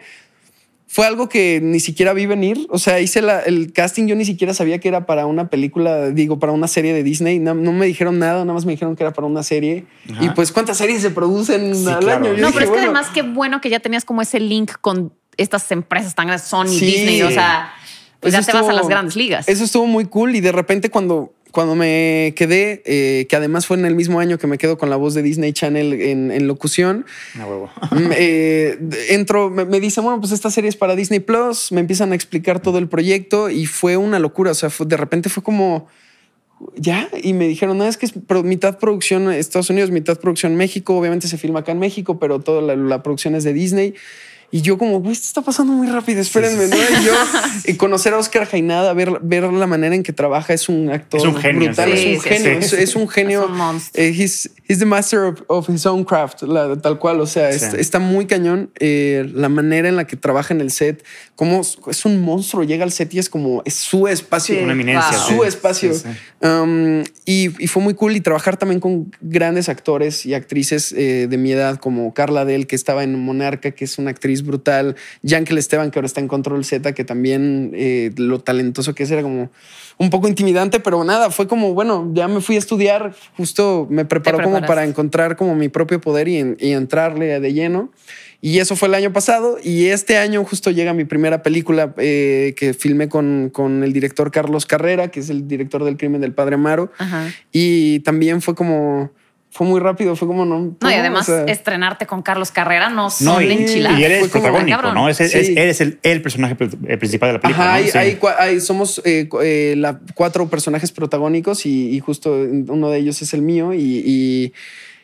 fue 0.89 1.05
algo 1.05 1.27
que 1.27 1.59
ni 1.61 1.81
siquiera 1.81 2.13
vi 2.13 2.25
venir. 2.27 2.65
O 2.69 2.79
sea, 2.79 3.01
hice 3.01 3.21
la- 3.21 3.41
el 3.41 3.73
casting, 3.73 4.07
yo 4.07 4.15
ni 4.15 4.23
siquiera 4.23 4.53
sabía 4.53 4.79
que 4.79 4.87
era 4.87 5.05
para 5.05 5.25
una 5.25 5.49
película, 5.49 6.07
digo, 6.11 6.39
para 6.39 6.53
una 6.53 6.67
serie 6.69 6.93
de 6.93 7.03
Disney. 7.03 7.39
No, 7.39 7.53
no 7.53 7.73
me 7.73 7.85
dijeron 7.85 8.19
nada, 8.19 8.39
nada 8.45 8.53
más 8.53 8.65
me 8.65 8.71
dijeron 8.71 8.95
que 8.95 9.03
era 9.03 9.11
para 9.11 9.27
una 9.27 9.43
serie. 9.43 9.85
Ajá. 10.09 10.23
Y 10.23 10.29
pues, 10.29 10.53
¿cuántas 10.53 10.77
series 10.77 11.01
se 11.01 11.09
producen 11.11 11.75
Sí, 11.75 11.87
al 11.89 11.99
claro. 11.99 12.25
año? 12.25 12.35
Yo 12.35 12.41
No, 12.41 12.47
dije, 12.47 12.53
pero 12.53 12.59
es 12.59 12.65
que 12.65 12.69
bueno, 12.69 12.83
además 12.97 13.07
qué 13.13 13.21
bueno 13.21 13.59
que 13.59 13.69
ya 13.69 13.81
tenías 13.81 14.05
como 14.05 14.21
ese 14.21 14.39
link 14.39 14.71
con 14.79 15.11
estas 15.35 15.69
empresas 15.71 16.15
tan 16.15 16.27
grandes, 16.27 16.47
Sony, 16.47 16.67
Sí. 16.69 16.85
Disney, 16.85 17.21
o 17.21 17.31
sea, 17.31 17.73
pues 18.21 18.31
ya 18.33 18.41
te 18.41 18.53
vas 18.53 18.67
a 18.69 18.73
las 18.73 18.87
grandes 18.87 19.17
ligas. 19.17 19.47
Eso 19.49 19.65
estuvo 19.65 19.85
muy 19.87 20.05
cool 20.05 20.37
y 20.37 20.39
de 20.41 20.53
repente 20.53 20.89
cuando, 20.89 21.33
cuando 21.57 21.73
me 21.73 22.35
quedé, 22.35 22.83
eh, 22.85 23.25
que 23.27 23.35
además 23.35 23.65
fue 23.65 23.77
en 23.77 23.85
el 23.85 23.95
mismo 23.95 24.19
año 24.19 24.37
que 24.37 24.45
me 24.45 24.59
quedo 24.59 24.77
con 24.77 24.91
la 24.91 24.95
voz 24.95 25.15
de 25.15 25.23
Disney 25.23 25.53
Channel 25.53 25.91
en, 25.91 26.29
en 26.29 26.45
locución, 26.45 27.03
huevo. 27.35 27.67
eh, 28.15 28.77
entro, 29.09 29.49
me, 29.49 29.65
me 29.65 29.79
dicen, 29.79 30.03
bueno, 30.03 30.19
pues 30.19 30.33
esta 30.33 30.51
serie 30.51 30.69
es 30.69 30.75
para 30.75 30.95
Disney 30.95 31.19
Plus, 31.19 31.71
me 31.71 31.79
empiezan 31.81 32.11
a 32.11 32.15
explicar 32.15 32.59
todo 32.59 32.77
el 32.77 32.87
proyecto 32.87 33.49
y 33.49 33.65
fue 33.65 33.97
una 33.97 34.19
locura, 34.19 34.51
o 34.51 34.53
sea, 34.53 34.69
fue- 34.69 34.85
de 34.85 34.97
repente 34.97 35.29
fue 35.29 35.41
como... 35.41 35.87
Ya, 36.75 37.09
y 37.23 37.33
me 37.33 37.47
dijeron, 37.47 37.75
no, 37.79 37.85
es 37.87 37.97
que 37.97 38.05
es 38.05 38.13
mitad 38.43 38.77
producción 38.77 39.31
Estados 39.31 39.71
Unidos, 39.71 39.89
mitad 39.89 40.19
producción 40.19 40.55
México. 40.55 40.95
Obviamente 40.95 41.27
se 41.27 41.39
filma 41.39 41.61
acá 41.61 41.71
en 41.71 41.79
México, 41.79 42.19
pero 42.19 42.39
toda 42.39 42.61
la, 42.61 42.75
la 42.75 43.01
producción 43.01 43.33
es 43.33 43.43
de 43.43 43.53
Disney. 43.53 43.95
Y 44.49 44.61
yo 44.61 44.77
como, 44.77 44.99
güey, 45.01 45.11
esto 45.11 45.27
está 45.27 45.41
pasando 45.41 45.73
muy 45.73 45.87
rápido, 45.87 46.21
espérenme, 46.21 46.67
¿no? 46.67 46.75
Y 46.77 47.03
yo, 47.03 47.13
y 47.65 47.73
conocer 47.75 48.13
a 48.13 48.17
Oscar 48.17 48.45
Jainada, 48.45 48.93
ver, 48.93 49.19
ver 49.21 49.43
la 49.43 49.67
manera 49.67 49.93
en 49.93 50.03
que 50.03 50.13
trabaja, 50.13 50.53
es 50.53 50.69
un 50.69 50.89
actor 50.89 51.19
Es 51.19 51.25
un 51.25 51.35
genio, 51.35 51.67
brutal, 51.67 51.91
sí, 51.91 51.97
es 51.97 52.17
un 52.17 52.23
sí, 52.23 52.29
genio, 52.29 52.61
sí. 52.61 52.65
es, 52.65 52.73
es 52.73 52.95
un 52.95 53.09
genio. 53.09 53.43
Es 53.43 53.49
un 53.49 53.57
monstruo. 53.57 54.03
He's, 54.67 54.79
the 54.79 54.85
master 54.85 55.23
of, 55.25 55.43
of 55.47 55.69
his 55.69 55.85
own 55.85 56.03
craft, 56.03 56.41
la- 56.43 56.75
tal 56.75 56.99
cual, 56.99 57.19
o 57.21 57.25
sea, 57.27 57.51
Sí. 57.51 57.75
está 57.77 57.99
muy 57.99 58.25
cañón 58.25 58.69
eh, 58.79 59.29
la 59.33 59.49
manera 59.49 59.87
en 59.89 59.95
la 59.95 60.05
que 60.05 60.15
trabaja 60.17 60.53
en 60.53 60.61
el 60.61 60.71
set, 60.71 61.03
como 61.35 61.61
es 61.61 62.05
un 62.05 62.21
monstruo, 62.21 62.63
llega 62.63 62.83
al 62.83 62.91
set 62.91 63.13
y 63.13 63.19
es 63.19 63.29
como, 63.29 63.61
es 63.65 63.75
su 63.75 64.07
espacio. 64.07 64.55
Sí. 64.55 64.61
Una 64.63 64.73
eminencia. 64.73 65.17
Wow. 65.17 65.27
Su 65.37 65.43
espacio. 65.43 65.93
Sí, 65.93 66.01
sí. 66.03 66.45
Um, 66.47 67.03
y, 67.25 67.63
y 67.63 67.67
fue 67.67 67.81
muy 67.81 67.93
cool 67.93 68.15
y 68.15 68.21
trabajar 68.21 68.57
también 68.57 68.79
con 68.79 69.11
grandes 69.21 69.69
actores 69.69 70.25
y 70.25 70.33
actrices 70.33 70.91
eh, 70.91 71.27
de 71.29 71.37
mi 71.37 71.51
edad, 71.51 71.77
como 71.77 72.13
Carla 72.13 72.45
Del, 72.45 72.67
que 72.67 72.75
estaba 72.75 73.03
en 73.03 73.17
Monarca, 73.19 73.71
que 73.71 73.85
es 73.85 73.97
una 73.97 74.11
actriz 74.11 74.43
brutal, 74.43 74.95
Yankel 75.23 75.57
Esteban, 75.57 75.91
que 75.91 75.99
ahora 75.99 76.07
está 76.07 76.19
en 76.21 76.27
Control 76.27 76.63
Z, 76.65 76.93
que 76.93 77.03
también 77.03 77.71
eh, 77.73 78.11
lo 78.17 78.39
talentoso 78.39 78.93
que 78.93 79.03
es 79.03 79.11
era 79.11 79.21
como 79.21 79.49
un 79.97 80.09
poco 80.09 80.27
intimidante, 80.27 80.79
pero 80.79 81.03
nada, 81.03 81.31
fue 81.31 81.47
como, 81.47 81.73
bueno, 81.73 82.09
ya 82.13 82.27
me 82.27 82.41
fui 82.41 82.55
a 82.55 82.59
estudiar, 82.59 83.15
justo 83.35 83.87
me 83.89 84.05
preparó 84.05 84.41
como 84.43 84.61
para 84.65 84.83
encontrar 84.85 85.35
como 85.35 85.55
mi 85.55 85.69
propio 85.69 85.99
poder 85.99 86.27
y 86.27 86.55
entrarle 86.59 87.39
de 87.39 87.53
lleno. 87.53 87.91
Y 88.39 88.59
eso 88.59 88.75
fue 88.75 88.87
el 88.87 88.93
año 88.93 89.11
pasado. 89.11 89.57
Y 89.63 89.87
este 89.87 90.17
año 90.17 90.43
justo 90.43 90.69
llega 90.71 90.93
mi 90.93 91.05
primera 91.05 91.41
película 91.41 91.93
eh, 91.97 92.53
que 92.55 92.73
filmé 92.73 93.09
con, 93.09 93.49
con 93.51 93.83
el 93.83 93.93
director 93.93 94.31
Carlos 94.31 94.65
Carrera, 94.65 95.09
que 95.09 95.21
es 95.21 95.29
el 95.29 95.47
director 95.47 95.83
del 95.83 95.97
crimen 95.97 96.21
del 96.21 96.33
padre 96.33 96.55
Amaro. 96.55 96.91
Ajá. 96.97 97.31
Y 97.51 97.99
también 98.01 98.41
fue 98.41 98.53
como, 98.53 99.11
fue 99.49 99.65
muy 99.65 99.79
rápido, 99.79 100.15
fue 100.15 100.27
como 100.27 100.45
no. 100.45 100.75
No, 100.79 100.91
y 100.91 100.93
además 100.93 101.27
O 101.29 101.31
sea, 101.33 101.45
estrenarte 101.45 102.05
con 102.05 102.21
Carlos 102.21 102.51
Carrera 102.51 102.89
no 102.89 103.09
son 103.09 103.25
No, 103.25 103.41
y, 103.41 103.51
enchiladas. 103.51 103.99
y 103.99 104.03
eres 104.03 104.19
Fue 104.19 104.29
protagónico. 104.41 104.81
¿no? 104.93 105.09
Es, 105.09 105.19
es- 105.19 105.33
eres 105.49 105.81
el, 105.81 105.99
el 106.03 106.21
personaje 106.21 106.55
eh, 106.87 106.97
principal 106.97 107.29
de 107.29 107.33
la 107.33 107.39
película. 107.39 107.65
Ajá, 107.65 107.79
¿no? 107.79 107.99
hay, 107.99 108.11
Sí. 108.13 108.27
hay 108.37 108.59
somos 108.59 109.01
eh, 109.05 109.27
eh, 109.41 109.73
la- 109.77 109.99
cuatro 110.13 110.47
personajes 110.49 110.91
protagónicos 110.91 111.65
y, 111.65 111.89
y 111.95 111.99
justo 111.99 112.31
uno 112.67 112.89
de 112.91 112.99
ellos 112.99 113.21
es 113.21 113.33
el 113.33 113.41
mío 113.41 113.73
y, 113.73 114.03
y, 114.05 114.53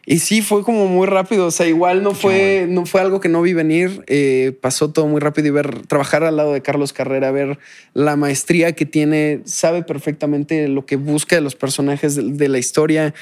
y 0.05 0.19
sí 0.19 0.41
fue 0.41 0.63
como 0.63 0.87
muy 0.87 1.07
rápido, 1.07 1.47
o 1.47 1.51
sea, 1.51 1.65
igual 1.65 2.03
no 2.03 2.13
fue, 2.13 2.67
no 2.69 2.85
fue 2.85 2.99
algo 2.99 3.21
que 3.21 3.29
no 3.29 3.41
vi 3.41 3.53
venir, 3.53 4.03
eh, 4.07 4.51
pasó 4.61 4.91
todo 4.91 5.07
muy 5.07 5.21
rápido 5.21 5.47
y 5.47 5.51
ver, 5.51 5.87
trabajar 5.87 6.25
al 6.25 6.35
lado 6.35 6.51
de 6.53 6.61
Carlos 6.61 6.91
Carrera, 6.91 7.31
ver 7.31 7.57
la 7.93 8.17
maestría 8.17 8.73
que 8.73 8.85
tiene, 8.85 9.39
sabe 9.45 9.81
perfectamente 9.81 10.67
lo 10.67 10.85
que 10.85 10.97
busca 10.97 11.37
de 11.37 11.41
los 11.41 11.55
personajes 11.55 12.15
de, 12.17 12.23
de 12.23 12.49
la 12.49 12.57
historia. 12.59 13.13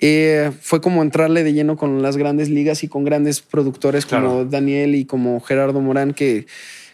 Eh, 0.00 0.50
fue 0.60 0.80
como 0.80 1.02
entrarle 1.02 1.42
de 1.42 1.52
lleno 1.54 1.76
con 1.76 2.02
las 2.02 2.16
grandes 2.16 2.50
ligas 2.50 2.84
y 2.84 2.88
con 2.88 3.04
grandes 3.04 3.40
productores 3.40 4.04
como 4.04 4.20
Claro. 4.20 4.44
Daniel 4.44 4.94
y 4.94 5.04
como 5.06 5.40
Gerardo 5.40 5.80
Morán 5.80 6.12
que, 6.12 6.46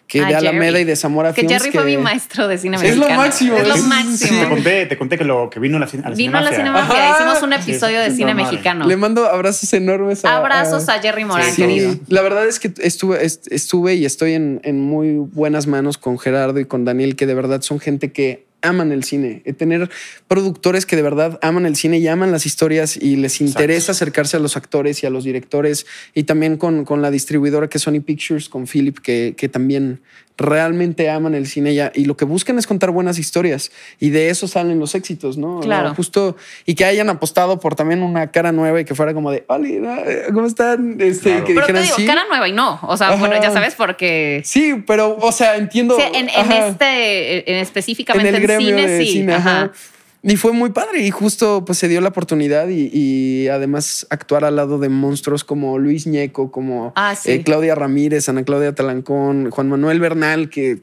que 0.06 0.20
Ah, 0.20 0.28
de 0.28 0.34
Alameda 0.36 0.66
Jerry. 0.66 0.80
y 0.82 0.84
de 0.84 0.94
Zamora 0.96 1.32
Que 1.32 1.40
Films 1.40 1.52
Jerry 1.64 1.72
fue 1.72 1.84
mi 1.84 1.96
maestro 1.96 2.46
de 2.46 2.58
cine 2.58 2.76
Es 2.80 2.96
lo 2.96 3.08
máximo, 3.10 3.56
Es 3.56 3.66
lo 3.66 3.76
máximo. 3.78 4.16
sí. 4.16 4.38
Te 4.40 4.48
conté, 4.48 4.86
te 4.86 4.98
conté 4.98 5.18
que, 5.18 5.24
lo, 5.24 5.50
que 5.50 5.58
vino 5.58 5.78
a 5.78 5.80
la, 5.80 5.86
a 5.86 6.10
la 6.10 6.14
Vino 6.14 6.38
a 6.38 6.42
la 6.42 6.52
Cinemafia. 6.52 7.10
Hicimos 7.16 7.42
un 7.42 7.52
episodio 7.54 7.98
de 8.00 8.10
Sí, 8.10 8.16
cine 8.18 8.30
sí, 8.30 8.34
madre. 8.36 8.50
mexicano. 8.50 8.86
Le 8.86 8.96
mando 8.96 9.26
abrazos 9.26 9.72
enormes. 9.72 10.24
A, 10.24 10.36
Abrazos 10.36 10.88
a 10.88 11.00
Jerry 11.00 11.24
Morán, 11.24 11.50
Sí, 11.50 11.62
querido. 11.62 11.94
La 12.08 12.22
verdad 12.22 12.46
es 12.46 12.60
que 12.60 12.72
estuve, 12.82 13.24
est- 13.24 13.50
estuve 13.50 13.94
y 13.94 14.04
estoy 14.04 14.34
en, 14.34 14.60
en 14.62 14.80
muy 14.80 15.14
buenas 15.16 15.66
manos 15.66 15.98
con 15.98 16.18
Gerardo 16.20 16.60
y 16.60 16.66
con 16.66 16.84
Daniel, 16.84 17.16
que 17.16 17.26
de 17.26 17.34
verdad 17.34 17.62
son 17.62 17.80
gente 17.80 18.12
que 18.12 18.44
aman 18.62 18.92
el 18.92 19.04
cine. 19.04 19.42
Eh, 19.44 19.52
Tener 19.52 19.90
productores 20.28 20.86
que 20.86 20.96
de 20.96 21.02
verdad 21.02 21.38
aman 21.42 21.66
el 21.66 21.76
cine 21.76 21.98
y 21.98 22.08
aman 22.08 22.32
las 22.32 22.46
historias 22.46 22.96
y 22.96 23.16
les 23.16 23.40
interesa 23.40 23.92
acercarse 23.92 24.36
a 24.36 24.40
los 24.40 24.56
actores 24.56 25.02
y 25.02 25.06
a 25.06 25.10
los 25.10 25.24
directores. 25.24 25.86
Y 26.14 26.24
también 26.24 26.56
con, 26.56 26.84
con 26.84 27.02
la 27.02 27.10
distribuidora 27.10 27.68
que 27.68 27.78
es 27.78 27.82
Sony 27.82 28.00
Pictures, 28.04 28.48
con 28.48 28.66
Philip, 28.66 28.98
que, 28.98 29.34
que 29.36 29.48
también 29.48 30.00
realmente 30.38 31.10
aman 31.10 31.34
el 31.34 31.46
cine 31.46 31.74
ya, 31.74 31.92
y 31.94 32.06
lo 32.06 32.16
que 32.16 32.24
buscan 32.24 32.58
es 32.58 32.66
contar 32.66 32.90
buenas 32.90 33.18
historias 33.18 33.70
y 34.00 34.10
de 34.10 34.30
eso 34.30 34.48
salen 34.48 34.78
los 34.80 34.94
éxitos, 34.94 35.36
¿no? 35.36 35.60
Claro. 35.60 35.90
No, 35.90 35.94
Justo 35.94 36.36
y 36.64 36.74
que 36.74 36.86
hayan 36.86 37.10
apostado 37.10 37.60
por 37.60 37.74
también 37.74 38.02
una 38.02 38.30
cara 38.30 38.50
nueva 38.50 38.80
y 38.80 38.84
que 38.86 38.94
fuera 38.94 39.12
como 39.12 39.30
de, 39.30 39.44
¿no? 39.48 39.94
¿cómo 40.32 40.46
están? 40.46 40.96
Este, 41.00 41.30
Claro. 41.30 41.44
que 41.44 41.54
Pero 41.54 41.66
te 41.66 41.72
dijeran 41.72 41.82
digo, 41.84 41.96
sí. 41.96 42.06
cara 42.06 42.22
nueva 42.28 42.48
y 42.48 42.52
no. 42.52 42.80
O 42.82 42.96
sea, 42.96 43.08
Ajá. 43.08 43.16
bueno, 43.16 43.40
ya 43.42 43.50
sabes, 43.52 43.74
porque 43.74 44.40
Sí, 44.44 44.82
pero, 44.86 45.16
o 45.20 45.32
sea, 45.32 45.56
entiendo. 45.56 45.96
Sí, 45.96 46.02
en, 46.14 46.28
en 46.30 46.50
este, 46.52 47.50
en 47.50 47.56
en 47.56 47.60
específicamente 47.62 48.30
el 48.30 48.46
cine, 48.58 48.86
de 48.86 49.04
sí. 49.04 49.12
cine, 49.12 49.34
ajá. 49.34 49.62
ajá. 49.62 49.72
Y 50.24 50.36
fue 50.36 50.52
muy 50.52 50.70
padre 50.70 51.00
y 51.02 51.10
justo 51.10 51.64
pues 51.64 51.78
se 51.78 51.88
dio 51.88 52.00
la 52.00 52.10
oportunidad 52.10 52.68
y, 52.68 52.88
y 52.92 53.48
además 53.48 54.06
actuar 54.08 54.44
al 54.44 54.54
lado 54.54 54.78
de 54.78 54.88
monstruos 54.88 55.42
como 55.42 55.78
Luis 55.80 56.06
Ñeco, 56.06 56.52
como 56.52 56.92
Ah, 56.94 57.16
sí. 57.16 57.32
eh, 57.32 57.42
Claudia 57.42 57.74
Ramírez, 57.74 58.28
Ana 58.28 58.44
Claudia 58.44 58.72
Talancón, 58.72 59.50
Juan 59.50 59.68
Manuel 59.68 59.98
Bernal, 59.98 60.48
que 60.48 60.78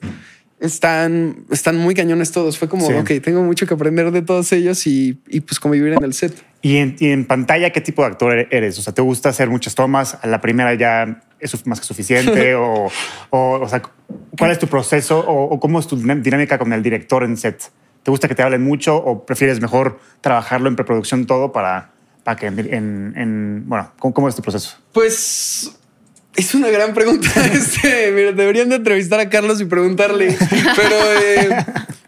están, 0.59 1.45
están 1.51 1.77
muy 1.77 1.95
cañones 1.95 2.31
todos. 2.31 2.57
Fue 2.57 2.67
como, 2.67 2.85
Sí. 2.87 2.93
ok, 2.93 3.11
tengo 3.23 3.41
mucho 3.43 3.65
que 3.65 3.73
aprender 3.73 4.11
de 4.11 4.21
todos 4.21 4.51
ellos 4.51 4.85
y, 4.87 5.21
y 5.27 5.39
pues 5.41 5.59
convivir 5.59 5.93
en 5.93 6.03
el 6.03 6.13
set. 6.13 6.33
¿Y 6.61 6.77
en, 6.77 6.95
y 6.99 7.07
en 7.11 7.25
pantalla 7.25 7.69
qué 7.71 7.81
tipo 7.81 8.01
de 8.01 8.09
actor 8.09 8.47
eres? 8.51 8.77
O 8.77 8.81
sea, 8.81 8.93
¿te 8.93 9.01
gusta 9.01 9.29
hacer 9.29 9.49
muchas 9.49 9.75
tomas? 9.75 10.17
¿A 10.21 10.27
la 10.27 10.41
primera 10.41 10.73
ya 10.73 11.21
es 11.39 11.65
más 11.65 11.79
que 11.79 11.85
suficiente? 11.85 12.55
o, 12.55 12.89
o, 13.29 13.59
o 13.61 13.67
sea, 13.69 13.81
¿cuál 14.37 14.51
es 14.51 14.59
tu 14.59 14.67
proceso 14.67 15.19
o, 15.19 15.43
o 15.53 15.59
cómo 15.59 15.79
es 15.79 15.87
tu 15.87 15.95
dinámica 15.95 16.57
con 16.57 16.73
el 16.73 16.83
director 16.83 17.23
en 17.23 17.37
set? 17.37 17.71
¿Te 18.03 18.11
gusta 18.11 18.27
que 18.27 18.35
te 18.35 18.43
hablen 18.43 18.63
mucho 18.63 18.95
o 18.97 19.25
prefieres 19.25 19.61
mejor 19.61 19.99
trabajarlo 20.21 20.67
en 20.69 20.75
preproducción 20.75 21.25
todo 21.25 21.51
para, 21.51 21.91
para 22.23 22.37
que 22.37 22.47
en, 22.47 22.59
en- 22.59 23.13
en- 23.15 23.63
bueno, 23.67 23.91
¿cómo, 23.99 24.13
cómo 24.13 24.29
es 24.29 24.35
tu 24.35 24.41
proceso? 24.41 24.77
Pues 24.93 25.78
es 26.35 26.53
una 26.55 26.69
gran 26.69 26.93
pregunta. 26.93 27.29
Este, 27.53 28.11
mira, 28.11 28.31
deberían 28.31 28.69
de 28.69 28.75
entrevistar 28.77 29.19
a 29.19 29.29
Carlos 29.29 29.59
y 29.61 29.65
preguntarle, 29.65 30.35
pero 30.75 30.95
eh, 31.21 31.49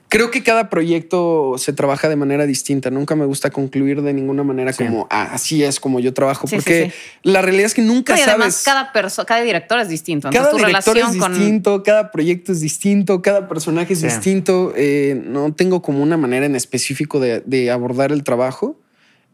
creo 0.07 0.29
que 0.31 0.43
cada 0.43 0.69
proyecto 0.69 1.55
se 1.57 1.73
trabaja 1.73 2.07
de 2.09 2.15
manera 2.15 2.45
distinta. 2.45 2.89
Nunca 2.91 3.15
me 3.15 3.25
gusta 3.25 3.49
concluir 3.49 4.01
de 4.01 4.13
ninguna 4.13 4.43
manera 4.43 4.71
Sí. 4.73 4.83
como 4.85 5.07
"Ah, 5.09 5.29
así 5.33 5.63
es 5.63 5.79
como 5.79 5.99
yo 5.99 6.13
trabajo, 6.13 6.47
Sí, 6.47 6.55
porque 6.55 6.91
sí. 6.91 6.91
la 7.23 7.41
realidad 7.41 7.65
es 7.67 7.73
que 7.73 7.81
nunca 7.81 8.17
y 8.17 8.21
además, 8.21 8.55
sabes. 8.55 8.63
cada 8.65 8.91
persona, 8.93 9.25
cada 9.25 9.41
director 9.41 9.79
es 9.79 9.89
distinto. 9.89 10.29
Cada 10.29 10.45
Entonces, 10.51 10.61
tu 10.61 10.67
director 10.67 10.97
es 10.97 11.17
con. 11.17 11.33
distinto, 11.33 11.83
cada 11.83 12.11
proyecto 12.11 12.51
es 12.51 12.61
distinto, 12.61 13.21
cada 13.21 13.47
personaje 13.47 13.93
es 13.93 13.99
Sí. 13.99 14.05
distinto. 14.07 14.73
Eh, 14.75 15.21
no 15.25 15.53
tengo 15.53 15.81
como 15.81 16.01
una 16.03 16.17
manera 16.17 16.45
en 16.45 16.55
específico 16.55 17.19
de, 17.19 17.41
de 17.45 17.71
abordar 17.71 18.11
el 18.11 18.23
trabajo. 18.23 18.77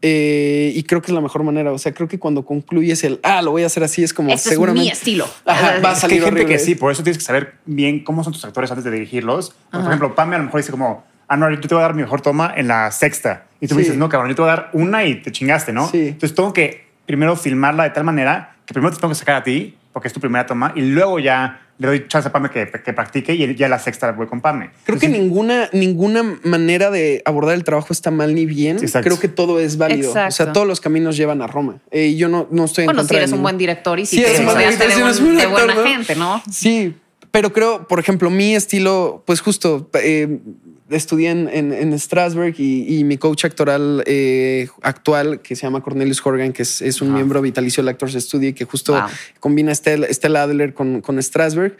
Eh, 0.00 0.72
y 0.74 0.82
creo 0.84 1.02
que 1.02 1.08
es 1.08 1.14
la 1.14 1.20
mejor 1.20 1.42
manera. 1.42 1.72
O 1.72 1.78
sea, 1.78 1.92
creo 1.92 2.08
que 2.08 2.18
cuando 2.18 2.44
concluyes 2.44 3.02
el 3.04 3.18
ah, 3.22 3.42
lo 3.42 3.50
voy 3.50 3.64
a 3.64 3.66
hacer 3.66 3.82
así, 3.82 4.04
es 4.04 4.14
como 4.14 4.30
Este 4.30 4.50
seguramente. 4.50 4.88
es 4.88 4.94
mi 4.94 4.98
estilo. 4.98 5.26
Ajá, 5.44 5.80
va 5.84 5.90
a 5.90 5.92
Es 5.94 6.00
que 6.00 6.06
hay 6.06 6.20
salir 6.20 6.24
gente 6.24 6.46
que 6.46 6.58
sí, 6.58 6.74
por 6.74 6.92
eso 6.92 7.02
tienes 7.02 7.18
que 7.18 7.24
saber 7.24 7.54
bien 7.64 8.04
cómo 8.04 8.22
son 8.22 8.32
tus 8.32 8.44
actores 8.44 8.70
antes 8.70 8.84
de 8.84 8.90
dirigirlos. 8.90 9.54
Por 9.70 9.80
ejemplo, 9.80 10.14
Pame 10.14 10.36
a 10.36 10.38
lo 10.38 10.44
mejor 10.44 10.60
dice 10.60 10.70
como, 10.70 11.04
ah, 11.26 11.36
no, 11.36 11.50
yo 11.50 11.60
te 11.60 11.74
voy 11.74 11.78
a 11.78 11.82
dar 11.82 11.94
mi 11.94 12.02
mejor 12.02 12.20
toma 12.20 12.52
en 12.56 12.68
la 12.68 12.90
sexta. 12.90 13.46
Y 13.60 13.66
tú 13.66 13.74
me 13.74 13.82
dices, 13.82 13.96
no, 13.96 14.08
cabrón, 14.08 14.30
yo 14.30 14.36
te 14.36 14.42
voy 14.42 14.50
a 14.50 14.54
dar 14.54 14.70
una 14.72 15.04
y 15.04 15.16
te 15.20 15.32
chingaste, 15.32 15.72
¿no? 15.72 15.88
Sí. 15.88 16.08
Entonces 16.08 16.34
tengo 16.34 16.52
que 16.52 16.86
primero 17.06 17.34
filmarla 17.36 17.84
de 17.84 17.90
tal 17.90 18.04
manera 18.04 18.56
que 18.66 18.74
primero 18.74 18.94
te 18.94 19.00
tengo 19.00 19.12
que 19.12 19.18
sacar 19.18 19.36
a 19.36 19.42
ti, 19.42 19.76
porque 19.98 20.06
es 20.06 20.14
tu 20.14 20.20
primera 20.20 20.46
toma, 20.46 20.72
y 20.76 20.82
luego 20.82 21.18
ya 21.18 21.60
le 21.78 21.88
doy 21.88 22.06
chance 22.06 22.28
a 22.28 22.30
Pame 22.32 22.50
que, 22.50 22.70
que 22.84 22.92
practique 22.92 23.34
y 23.34 23.52
ya 23.56 23.68
la 23.68 23.80
sexta 23.80 24.12
voy 24.12 24.28
con 24.28 24.40
Pame. 24.40 24.70
Creo 24.84 24.96
que 24.96 25.06
Entonces, 25.06 25.10
ninguna, 25.10 25.68
ninguna 25.72 26.22
manera 26.44 26.92
de 26.92 27.20
abordar 27.24 27.56
el 27.56 27.64
trabajo 27.64 27.88
está 27.92 28.12
mal 28.12 28.32
ni 28.32 28.46
bien. 28.46 28.76
Exacto. 28.78 29.08
Creo 29.08 29.18
que 29.18 29.26
todo 29.26 29.58
es 29.58 29.76
válido. 29.76 30.10
O 30.10 30.12
sea, 30.12 30.26
Exacto. 30.26 30.52
todos 30.52 30.68
los 30.68 30.80
caminos 30.80 31.16
llevan 31.16 31.42
a 31.42 31.48
Roma. 31.48 31.80
Eh, 31.90 32.14
yo 32.14 32.28
no, 32.28 32.46
no 32.52 32.66
estoy 32.66 32.82
en 32.84 32.86
Bueno, 32.86 33.02
si 33.02 33.08
de 33.08 33.16
eres 33.16 33.32
un 33.32 33.42
buen 33.42 33.58
director 33.58 33.98
y 33.98 34.06
si 34.06 34.18
Sí, 34.18 34.22
te 34.22 34.28
eres 34.28 34.40
un 34.40 34.56
director, 34.56 34.88
de, 34.88 35.02
buen- 35.02 35.36
de 35.36 35.46
buena 35.46 35.74
gente, 35.88 36.14
¿no? 36.14 36.40
Sí, 36.48 36.94
pero 37.32 37.52
creo, 37.52 37.88
por 37.88 37.98
ejemplo, 37.98 38.30
mi 38.30 38.54
estilo, 38.54 39.24
pues 39.26 39.40
justo 39.40 39.90
eh, 39.94 40.38
estudié 40.90 41.30
en, 41.30 41.48
en, 41.48 41.72
en 41.72 41.98
Strasbourg 41.98 42.54
y, 42.58 42.98
y 42.98 43.04
mi 43.04 43.16
coach 43.18 43.44
actoral 43.44 44.02
eh, 44.06 44.68
actual, 44.82 45.40
que 45.40 45.54
se 45.56 45.62
llama 45.62 45.82
Cornelius 45.82 46.24
Horgan, 46.24 46.52
que 46.52 46.62
es, 46.62 46.80
es 46.82 47.02
un 47.02 47.12
miembro 47.12 47.42
vitalicio 47.42 47.82
del 47.82 47.88
Actors 47.90 48.14
Studio, 48.14 48.54
que 48.54 48.64
justo 48.64 48.92
Wow. 48.94 49.02
combina 49.40 49.74
Stella, 49.74 50.06
Stella 50.12 50.42
Adler 50.44 50.72
con, 50.74 51.00
con 51.00 51.22
Strasbourg. 51.22 51.76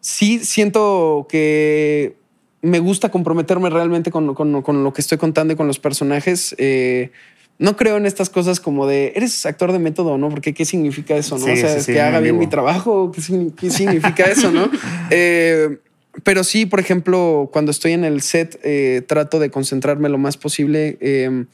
sí 0.00 0.40
siento 0.44 1.26
que 1.28 2.16
me 2.62 2.78
gusta 2.78 3.10
comprometerme 3.10 3.68
realmente 3.70 4.10
con, 4.10 4.34
con- 4.34 4.62
con 4.62 4.84
lo 4.84 4.92
que 4.92 5.00
estoy 5.00 5.18
contando 5.18 5.52
y 5.52 5.56
con 5.56 5.66
los 5.66 5.78
personajes. 5.78 6.54
Eh, 6.58 7.10
no 7.58 7.76
creo 7.76 7.96
en 7.98 8.04
estas 8.06 8.30
cosas 8.30 8.58
como 8.58 8.86
de 8.86 9.12
eres 9.14 9.46
actor 9.46 9.70
de 9.70 9.78
método 9.78 10.18
no, 10.18 10.28
porque 10.28 10.52
qué 10.54 10.64
significa 10.64 11.14
eso, 11.14 11.38
no? 11.38 11.44
Sí, 11.44 11.52
o 11.52 11.56
sea, 11.56 11.70
sí, 11.70 11.78
es 11.78 11.84
sí, 11.84 11.92
que 11.92 12.00
haga 12.00 12.18
bien 12.20 12.36
mi 12.38 12.46
trabajo, 12.48 13.12
¿qué, 13.12 13.20
qué 13.56 13.70
significa 13.70 14.24
eso, 14.24 14.50
no? 14.50 14.68
Eh, 15.10 15.78
pero 16.22 16.44
sí, 16.44 16.66
por 16.66 16.80
ejemplo, 16.80 17.48
cuando 17.52 17.70
estoy 17.70 17.92
en 17.92 18.04
el 18.04 18.22
set, 18.22 18.60
eh, 18.62 19.02
trato 19.06 19.38
de 19.40 19.50
concentrarme 19.50 20.08
lo 20.08 20.18
más 20.18 20.36
posible. 20.36 20.96
eh, 21.00 21.44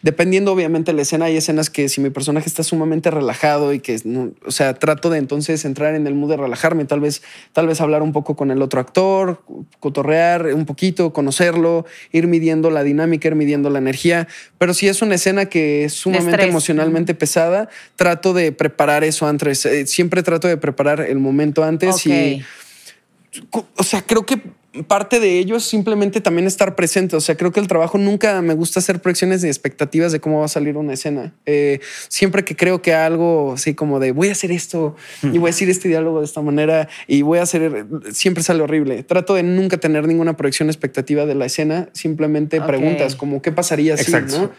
Dependiendo, 0.00 0.52
obviamente, 0.52 0.92
de 0.92 0.96
la 0.96 1.02
escena, 1.02 1.24
hay 1.24 1.36
escenas 1.36 1.70
que 1.70 1.88
si 1.88 2.00
mi 2.00 2.08
personaje 2.10 2.48
está 2.48 2.62
sumamente 2.62 3.10
relajado 3.10 3.72
y 3.72 3.80
que, 3.80 3.98
no- 4.04 4.30
o 4.46 4.52
sea, 4.52 4.74
trato 4.74 5.10
de 5.10 5.18
entonces 5.18 5.64
entrar 5.64 5.96
en 5.96 6.06
el 6.06 6.14
mood 6.14 6.30
de 6.30 6.36
relajarme, 6.36 6.84
tal 6.84 7.00
vez, 7.00 7.20
tal 7.52 7.66
vez 7.66 7.80
hablar 7.80 8.02
un 8.02 8.12
poco 8.12 8.36
con 8.36 8.52
el 8.52 8.62
otro 8.62 8.78
actor, 8.78 9.42
cotorrear 9.80 10.54
un 10.54 10.66
poquito, 10.66 11.12
conocerlo, 11.12 11.84
ir 12.12 12.28
midiendo 12.28 12.70
la 12.70 12.84
dinámica, 12.84 13.26
ir 13.26 13.34
midiendo 13.34 13.70
la 13.70 13.80
energía. 13.80 14.28
Pero 14.58 14.72
si 14.72 14.86
es 14.86 15.02
una 15.02 15.16
escena 15.16 15.46
que 15.46 15.84
es 15.84 15.94
sumamente 15.94 16.30
emocionalmente 16.50 17.14
pesada, 17.16 17.68
trato 17.96 18.34
de 18.34 18.52
preparar 18.52 19.02
eso 19.02 19.26
antes. 19.26 19.66
Eh, 19.66 19.84
Siempre 19.88 20.22
trato 20.22 20.46
de 20.46 20.56
preparar 20.58 21.00
el 21.00 21.18
momento 21.18 21.64
antes 21.64 22.06
y 22.06 22.42
o 23.52 23.82
sea, 23.82 24.02
creo 24.02 24.24
que 24.24 24.40
parte 24.86 25.18
de 25.18 25.38
ello 25.38 25.56
es 25.56 25.64
simplemente 25.64 26.20
también 26.20 26.46
estar 26.46 26.74
presente. 26.74 27.16
O 27.16 27.20
sea, 27.20 27.36
creo 27.36 27.52
que 27.52 27.60
el 27.60 27.68
trabajo 27.68 27.98
nunca 27.98 28.40
me 28.42 28.54
gusta 28.54 28.80
hacer 28.80 29.00
proyecciones 29.00 29.42
ni 29.42 29.48
expectativas 29.48 30.12
de 30.12 30.20
cómo 30.20 30.40
va 30.40 30.44
a 30.44 30.48
salir 30.48 30.76
una 30.76 30.92
escena. 30.92 31.32
Eh, 31.46 31.80
siempre 32.08 32.44
que 32.44 32.54
creo 32.54 32.82
que 32.82 32.94
algo 32.94 33.54
así 33.54 33.74
como 33.74 33.98
de 33.98 34.12
voy 34.12 34.28
a 34.28 34.32
hacer 34.32 34.52
esto 34.52 34.96
y 35.22 35.38
voy 35.38 35.48
a 35.48 35.52
decir 35.52 35.70
este 35.70 35.88
diálogo 35.88 36.20
de 36.20 36.26
esta 36.26 36.42
manera 36.42 36.88
y 37.06 37.22
voy 37.22 37.38
a 37.38 37.42
hacer, 37.42 37.86
siempre 38.12 38.42
sale 38.42 38.62
horrible. 38.62 39.02
Trato 39.02 39.34
de 39.34 39.42
nunca 39.42 39.78
tener 39.78 40.06
ninguna 40.06 40.36
proyección 40.36 40.68
expectativa 40.68 41.26
de 41.26 41.34
la 41.34 41.46
escena. 41.46 41.88
Simplemente 41.92 42.60
preguntas 42.60 43.16
como 43.16 43.42
qué 43.42 43.52
pasaría 43.52 43.96
si. 43.96 44.12
¿no? 44.12 44.52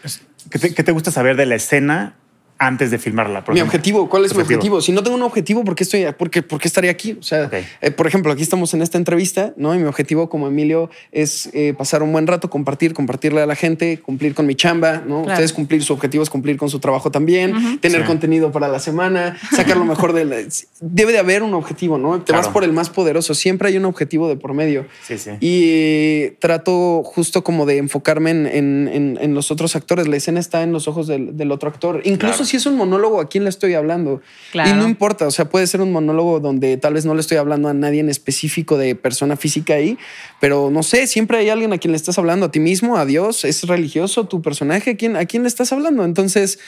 ¿Qué 0.50 0.60
te, 0.60 0.74
qué 0.74 0.84
te 0.84 0.92
gusta 0.92 1.12
saber 1.12 1.36
de 1.38 1.46
la 1.46 1.56
escena 1.56 2.16
antes 2.60 2.92
de 2.92 2.98
filmarla? 3.00 3.44
por 3.44 3.54
mi 3.54 3.60
ejemplo? 3.60 3.78
objetivo, 3.78 4.10
¿cuál 4.10 4.26
es 4.26 4.32
mi 4.36 4.42
Objetivo. 4.42 4.58
objetivo? 4.60 4.82
Si 4.82 4.92
no 4.92 5.02
tengo 5.02 5.16
un 5.16 5.24
objetivo, 5.24 5.64
¿por 5.64 5.76
qué 5.76 5.84
estoy, 5.84 6.06
por 6.18 6.30
qué, 6.30 6.42
por 6.44 6.60
qué 6.60 6.68
estaría 6.68 6.92
aquí? 6.92 7.18
O 7.20 7.24
sea, 7.24 7.50
eh, 7.82 7.92
por 7.92 8.06
ejemplo, 8.06 8.32
aquí 8.32 8.44
estamos 8.44 8.74
en 8.74 8.82
esta 8.82 8.98
entrevista, 8.98 9.54
¿no? 9.58 9.74
Y 9.74 9.78
mi 9.80 9.86
objetivo 9.86 10.30
como 10.30 10.48
Emilio 10.48 10.90
es 11.12 11.50
eh, 11.54 11.74
pasar 11.78 12.04
un 12.04 12.12
buen 12.12 12.28
rato, 12.28 12.50
compartir, 12.50 12.94
compartirle 12.94 13.42
a 13.42 13.46
la 13.46 13.56
gente, 13.56 14.00
cumplir 14.00 14.36
con 14.36 14.46
mi 14.46 14.56
chamba, 14.56 14.98
¿no? 15.08 15.22
Claro. 15.24 15.32
Ustedes 15.34 15.54
cumplir 15.54 15.82
su 15.84 15.94
objetivo 15.94 16.22
es 16.24 16.30
cumplir 16.30 16.58
con 16.58 16.70
su 16.70 16.80
trabajo 16.80 17.10
también, 17.12 17.80
tener 17.80 18.02
Sí. 18.02 18.08
contenido 18.08 18.52
para 18.52 18.68
la 18.68 18.80
semana, 18.80 19.38
sacar 19.56 19.78
lo 19.78 19.86
mejor 19.86 20.14
de 20.14 20.26
la... 20.26 20.36
Debe 20.82 21.14
de 21.14 21.20
haber 21.20 21.44
un 21.44 21.54
objetivo, 21.54 21.98
¿no? 21.98 22.22
Te 22.22 22.34
vas 22.34 22.50
por 22.50 22.64
el 22.64 22.74
más 22.74 22.90
poderoso, 22.90 23.34
siempre 23.34 23.70
hay 23.70 23.78
un 23.78 23.86
objetivo 23.86 24.28
de 24.28 24.36
por 24.36 24.54
medio. 24.54 24.86
Sí, 25.08 25.18
sí. 25.18 25.32
Y 25.40 26.32
trato 26.40 27.04
justo 27.04 27.44
como 27.44 27.66
de 27.66 27.78
enfocarme 27.78 28.32
en, 28.32 28.46
en- 28.48 28.88
en- 28.92 29.18
en 29.22 29.34
los 29.34 29.52
otros 29.52 29.76
actores. 29.76 30.08
La 30.08 30.18
escena 30.18 30.40
está 30.40 30.64
en 30.64 30.72
los 30.72 30.88
ojos 30.88 31.08
del, 31.08 31.38
del 31.38 31.52
otro 31.52 31.70
actor. 31.70 32.02
Incluso 32.04 32.38
Claro. 32.38 32.49
Si 32.50 32.58
es 32.58 32.66
un 32.66 32.76
monólogo, 32.76 33.22
¿a 33.22 33.30
quién 33.30 33.46
le 33.46 33.50
estoy 33.50 33.74
hablando? 33.74 34.22
Claro. 34.52 34.70
Y 34.70 34.74
no 34.74 34.88
importa, 34.88 35.28
o 35.28 35.32
sea, 35.32 35.50
puede 35.50 35.68
ser 35.68 35.82
un 35.82 35.92
monólogo 35.92 36.40
donde 36.40 36.78
tal 36.78 36.94
vez 36.94 37.06
no 37.06 37.14
le 37.14 37.22
estoy 37.22 37.38
hablando 37.38 37.70
a 37.70 37.74
nadie 37.74 38.02
en 38.02 38.10
específico 38.10 38.78
de 38.78 38.96
persona 38.96 39.38
física 39.38 39.76
ahí, 39.76 39.98
pero 40.42 40.70
no 40.70 40.84
sé, 40.84 41.08
siempre 41.08 41.38
hay 41.38 41.50
alguien 41.50 41.72
a 41.72 41.78
quien 41.78 41.92
le 41.92 41.98
estás 41.98 42.18
hablando, 42.18 42.48
a 42.48 42.52
ti 42.52 42.60
mismo, 42.60 42.98
a 42.98 43.06
Dios, 43.06 43.46
es 43.46 43.64
religioso 43.64 44.28
tu 44.28 44.42
personaje, 44.42 44.92
¿a 44.92 44.98
quién, 44.98 45.16
a 45.16 45.26
quién 45.26 45.44
le 45.44 45.50
estás 45.50 45.72
hablando? 45.72 46.04
Entonces, 46.04 46.60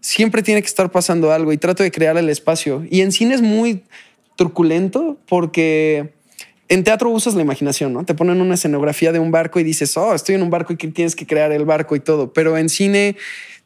siempre 0.00 0.42
tiene 0.42 0.62
que 0.62 0.68
estar 0.68 0.90
pasando 0.90 1.32
algo 1.32 1.52
y 1.52 1.58
trato 1.58 1.82
de 1.82 1.90
crear 1.90 2.16
el 2.16 2.28
espacio. 2.28 2.86
Y 2.90 3.00
en 3.00 3.12
cine 3.12 3.34
es 3.34 3.42
muy 3.42 3.82
truculento 4.36 5.18
porque 5.28 6.14
en 6.68 6.84
teatro 6.84 7.10
usas 7.10 7.34
la 7.34 7.42
imaginación, 7.42 7.92
¿no? 7.92 8.04
Te 8.04 8.14
ponen 8.14 8.40
una 8.40 8.54
escenografía 8.54 9.10
de 9.10 9.18
un 9.18 9.30
barco 9.30 9.58
y 9.58 9.64
dices, 9.64 9.96
oh, 9.96 10.14
estoy 10.14 10.34
en 10.34 10.42
un 10.42 10.50
barco 10.50 10.72
y 10.72 10.76
que 10.76 10.88
tienes 10.88 11.16
que 11.16 11.26
crear 11.26 11.50
el 11.52 11.64
barco 11.64 11.96
y 11.96 12.00
todo. 12.00 12.32
Pero 12.32 12.56
en 12.58 12.68
cine 12.68 13.16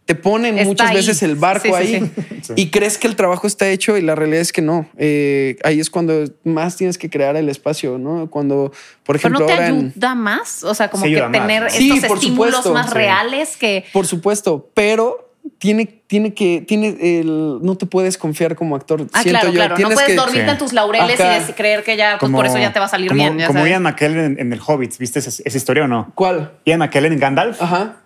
te 0.05 0.15
ponen 0.17 0.57
Está 0.59 0.69
muchas 0.69 0.91
ahí. 0.91 0.97
veces 0.97 1.23
el 1.23 1.37
barco 1.37 1.69
Sí, 1.69 1.73
ahí 1.75 2.13
sí. 2.43 2.53
y 2.57 2.71
crees 2.71 2.99
que 2.99 3.07
el 3.07 3.15
trabajo 3.15 3.47
está 3.47 3.69
hecho 3.69 3.97
y 3.97 4.03
la 4.03 4.15
realidad 4.17 4.41
es 4.41 4.53
que 4.53 4.61
no. 4.61 4.89
Eh, 4.99 5.57
ahí 5.63 5.79
es 5.79 5.91
cuando 5.91 6.25
más 6.45 6.77
tienes 6.77 6.99
que 6.99 7.09
crear 7.09 7.37
el 7.37 7.49
espacio, 7.49 7.99
¿no? 7.99 8.29
Cuando, 8.29 8.73
por 9.05 9.17
Pero 9.17 9.19
ejemplo, 9.19 9.41
no 9.41 9.47
te 9.47 9.53
ahora 9.53 9.69
en- 9.69 9.93
ayuda 9.95 10.15
más, 10.17 10.65
o 10.65 10.75
sea, 10.75 10.91
como 10.91 11.05
que 11.05 11.23
más. 11.23 11.31
tener 11.33 11.71
Sí, 11.71 11.91
estos 11.93 12.15
estímulos 12.19 12.57
supuesto, 12.57 12.75
más 12.75 12.89
sí. 12.89 12.95
reales 12.95 13.57
que 13.57 13.85
Por 13.93 14.07
supuesto, 14.07 14.71
pero 14.75 15.29
tiene, 15.59 15.87
tiene 16.09 16.35
que, 16.35 16.65
tiene 16.67 16.97
el, 17.21 17.59
no 17.63 17.77
te 17.77 17.87
puedes 17.87 18.19
confiar 18.19 18.57
como 18.57 18.75
actor. 18.75 19.07
Ah, 19.13 19.23
siento 19.23 19.41
claro, 19.41 19.49
yo. 19.53 19.55
claro. 19.55 19.77
No 19.79 19.91
puedes 19.91 20.03
que- 20.11 20.15
dormirte 20.17 20.45
Sí. 20.47 20.51
en 20.51 20.59
tus 20.59 20.73
laureles 20.73 21.21
Ajá. 21.21 21.47
y 21.49 21.53
creer 21.53 21.85
que 21.85 21.97
ya, 21.97 22.17
pues 22.19 22.31
por 22.33 22.45
eso 22.45 22.59
ya 22.59 22.73
te 22.73 22.81
va 22.81 22.87
a 22.87 22.89
salir 22.89 23.09
como, 23.09 23.23
bien. 23.23 23.39
Ya 23.39 23.47
como 23.47 23.61
sabes. 23.61 23.71
Ian 23.71 23.83
McKellen 23.85 24.19
en, 24.25 24.41
en 24.41 24.53
el 24.53 24.61
Hobbit. 24.67 24.99
¿Viste 24.99 25.21
esa, 25.21 25.31
esa 25.31 25.57
historia 25.57 25.85
o 25.85 25.89
no? 25.89 26.11
¿Cuál? 26.17 26.53
Ian 26.67 26.81
McKellen 26.81 27.13
en 27.13 27.19
Gandalf 27.21 27.63
Ajá. 27.63 27.99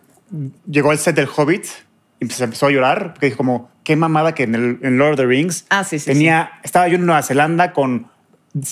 llegó 0.70 0.90
al 0.90 0.98
set 0.98 1.16
del 1.16 1.28
Hobbit 1.34 1.64
y 2.20 2.26
se 2.28 2.44
empezó 2.44 2.66
a 2.66 2.70
llorar 2.70 3.12
porque 3.14 3.26
dijo 3.26 3.38
como, 3.38 3.70
qué 3.84 3.96
mamada 3.96 4.34
que 4.34 4.44
en, 4.44 4.54
el, 4.54 4.78
en 4.82 4.98
Lord 4.98 5.12
of 5.12 5.16
the 5.18 5.26
Rings 5.26 5.66
Ah, 5.70 5.84
sí, 5.84 5.98
sí, 5.98 6.06
tenía, 6.06 6.52
estaba 6.62 6.88
yo 6.88 6.96
en 6.96 7.06
Nueva 7.06 7.22
Zelanda 7.22 7.72
con 7.72 8.08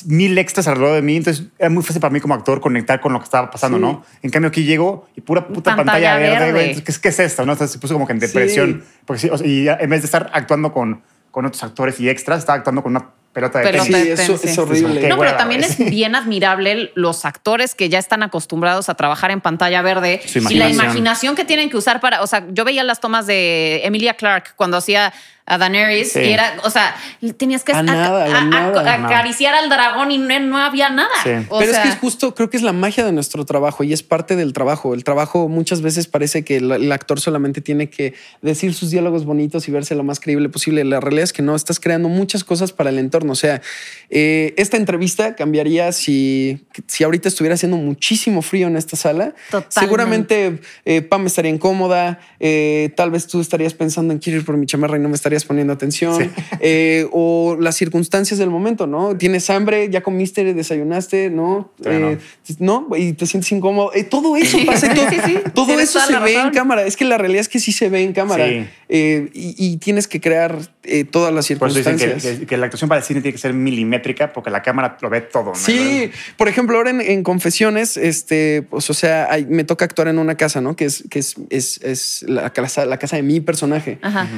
mil 0.07 0.39
extras 0.39 0.67
alrededor 0.67 0.95
de 0.97 1.03
mí, 1.03 1.17
entonces 1.17 1.47
era 1.59 1.69
muy 1.69 1.83
fácil 1.83 2.01
para 2.01 2.11
mí 2.11 2.19
como 2.21 2.33
actor 2.33 2.59
conectar 2.61 3.01
con 3.01 3.13
lo 3.13 3.19
que 3.19 3.25
estaba 3.25 3.51
pasando, 3.51 3.77
Sí. 3.77 3.83
¿no? 3.83 4.03
En 4.23 4.31
cambio 4.31 4.49
aquí 4.49 4.65
llego 4.65 5.07
y 5.15 5.21
pura 5.21 5.47
puta 5.47 5.77
Pantalla 5.77 6.13
pantalla, 6.15 6.17
verde, 6.19 6.53
verde. 6.53 6.61
entonces, 6.71 6.85
¿qué, 6.85 6.91
es- 6.93 6.99
¿qué 6.99 7.09
es 7.11 7.21
esto? 7.21 7.45
¿no? 7.45 7.53
Entonces 7.53 7.73
se 7.73 7.79
puso 7.79 7.93
como 7.95 8.07
que 8.07 8.15
en 8.15 8.19
depresión, 8.19 8.83
Sí. 8.83 8.89
porque 9.05 9.21
sí, 9.21 9.29
o 9.31 9.37
sea, 9.37 9.47
y 9.47 9.69
en 9.69 9.91
vez 9.91 10.01
de 10.01 10.07
estar 10.07 10.31
actuando 10.33 10.73
con, 10.73 11.03
con 11.31 11.45
otros 11.45 11.63
actores 11.65 12.01
y 12.01 12.09
extras, 12.09 12.39
estaba 12.39 12.57
actuando 12.57 12.83
con 12.83 12.93
una 12.97 13.11
pelota 13.35 13.59
de 13.59 13.67
Pelota 13.67 13.85
tenis. 13.85 14.01
Sí, 14.01 14.09
de 14.09 14.13
eso 14.15 14.25
tenis, 14.25 14.45
es 14.45 14.55
sí. 14.55 14.61
horrible. 14.61 15.01
Qué 15.01 15.09
No, 15.09 15.19
pero 15.19 15.37
también 15.37 15.63
es 15.63 15.77
bien 15.77 16.15
admirable 16.15 16.93
los 16.95 17.27
actores 17.27 17.75
que 17.75 17.91
ya 17.91 17.99
están 17.99 18.23
acostumbrados 18.23 18.89
a 18.89 18.95
trabajar 18.95 19.31
en 19.31 19.43
pantalla 19.43 19.83
verde 19.83 20.23
y 20.25 20.39
la 20.39 20.41
imaginación. 20.41 20.85
imaginación 20.85 21.37
que 21.37 21.45
tienen 21.45 21.69
que 21.69 21.77
usar 21.77 22.01
para, 22.01 22.23
o 22.23 22.27
sea, 22.27 22.47
yo 22.51 22.65
veía 22.65 22.83
las 22.85 23.01
tomas 23.01 23.27
de 23.27 23.83
Emilia 23.85 24.15
Clark 24.15 24.55
cuando 24.57 24.79
hacía 24.79 25.13
a 25.47 25.59
Daenerys 25.59 26.13
Sí. 26.13 26.21
y 26.21 26.33
era, 26.33 26.55
o 26.65 26.71
sea, 26.71 26.95
tenías 27.37 27.65
que 27.65 27.73
A 27.73 27.81
ac- 27.81 27.85
nada, 27.85 28.25
a 28.25 28.29
la 28.29 28.39
a- 28.39 28.41
a- 28.41 28.45
nada. 28.45 28.93
acariciar 28.95 29.55
al 29.55 29.69
dragón 29.69 30.11
y 30.11 30.17
no, 30.17 30.41
no 30.41 30.59
había 30.59 30.89
nada. 30.89 31.11
Sí. 31.23 31.31
O 31.51 31.59
Pero 31.59 31.73
sea, 31.73 31.83
es 31.83 31.87
que 31.89 31.95
es 31.95 32.01
justo, 32.01 32.35
creo 32.35 32.49
que 32.49 32.57
es 32.57 32.63
la 32.63 32.73
magia 32.73 33.05
de 33.05 33.13
nuestro 33.13 33.45
trabajo 33.45 33.85
y 33.85 33.93
es 33.93 34.03
parte 34.03 34.37
del 34.37 34.55
trabajo. 34.55 34.95
El 34.95 35.05
trabajo 35.05 35.49
muchas 35.49 35.83
veces 35.83 36.07
parece 36.07 36.45
que 36.45 36.57
el, 36.57 36.73
el 36.73 36.91
actor 36.93 37.21
solamente 37.21 37.61
tiene 37.61 37.91
que 37.91 38.15
decir 38.41 38.73
sus 38.73 38.91
diálogos 38.91 39.27
bonitos 39.27 39.69
y 39.69 39.71
verse 39.71 39.95
lo 39.95 40.03
más 40.03 40.19
creíble 40.19 40.49
posible. 40.49 40.83
La 40.85 41.01
realidad 41.01 41.25
es 41.25 41.33
que 41.35 41.43
no, 41.43 41.55
estás 41.55 41.79
creando 41.79 42.09
muchas 42.09 42.43
cosas 42.43 42.73
para 42.73 42.89
el 42.91 42.99
entorno. 42.99 43.33
O 43.33 43.37
sea, 43.37 43.61
eh, 44.09 44.55
esta 44.57 44.77
entrevista 44.79 45.35
cambiaría 45.37 45.93
si, 45.93 46.65
si 46.87 47.05
ahorita 47.05 47.29
estuviera 47.29 47.55
haciendo 47.55 47.77
muchísimo 47.77 48.41
frío 48.41 48.67
en 48.69 48.77
esta 48.77 48.97
sala. 48.97 49.35
Totalmente. 49.51 49.79
Seguramente 49.81 50.61
eh, 50.87 51.03
Pam 51.03 51.27
estaría 51.27 51.51
incómoda, 51.51 52.19
eh, 52.41 52.93
tal 52.97 53.11
vez 53.11 53.27
tú 53.27 53.41
estarías 53.41 53.75
pensando 53.75 54.13
en 54.13 54.19
quiero 54.21 54.39
ir 54.39 54.45
por 54.47 54.57
mi 54.57 54.65
chamarra 54.67 54.97
y 54.97 55.01
no 55.01 55.09
me 55.09 55.15
estarías 55.35 55.45
poniendo 55.45 55.73
atención. 55.73 56.21
Sí. 56.23 56.31
Eh, 56.67 57.07
o 57.13 57.57
las 57.61 57.77
circunstancias 57.77 58.39
del 58.39 58.49
momento, 58.49 58.87
¿no? 58.87 59.17
Tienes 59.19 59.51
hambre, 59.51 59.91
ya 59.91 60.03
comiste, 60.03 60.55
desayunaste, 60.55 61.29
¿no? 61.29 61.71
Eh, 61.85 62.17
¿no? 62.59 62.89
Y 62.97 63.13
te 63.13 63.27
sientes 63.27 63.53
incómodo. 63.53 63.93
Eh, 63.95 64.05
todo 64.05 64.37
eso 64.37 64.57
pasa 64.65 64.93
todo, 64.95 65.09
sí, 65.11 65.17
sí. 65.27 65.39
todo 65.55 65.79
eso 65.79 66.01
se 66.01 66.19
ve 66.21 66.35
en 66.41 66.51
cámara. 66.51 66.85
Es 66.87 66.97
que 66.97 67.05
la 67.05 67.19
realidad 67.19 67.41
es 67.43 67.49
que 67.49 67.59
sí 67.59 67.71
se 67.73 67.91
ve 67.91 68.03
en 68.03 68.13
cámara. 68.15 68.49
Sí. 68.49 68.67
Eh, 68.89 69.29
y, 69.35 69.55
y 69.59 69.77
tienes 69.77 70.09
que 70.09 70.21
crear 70.21 70.59
eh, 70.85 71.05
todas 71.05 71.35
las 71.35 71.47
Por 71.49 71.69
eso 71.69 71.79
dicen 71.79 71.99
circunstancias. 71.99 72.35
que, 72.35 72.41
que- 72.41 72.47
que 72.47 72.57
la 72.57 72.67
actuación 72.67 72.89
para 72.89 73.01
el 73.01 73.05
cine 73.07 73.21
tiene 73.21 73.33
que 73.33 73.39
ser 73.41 73.53
milimétrica 73.53 74.33
porque 74.33 74.51
la 74.51 74.63
cámara 74.63 74.97
lo 75.03 75.11
ve 75.11 75.21
todo. 75.21 75.47
¿no? 75.47 75.55
Sí, 75.55 76.11
por 76.39 76.49
ejemplo, 76.49 76.77
ahora 76.79 76.91
en, 76.91 77.01
en 77.03 77.23
confesiones, 77.23 77.97
este, 77.99 78.63
pues, 78.63 78.89
o 78.89 78.95
sea, 78.95 79.27
hay- 79.31 79.45
me 79.47 79.65
toca 79.65 79.85
actuar 79.85 80.09
en 80.09 80.19
una 80.19 80.37
casa, 80.37 80.61
¿no? 80.63 80.77
Que 80.77 80.87
es, 80.87 81.05
que 81.11 81.19
es, 81.19 81.35
es, 81.51 81.81
es 81.83 82.25
la 82.27 82.51
casa, 82.53 82.87
la 82.87 82.99
casa 82.99 83.17
de 83.17 83.23
mi 83.23 83.41
personaje. 83.41 83.99
Ajá. 84.03 84.29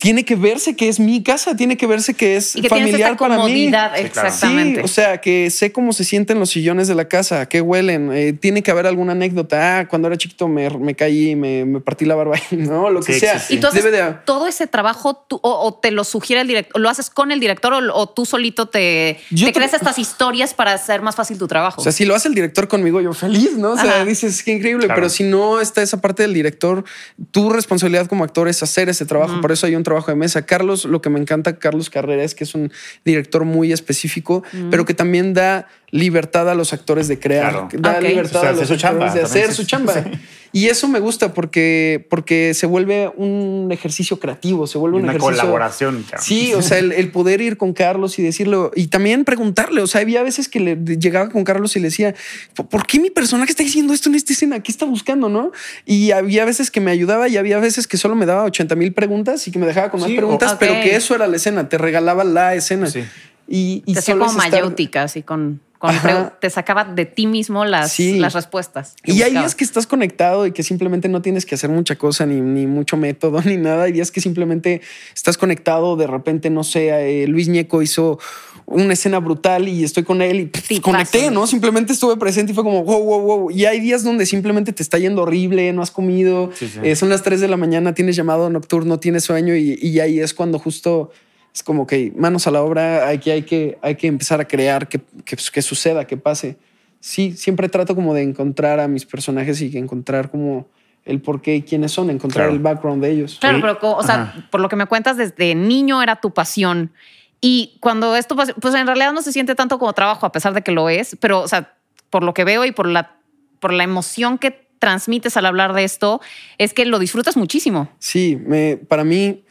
Tiene 0.00 0.24
que 0.24 0.34
verse 0.34 0.74
que 0.76 0.88
es 0.88 0.98
mi 0.98 1.22
casa, 1.22 1.54
tiene 1.56 1.76
que 1.76 1.86
verse 1.86 2.14
que 2.14 2.36
es 2.36 2.56
Y 2.56 2.62
que 2.62 2.70
familiar 2.70 3.12
esta 3.12 3.16
para 3.28 3.44
mí. 3.44 3.70
exactamente. 3.96 4.80
Sí, 4.80 4.84
o 4.84 4.88
sea, 4.88 5.20
que 5.20 5.50
sé 5.50 5.72
cómo 5.72 5.92
se 5.92 6.04
sienten 6.04 6.38
los 6.40 6.48
sillones 6.48 6.88
de 6.88 6.94
la 6.94 7.04
casa, 7.06 7.46
qué 7.50 7.60
huelen. 7.60 8.10
eh, 8.12 8.32
tiene 8.32 8.62
que 8.62 8.70
haber 8.70 8.86
alguna 8.86 9.12
anécdota. 9.12 9.80
Ah, 9.80 9.88
cuando 9.88 10.08
era 10.08 10.16
chiquito 10.16 10.48
me, 10.48 10.70
me 10.70 10.94
caí, 10.94 11.36
me, 11.36 11.66
me 11.66 11.80
partí 11.80 12.06
la 12.06 12.14
barba, 12.14 12.36
¿no? 12.50 12.88
Lo 12.88 13.02
que 13.02 13.12
Sí, 13.12 13.20
sea. 13.20 13.38
sí, 13.38 13.44
sí. 13.48 13.54
Y 13.56 13.60
tú 13.60 13.66
haces 13.66 13.84
Debe 13.84 13.96
de- 14.02 14.14
todo 14.24 14.46
ese 14.46 14.66
trabajo 14.66 15.14
tú- 15.28 15.38
o, 15.42 15.50
o 15.66 15.74
te 15.74 15.90
lo 15.90 16.04
sugiere 16.04 16.40
el 16.42 16.48
director, 16.48 16.80
lo 16.80 16.88
haces 16.88 17.10
con 17.10 17.30
el 17.30 17.38
director 17.38 17.74
o, 17.74 17.94
o 17.94 18.08
tú 18.08 18.24
solito 18.24 18.68
te, 18.70 19.18
Yo 19.30 19.44
te 19.46 19.52
te- 19.52 19.58
creas 19.58 19.74
estas 19.74 19.98
historias 19.98 20.54
para 20.54 20.72
hacer 20.72 21.02
más 21.02 21.14
fácil 21.14 21.36
tu 21.36 21.46
trabajo. 21.46 21.80
O 21.80 21.84
sea, 21.84 21.92
si 21.92 22.06
lo 22.06 22.14
hace 22.14 22.28
el 22.28 22.34
director 22.34 22.68
conmigo, 22.68 23.02
yo 23.02 23.12
feliz, 23.12 23.52
¿no? 23.58 23.72
O 23.72 23.76
sea, 23.76 23.96
Ajá. 23.96 24.04
dices, 24.06 24.42
qué 24.42 24.52
increíble. 24.52 24.86
Claro. 24.86 24.98
Pero 24.98 25.10
si 25.10 25.24
no 25.24 25.60
está 25.60 25.82
esa 25.82 26.00
parte 26.00 26.22
del 26.22 26.32
director, 26.32 26.84
tu 27.32 27.50
responsabilidad 27.50 28.06
como 28.06 28.24
actor 28.24 28.48
es 28.48 28.62
hacer 28.62 28.88
ese 28.88 29.04
trabajo. 29.04 29.40
Por 29.42 29.52
eso 29.52 29.66
hay 29.66 29.74
un 29.76 29.82
trabajo 29.90 30.10
de 30.10 30.16
mesa. 30.16 30.46
Carlos, 30.46 30.84
lo 30.84 31.02
que 31.02 31.10
me 31.10 31.18
encanta, 31.20 31.58
Carlos 31.58 31.90
Carrera, 31.90 32.22
es 32.22 32.34
que 32.34 32.44
es 32.44 32.54
un 32.54 32.72
director 33.04 33.44
muy 33.44 33.72
específico, 33.72 34.42
pero 34.70 34.84
que 34.84 34.94
también 34.94 35.34
da 35.34 35.66
libertad 35.90 36.48
a 36.48 36.54
los 36.54 36.72
actores 36.72 37.08
de 37.08 37.18
crear, 37.18 37.50
Claro. 37.52 37.68
da 37.78 38.00
libertad 38.00 38.36
O 38.36 38.40
sea, 38.40 38.50
a 38.50 38.52
los 38.52 38.60
actores 38.62 38.80
chamba 38.80 39.14
de 39.14 39.22
hacer 39.22 39.52
su 39.52 39.64
chamba. 39.70 40.04
Y 40.52 40.66
eso 40.66 40.88
me 40.88 40.98
gusta 40.98 41.32
porque, 41.32 42.04
porque 42.10 42.54
se 42.54 42.66
vuelve 42.66 43.08
un 43.16 43.68
ejercicio 43.70 44.18
creativo, 44.18 44.66
se 44.66 44.78
vuelve 44.78 44.96
un 44.96 45.04
Una 45.04 45.12
ejercicio 45.12 45.36
colaboración. 45.42 46.02
cabrón. 46.02 46.24
Sí, 46.26 46.52
o 46.54 46.62
sea, 46.62 46.78
el, 46.78 46.90
el 46.90 47.12
poder 47.12 47.40
ir 47.40 47.56
con 47.56 47.72
Carlos 47.72 48.18
y 48.18 48.22
decirlo 48.22 48.72
y 48.74 48.88
también 48.88 49.24
preguntarle. 49.24 49.80
O 49.80 49.86
sea, 49.86 50.00
había 50.00 50.24
veces 50.24 50.48
que 50.48 50.58
le 50.58 50.76
llegaba 50.98 51.28
con 51.28 51.44
Carlos 51.44 51.76
y 51.76 51.78
le 51.78 51.86
decía, 51.86 52.14
"¿Por- 52.56 52.68
¿por 52.68 52.84
qué 52.86 52.98
mi 52.98 53.10
personaje 53.10 53.50
está 53.52 53.62
diciendo 53.62 53.92
esto 53.94 54.08
en 54.08 54.16
esta 54.16 54.32
escena? 54.32 54.60
¿Qué 54.60 54.72
está 54.72 54.86
buscando? 54.86 55.28
No? 55.28 55.52
Y 55.86 56.10
había 56.10 56.44
veces 56.44 56.70
que 56.72 56.80
me 56.80 56.90
ayudaba 56.90 57.28
y 57.28 57.36
había 57.36 57.60
veces 57.60 57.86
que 57.86 57.96
solo 57.96 58.16
me 58.16 58.26
daba 58.26 58.42
80 58.44 58.74
mil 58.74 58.92
preguntas 58.92 59.46
y 59.46 59.52
que 59.52 59.60
me 59.60 59.66
dejaba 59.66 59.90
con 59.92 60.00
más 60.00 60.10
Sí, 60.10 60.16
preguntas, 60.16 60.54
o- 60.54 60.58
pero 60.58 60.72
que 60.82 60.96
eso 60.96 61.14
era 61.14 61.28
la 61.28 61.36
escena, 61.36 61.68
te 61.68 61.78
regalaba 61.78 62.24
la 62.24 62.56
escena. 62.56 62.86
Sí. 62.88 63.04
Y, 63.46 63.82
y 63.86 63.92
te 63.94 64.00
hacía 64.00 64.14
solo 64.14 64.26
como 64.26 64.38
estar- 64.42 64.50
mayéutica, 64.62 65.02
así 65.04 65.22
con, 65.22 65.60
con 65.80 65.92
te 66.40 66.50
sacaba 66.50 66.84
de 66.84 67.06
ti 67.06 67.26
mismo 67.26 67.64
las, 67.64 67.90
Sí. 67.90 68.18
las 68.18 68.34
respuestas. 68.34 68.94
Y 69.02 69.22
hay 69.22 69.30
días 69.32 69.54
que 69.54 69.64
estás 69.64 69.86
conectado 69.86 70.46
y 70.46 70.52
que 70.52 70.62
simplemente 70.62 71.08
no 71.08 71.22
tienes 71.22 71.46
que 71.46 71.54
hacer 71.54 71.70
mucha 71.70 71.96
cosa, 71.96 72.26
ni, 72.26 72.40
ni 72.42 72.66
mucho 72.66 72.98
método, 72.98 73.40
ni 73.46 73.56
nada. 73.56 73.84
Hay 73.84 73.92
días 73.92 74.10
que 74.12 74.20
simplemente 74.20 74.82
estás 75.14 75.38
conectado. 75.38 75.96
De 75.96 76.06
repente, 76.06 76.50
no 76.50 76.64
sé, 76.64 77.22
eh, 77.22 77.26
Luis 77.26 77.48
Ñeco 77.48 77.80
hizo 77.80 78.18
una 78.66 78.92
escena 78.92 79.18
brutal 79.20 79.68
y 79.68 79.82
estoy 79.82 80.04
con 80.04 80.20
él 80.22 80.40
y 80.40 80.44
pff, 80.46 80.80
conecté, 80.80 81.30
¿no? 81.30 81.46
Simplemente 81.46 81.92
estuve 81.94 82.16
presente 82.18 82.52
y 82.52 82.54
fue 82.54 82.62
como 82.62 82.84
wow, 82.84 83.02
wow, 83.02 83.20
wow. 83.22 83.50
Y 83.50 83.64
hay 83.64 83.80
días 83.80 84.04
donde 84.04 84.26
simplemente 84.26 84.72
te 84.74 84.82
está 84.82 84.98
yendo 84.98 85.22
horrible, 85.22 85.72
no 85.72 85.80
has 85.82 85.90
comido, 85.90 86.50
Sí, 86.54 86.68
sí. 86.68 86.78
eh, 86.84 86.94
son 86.94 87.08
las 87.08 87.22
3 87.22 87.40
de 87.40 87.48
la 87.48 87.56
mañana, 87.56 87.94
tienes 87.94 88.14
llamado 88.16 88.50
nocturno, 88.50 89.00
tienes 89.00 89.24
sueño 89.24 89.56
y, 89.56 89.78
y 89.80 89.98
ahí 90.00 90.20
es 90.20 90.34
cuando 90.34 90.58
justo 90.60 91.10
es 91.54 91.62
como 91.62 91.86
que 91.86 92.12
manos 92.16 92.46
a 92.46 92.50
la 92.50 92.62
obra, 92.62 93.08
aquí 93.08 93.30
hay 93.30 93.42
que, 93.42 93.78
hay 93.82 93.96
que 93.96 94.06
empezar 94.06 94.40
a 94.40 94.46
crear 94.46 94.88
que, 94.88 95.00
que, 95.24 95.36
que 95.36 95.62
suceda, 95.62 96.06
que 96.06 96.16
pase. 96.16 96.56
Sí, 97.00 97.32
siempre 97.36 97.68
trato 97.68 97.94
como 97.94 98.14
de 98.14 98.22
encontrar 98.22 98.78
a 98.78 98.86
mis 98.88 99.06
personajes 99.06 99.60
y 99.60 99.76
encontrar 99.78 100.30
como 100.30 100.68
el 101.04 101.20
por 101.20 101.40
qué 101.40 101.56
y 101.56 101.62
quiénes 101.62 101.92
son, 101.92 102.10
encontrar 102.10 102.44
Claro. 102.46 102.52
el 102.52 102.58
background 102.62 103.02
de 103.02 103.10
ellos. 103.10 103.38
Claro, 103.40 103.58
pero 103.60 103.78
o 103.96 104.02
sea, 104.02 104.22
Ajá. 104.22 104.48
por 104.50 104.60
lo 104.60 104.68
que 104.68 104.76
me 104.76 104.86
cuentas, 104.86 105.16
desde 105.16 105.54
niño 105.54 106.02
era 106.02 106.16
tu 106.20 106.32
pasión. 106.32 106.92
Y 107.40 107.78
cuando 107.80 108.16
esto, 108.16 108.36
pues 108.36 108.74
en 108.74 108.86
realidad 108.86 109.12
no 109.14 109.22
se 109.22 109.32
siente 109.32 109.54
tanto 109.54 109.78
como 109.78 109.92
trabajo, 109.94 110.26
a 110.26 110.32
pesar 110.32 110.52
de 110.52 110.60
que 110.62 110.72
lo 110.72 110.90
es, 110.90 111.16
pero, 111.18 111.40
o 111.40 111.48
sea, 111.48 111.74
por 112.10 112.22
lo 112.22 112.34
que 112.34 112.44
veo 112.44 112.66
y 112.66 112.72
por 112.72 112.86
la, 112.86 113.16
por 113.60 113.72
la 113.72 113.82
emoción 113.82 114.36
que 114.36 114.68
transmites 114.78 115.36
al 115.38 115.46
hablar 115.46 115.72
de 115.72 115.84
esto, 115.84 116.20
es 116.58 116.74
que 116.74 116.84
lo 116.84 116.98
disfrutas 116.98 117.36
muchísimo. 117.36 117.88
Sí, 117.98 118.36
me, 118.46 118.76
para 118.76 119.04
mí, 119.04 119.42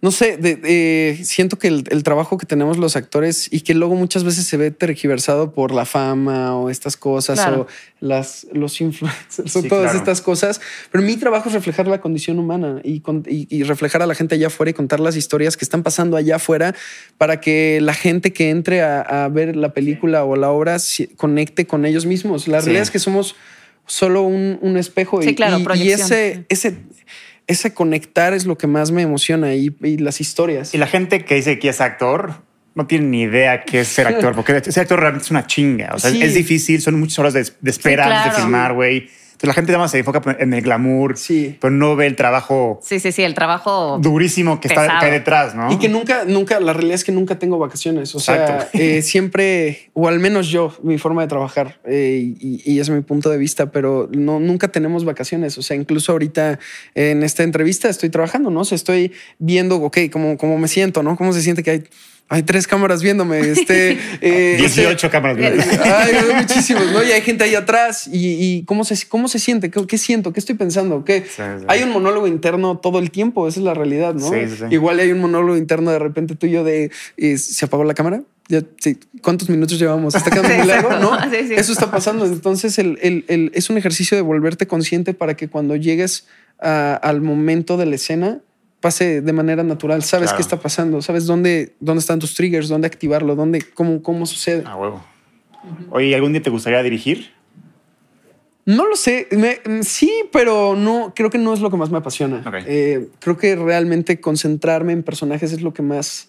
no 0.00 0.12
sé, 0.12 0.36
de- 0.36 0.54
de- 0.54 1.18
siento 1.24 1.58
que 1.58 1.66
el, 1.66 1.82
el 1.90 2.04
trabajo 2.04 2.38
que 2.38 2.46
tenemos 2.46 2.78
los 2.78 2.94
actores 2.94 3.48
y 3.52 3.62
que 3.62 3.74
luego 3.74 3.96
muchas 3.96 4.22
veces 4.22 4.46
se 4.46 4.56
ve 4.56 4.70
tergiversado 4.70 5.52
por 5.52 5.72
la 5.72 5.84
fama 5.86 6.56
o 6.56 6.70
estas 6.70 6.96
cosas 6.96 7.40
Claro. 7.40 7.62
o 7.62 7.66
las, 7.98 8.46
los 8.52 8.80
influencers 8.80 9.56
o 9.56 9.62
todas 9.64 9.86
claro. 9.90 9.98
estas 9.98 10.20
cosas. 10.20 10.60
Pero 10.92 11.02
mi 11.02 11.16
trabajo 11.16 11.48
es 11.48 11.54
reflejar 11.54 11.88
la 11.88 12.00
condición 12.00 12.38
humana 12.38 12.80
y, 12.84 13.00
con- 13.00 13.24
y- 13.28 13.48
y 13.50 13.64
reflejar 13.64 14.00
a 14.02 14.06
la 14.06 14.14
gente 14.14 14.36
allá 14.36 14.46
afuera 14.46 14.70
y 14.70 14.74
contar 14.74 15.00
las 15.00 15.16
historias 15.16 15.56
que 15.56 15.64
están 15.64 15.82
pasando 15.82 16.16
allá 16.16 16.36
afuera 16.36 16.76
para 17.16 17.40
que 17.40 17.80
la 17.82 17.92
gente 17.94 18.32
que 18.32 18.50
entre 18.50 18.82
a, 18.82 19.00
a 19.00 19.28
ver 19.28 19.56
la 19.56 19.72
película 19.74 20.24
o 20.24 20.36
la 20.36 20.50
obra 20.50 20.78
si- 20.78 21.08
conecte 21.08 21.66
con 21.66 21.84
ellos 21.84 22.06
mismos. 22.06 22.46
La 22.46 22.60
Sí. 22.60 22.66
realidad 22.66 22.82
es 22.84 22.90
que 22.92 23.00
somos 23.00 23.34
solo 23.84 24.22
un, 24.22 24.60
un 24.62 24.76
espejo 24.76 25.22
Sí, 25.22 25.30
y, 25.30 25.34
claro, 25.34 25.58
y- 25.58 25.62
y 25.62 25.64
proyección. 25.64 26.00
ese, 26.06 26.44
ese, 26.50 26.76
ese 27.48 27.74
conectar 27.74 28.32
es 28.34 28.46
lo 28.46 28.56
que 28.56 28.66
más 28.68 28.92
me 28.92 29.02
emociona 29.02 29.54
y, 29.54 29.74
y 29.82 29.98
las 29.98 30.20
historias. 30.20 30.72
Y 30.74 30.78
la 30.78 30.86
gente 30.86 31.24
que 31.24 31.34
dice 31.34 31.58
que 31.58 31.68
es 31.70 31.80
actor 31.80 32.34
no 32.74 32.86
tiene 32.86 33.06
ni 33.06 33.22
idea 33.22 33.64
qué 33.64 33.80
es 33.80 33.88
ser 33.88 34.06
actor, 34.06 34.36
porque 34.36 34.60
ser 34.70 34.82
actor 34.82 35.00
realmente 35.00 35.24
es 35.24 35.30
una 35.32 35.46
chinga. 35.46 35.90
O 35.94 35.98
sea, 35.98 36.12
Sí. 36.12 36.22
es 36.22 36.34
difícil, 36.34 36.80
son 36.80 37.00
muchas 37.00 37.18
horas 37.18 37.32
de, 37.32 37.44
de 37.60 37.70
espera 37.70 38.04
Sí, 38.04 38.10
antes 38.12 38.36
de 38.36 38.40
filmar, 38.42 38.72
güey. 38.74 39.10
Entonces 39.38 39.48
la 39.50 39.54
gente 39.54 39.70
nada 39.70 39.84
más 39.84 39.92
se 39.92 39.98
enfoca 40.00 40.20
en 40.40 40.52
el 40.52 40.62
glamour, 40.62 41.16
Sí. 41.16 41.56
pero 41.60 41.70
no 41.70 41.94
ve 41.94 42.06
el 42.08 42.16
trabajo 42.16 42.80
Sí, 42.82 42.98
sí, 42.98 43.12
sí, 43.12 43.22
el 43.22 43.34
trabajo. 43.34 43.98
durísimo 44.02 44.58
que, 44.60 44.66
está, 44.66 44.80
Pesado. 44.82 44.98
que 44.98 45.06
hay 45.06 45.12
detrás, 45.12 45.54
¿no? 45.54 45.70
Y 45.72 45.78
que 45.78 45.88
nunca, 45.88 46.24
nunca, 46.26 46.58
la 46.58 46.72
realidad 46.72 46.96
es 46.96 47.04
que 47.04 47.12
nunca 47.12 47.38
tengo 47.38 47.56
vacaciones. 47.56 48.12
O 48.16 48.18
sea, 48.18 48.34
Exacto. 48.34 48.78
eh, 48.78 49.00
siempre, 49.02 49.90
o 49.92 50.08
al 50.08 50.18
menos 50.18 50.48
yo, 50.48 50.72
mi 50.82 50.98
forma 50.98 51.22
de 51.22 51.28
trabajar, 51.28 51.78
eh, 51.84 52.34
y, 52.40 52.62
y 52.64 52.80
es 52.80 52.90
mi 52.90 53.00
punto 53.02 53.30
de 53.30 53.38
vista, 53.38 53.70
pero 53.70 54.08
no, 54.12 54.40
nunca 54.40 54.66
tenemos 54.68 55.04
vacaciones. 55.04 55.56
O 55.56 55.62
sea, 55.62 55.76
incluso 55.76 56.10
ahorita 56.10 56.58
en 56.96 57.22
esta 57.22 57.44
entrevista 57.44 57.88
estoy 57.88 58.10
trabajando, 58.10 58.50
¿no? 58.50 58.62
O 58.62 58.64
sea, 58.64 58.74
estoy 58.74 59.12
viendo, 59.38 59.76
ok, 59.76 59.98
cómo, 60.10 60.36
cómo 60.36 60.58
me 60.58 60.66
siento, 60.66 61.04
¿no? 61.04 61.16
Cómo 61.16 61.32
se 61.32 61.42
siente 61.42 61.62
que 61.62 61.70
hay, 61.70 61.84
hay 62.28 62.42
tres 62.42 62.66
cámaras 62.66 63.02
viéndome. 63.02 63.40
Este, 63.40 63.98
eh, 64.20 64.56
18 64.58 64.90
este- 64.90 65.08
cámaras. 65.10 65.38
Ay, 65.38 66.12
hay 66.14 66.34
muchísimos, 66.42 66.92
¿no? 66.92 67.02
Y 67.02 67.10
hay 67.12 67.22
gente 67.22 67.44
ahí 67.44 67.54
atrás. 67.54 68.06
Y, 68.06 68.18
y 68.58 68.64
cómo, 68.64 68.84
se, 68.84 69.08
cómo 69.08 69.28
se 69.28 69.38
siente, 69.38 69.70
¿Qué, 69.70 69.86
qué 69.86 69.98
siento, 69.98 70.32
qué 70.32 70.40
estoy 70.40 70.54
pensando, 70.56 71.04
¿Qué? 71.04 71.22
Sí, 71.22 71.42
sí. 71.58 71.64
Hay 71.68 71.82
un 71.82 71.90
monólogo 71.90 72.26
interno 72.26 72.78
todo 72.78 72.98
el 72.98 73.10
tiempo, 73.10 73.48
esa 73.48 73.60
es 73.60 73.64
la 73.64 73.74
realidad, 73.74 74.14
¿no? 74.14 74.28
Sí, 74.30 74.36
sí, 74.48 74.56
sí. 74.58 74.64
Igual 74.70 74.98
hay 75.00 75.10
un 75.12 75.20
monólogo 75.20 75.56
interno 75.56 75.90
de 75.90 75.98
repente 75.98 76.34
tuyo 76.36 76.64
de 76.64 76.90
eh, 77.16 77.38
se 77.38 77.64
apagó 77.64 77.84
la 77.84 77.94
cámara. 77.94 78.22
Ya, 78.50 78.62
sí, 78.80 78.98
¿Cuántos 79.22 79.50
minutos 79.50 79.78
llevamos? 79.78 80.14
Está 80.14 80.30
quedando 80.30 80.54
muy 80.56 80.66
largo, 80.66 80.90
¿no? 80.98 81.18
sí, 81.30 81.48
sí. 81.48 81.54
Eso 81.54 81.72
está 81.72 81.90
pasando. 81.90 82.24
Entonces, 82.24 82.78
el, 82.78 82.98
el- 83.02 83.24
el- 83.28 83.50
es 83.54 83.68
un 83.68 83.76
ejercicio 83.76 84.16
de 84.16 84.22
volverte 84.22 84.66
consciente 84.66 85.12
para 85.12 85.34
que 85.36 85.48
cuando 85.48 85.76
llegues 85.76 86.26
a- 86.58 86.94
al 86.94 87.20
momento 87.20 87.76
de 87.76 87.86
la 87.86 87.94
escena 87.96 88.40
pase 88.80 89.20
de 89.20 89.32
manera 89.32 89.62
natural. 89.64 90.02
Sabes 90.02 90.28
Claro. 90.28 90.36
qué 90.36 90.42
está 90.42 90.60
pasando, 90.60 91.02
sabes 91.02 91.26
dónde, 91.26 91.74
dónde 91.80 92.00
están 92.00 92.18
tus 92.18 92.34
triggers, 92.34 92.68
dónde 92.68 92.86
activarlo, 92.86 93.34
dónde, 93.34 93.62
cómo, 93.74 94.02
cómo 94.02 94.26
sucede. 94.26 94.62
A 94.66 94.76
huevo. 94.76 95.04
Oye, 95.90 96.14
¿algún 96.14 96.32
día 96.32 96.42
te 96.42 96.50
gustaría 96.50 96.82
dirigir? 96.82 97.32
No 98.64 98.86
lo 98.86 98.96
sé. 98.96 99.26
Me- 99.32 99.60
mm, 99.64 99.82
sí, 99.82 100.12
pero 100.30 100.76
no 100.76 101.12
creo 101.16 101.30
que 101.30 101.38
no 101.38 101.54
es 101.54 101.60
lo 101.60 101.70
que 101.70 101.76
más 101.76 101.90
me 101.90 101.98
apasiona. 101.98 102.42
Eh, 102.66 103.08
creo 103.18 103.36
que 103.36 103.56
realmente 103.56 104.20
concentrarme 104.20 104.92
en 104.92 105.02
personajes 105.02 105.52
es 105.52 105.62
lo 105.62 105.72
que 105.72 105.82
más, 105.82 106.28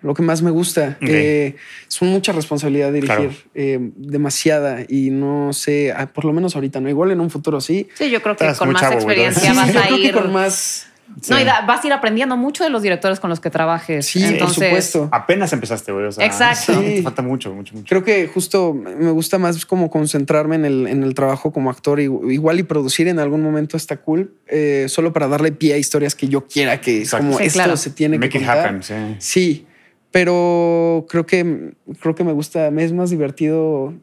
lo 0.00 0.14
que 0.14 0.22
más 0.22 0.40
me 0.40 0.50
gusta. 0.52 0.96
Ok. 1.02 1.08
Eh, 1.08 1.56
es 1.88 2.02
mucha 2.02 2.32
responsabilidad 2.32 2.92
dirigir, 2.92 3.16
Claro. 3.16 3.32
eh, 3.54 3.78
demasiada 3.96 4.84
y 4.88 5.10
no 5.10 5.52
sé, 5.52 5.92
ah, 5.92 6.06
por 6.06 6.24
lo 6.24 6.32
menos 6.32 6.54
ahorita 6.54 6.80
no. 6.80 6.88
Igual 6.88 7.10
en 7.10 7.20
un 7.20 7.28
futuro 7.28 7.60
sí. 7.60 7.88
Sí, 7.94 8.08
yo 8.08 8.22
creo 8.22 8.36
que 8.36 8.44
Estás 8.44 8.58
con 8.60 8.70
más 8.72 8.80
chavo, 8.82 8.94
experiencia 8.94 9.50
Sí, 9.50 9.56
vas 9.56 9.72
yo 9.74 9.80
a 9.80 9.82
creo 9.86 9.96
que 9.98 10.12
con 10.12 10.32
más. 10.32 10.86
No, 11.28 11.40
y 11.40 11.44
da- 11.44 11.62
vas 11.66 11.84
a 11.84 11.86
ir 11.86 11.92
aprendiendo 11.92 12.36
mucho 12.36 12.64
de 12.64 12.70
los 12.70 12.82
directores 12.82 13.20
con 13.20 13.28
los 13.30 13.40
que 13.40 13.50
trabajes. 13.50 14.06
Sí, 14.06 14.20
por 14.20 14.28
Entonces, 14.32 14.64
supuesto. 14.64 15.08
Apenas 15.12 15.52
empezaste, 15.52 15.92
güey. 15.92 16.06
O 16.06 16.12
sea, 16.12 16.24
Exacto. 16.24 16.72
sí, 16.80 16.96
te 16.96 17.02
falta 17.02 17.20
mucho, 17.22 17.52
mucho, 17.54 17.74
mucho. 17.74 17.86
Creo 17.88 18.02
que 18.04 18.26
justo 18.28 18.72
me 18.74 19.10
gusta 19.10 19.38
más 19.38 19.66
como 19.66 19.90
concentrarme 19.90 20.54
en 20.56 20.64
el, 20.64 20.86
en 20.86 21.02
el 21.02 21.14
trabajo 21.14 21.52
como 21.52 21.68
actor. 21.70 22.00
y- 22.00 22.04
Igual 22.04 22.60
y 22.60 22.62
producir 22.62 23.08
en 23.08 23.18
algún 23.18 23.42
momento 23.42 23.76
está 23.76 23.96
cool, 23.98 24.34
eh, 24.46 24.86
solo 24.88 25.12
para 25.12 25.28
darle 25.28 25.52
pie 25.52 25.74
a 25.74 25.78
historias 25.78 26.14
que 26.14 26.28
yo 26.28 26.46
quiera 26.46 26.80
que 26.80 26.98
Exacto. 27.00 27.26
como 27.26 27.38
Sí, 27.38 27.44
esto 27.44 27.56
claro. 27.58 27.76
se 27.76 27.90
tiene 27.90 28.18
Make 28.18 28.30
que 28.30 28.38
it 28.38 28.44
contar. 28.46 28.66
happen, 28.66 28.82
sí. 28.82 28.94
Sí, 29.18 29.66
pero 30.10 31.06
creo 31.08 31.26
que 31.26 31.72
creo 32.00 32.14
que 32.14 32.24
me 32.24 32.32
gusta, 32.32 32.70
me 32.70 32.84
es 32.84 32.92
más 32.92 33.10
divertido 33.10 33.94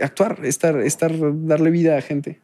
actuar, 0.00 0.38
estar, 0.44 0.76
estar, 0.80 1.12
darle 1.46 1.70
vida 1.70 1.96
a 1.96 2.00
gente. 2.02 2.40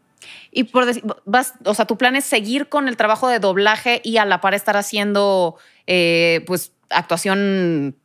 Y 0.54 0.64
por 0.64 0.84
decir, 0.84 1.02
vas, 1.24 1.54
o 1.64 1.74
sea, 1.74 1.86
tu 1.86 1.96
plan 1.96 2.14
es 2.14 2.24
seguir 2.24 2.68
con 2.68 2.86
el 2.86 2.96
trabajo 2.98 3.26
de 3.26 3.38
doblaje 3.38 4.02
y 4.04 4.18
a 4.18 4.26
la 4.26 4.42
par 4.42 4.52
estar 4.52 4.76
haciendo, 4.76 5.56
eh, 5.86 6.44
pues, 6.46 6.72
actuación 6.90 7.96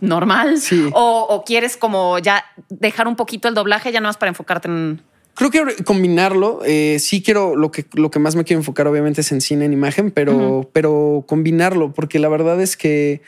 normal. 0.00 0.58
Sí. 0.58 0.90
O, 0.92 1.26
o 1.30 1.44
quieres 1.44 1.76
como 1.76 2.18
ya 2.18 2.44
dejar 2.68 3.06
un 3.06 3.14
poquito 3.14 3.48
el 3.48 3.54
doblaje 3.54 3.92
ya 3.92 4.00
no 4.00 4.08
más 4.08 4.16
para 4.16 4.30
enfocarte 4.30 4.68
en. 4.68 5.00
Creo 5.34 5.50
que 5.50 5.84
combinarlo, 5.84 6.60
eh, 6.64 6.96
sí 6.98 7.22
quiero, 7.22 7.56
lo 7.56 7.70
que, 7.70 7.84
lo 7.92 8.10
que 8.10 8.18
más 8.18 8.34
me 8.36 8.44
quiero 8.44 8.60
enfocar 8.60 8.88
obviamente 8.88 9.20
es 9.20 9.30
en 9.32 9.42
cine, 9.42 9.66
en 9.66 9.74
imagen, 9.74 10.10
pero, 10.10 10.70
pero 10.72 11.24
combinarlo, 11.28 11.92
porque 11.92 12.18
la 12.18 12.30
verdad 12.30 12.58
es 12.62 12.74
que 12.74 13.20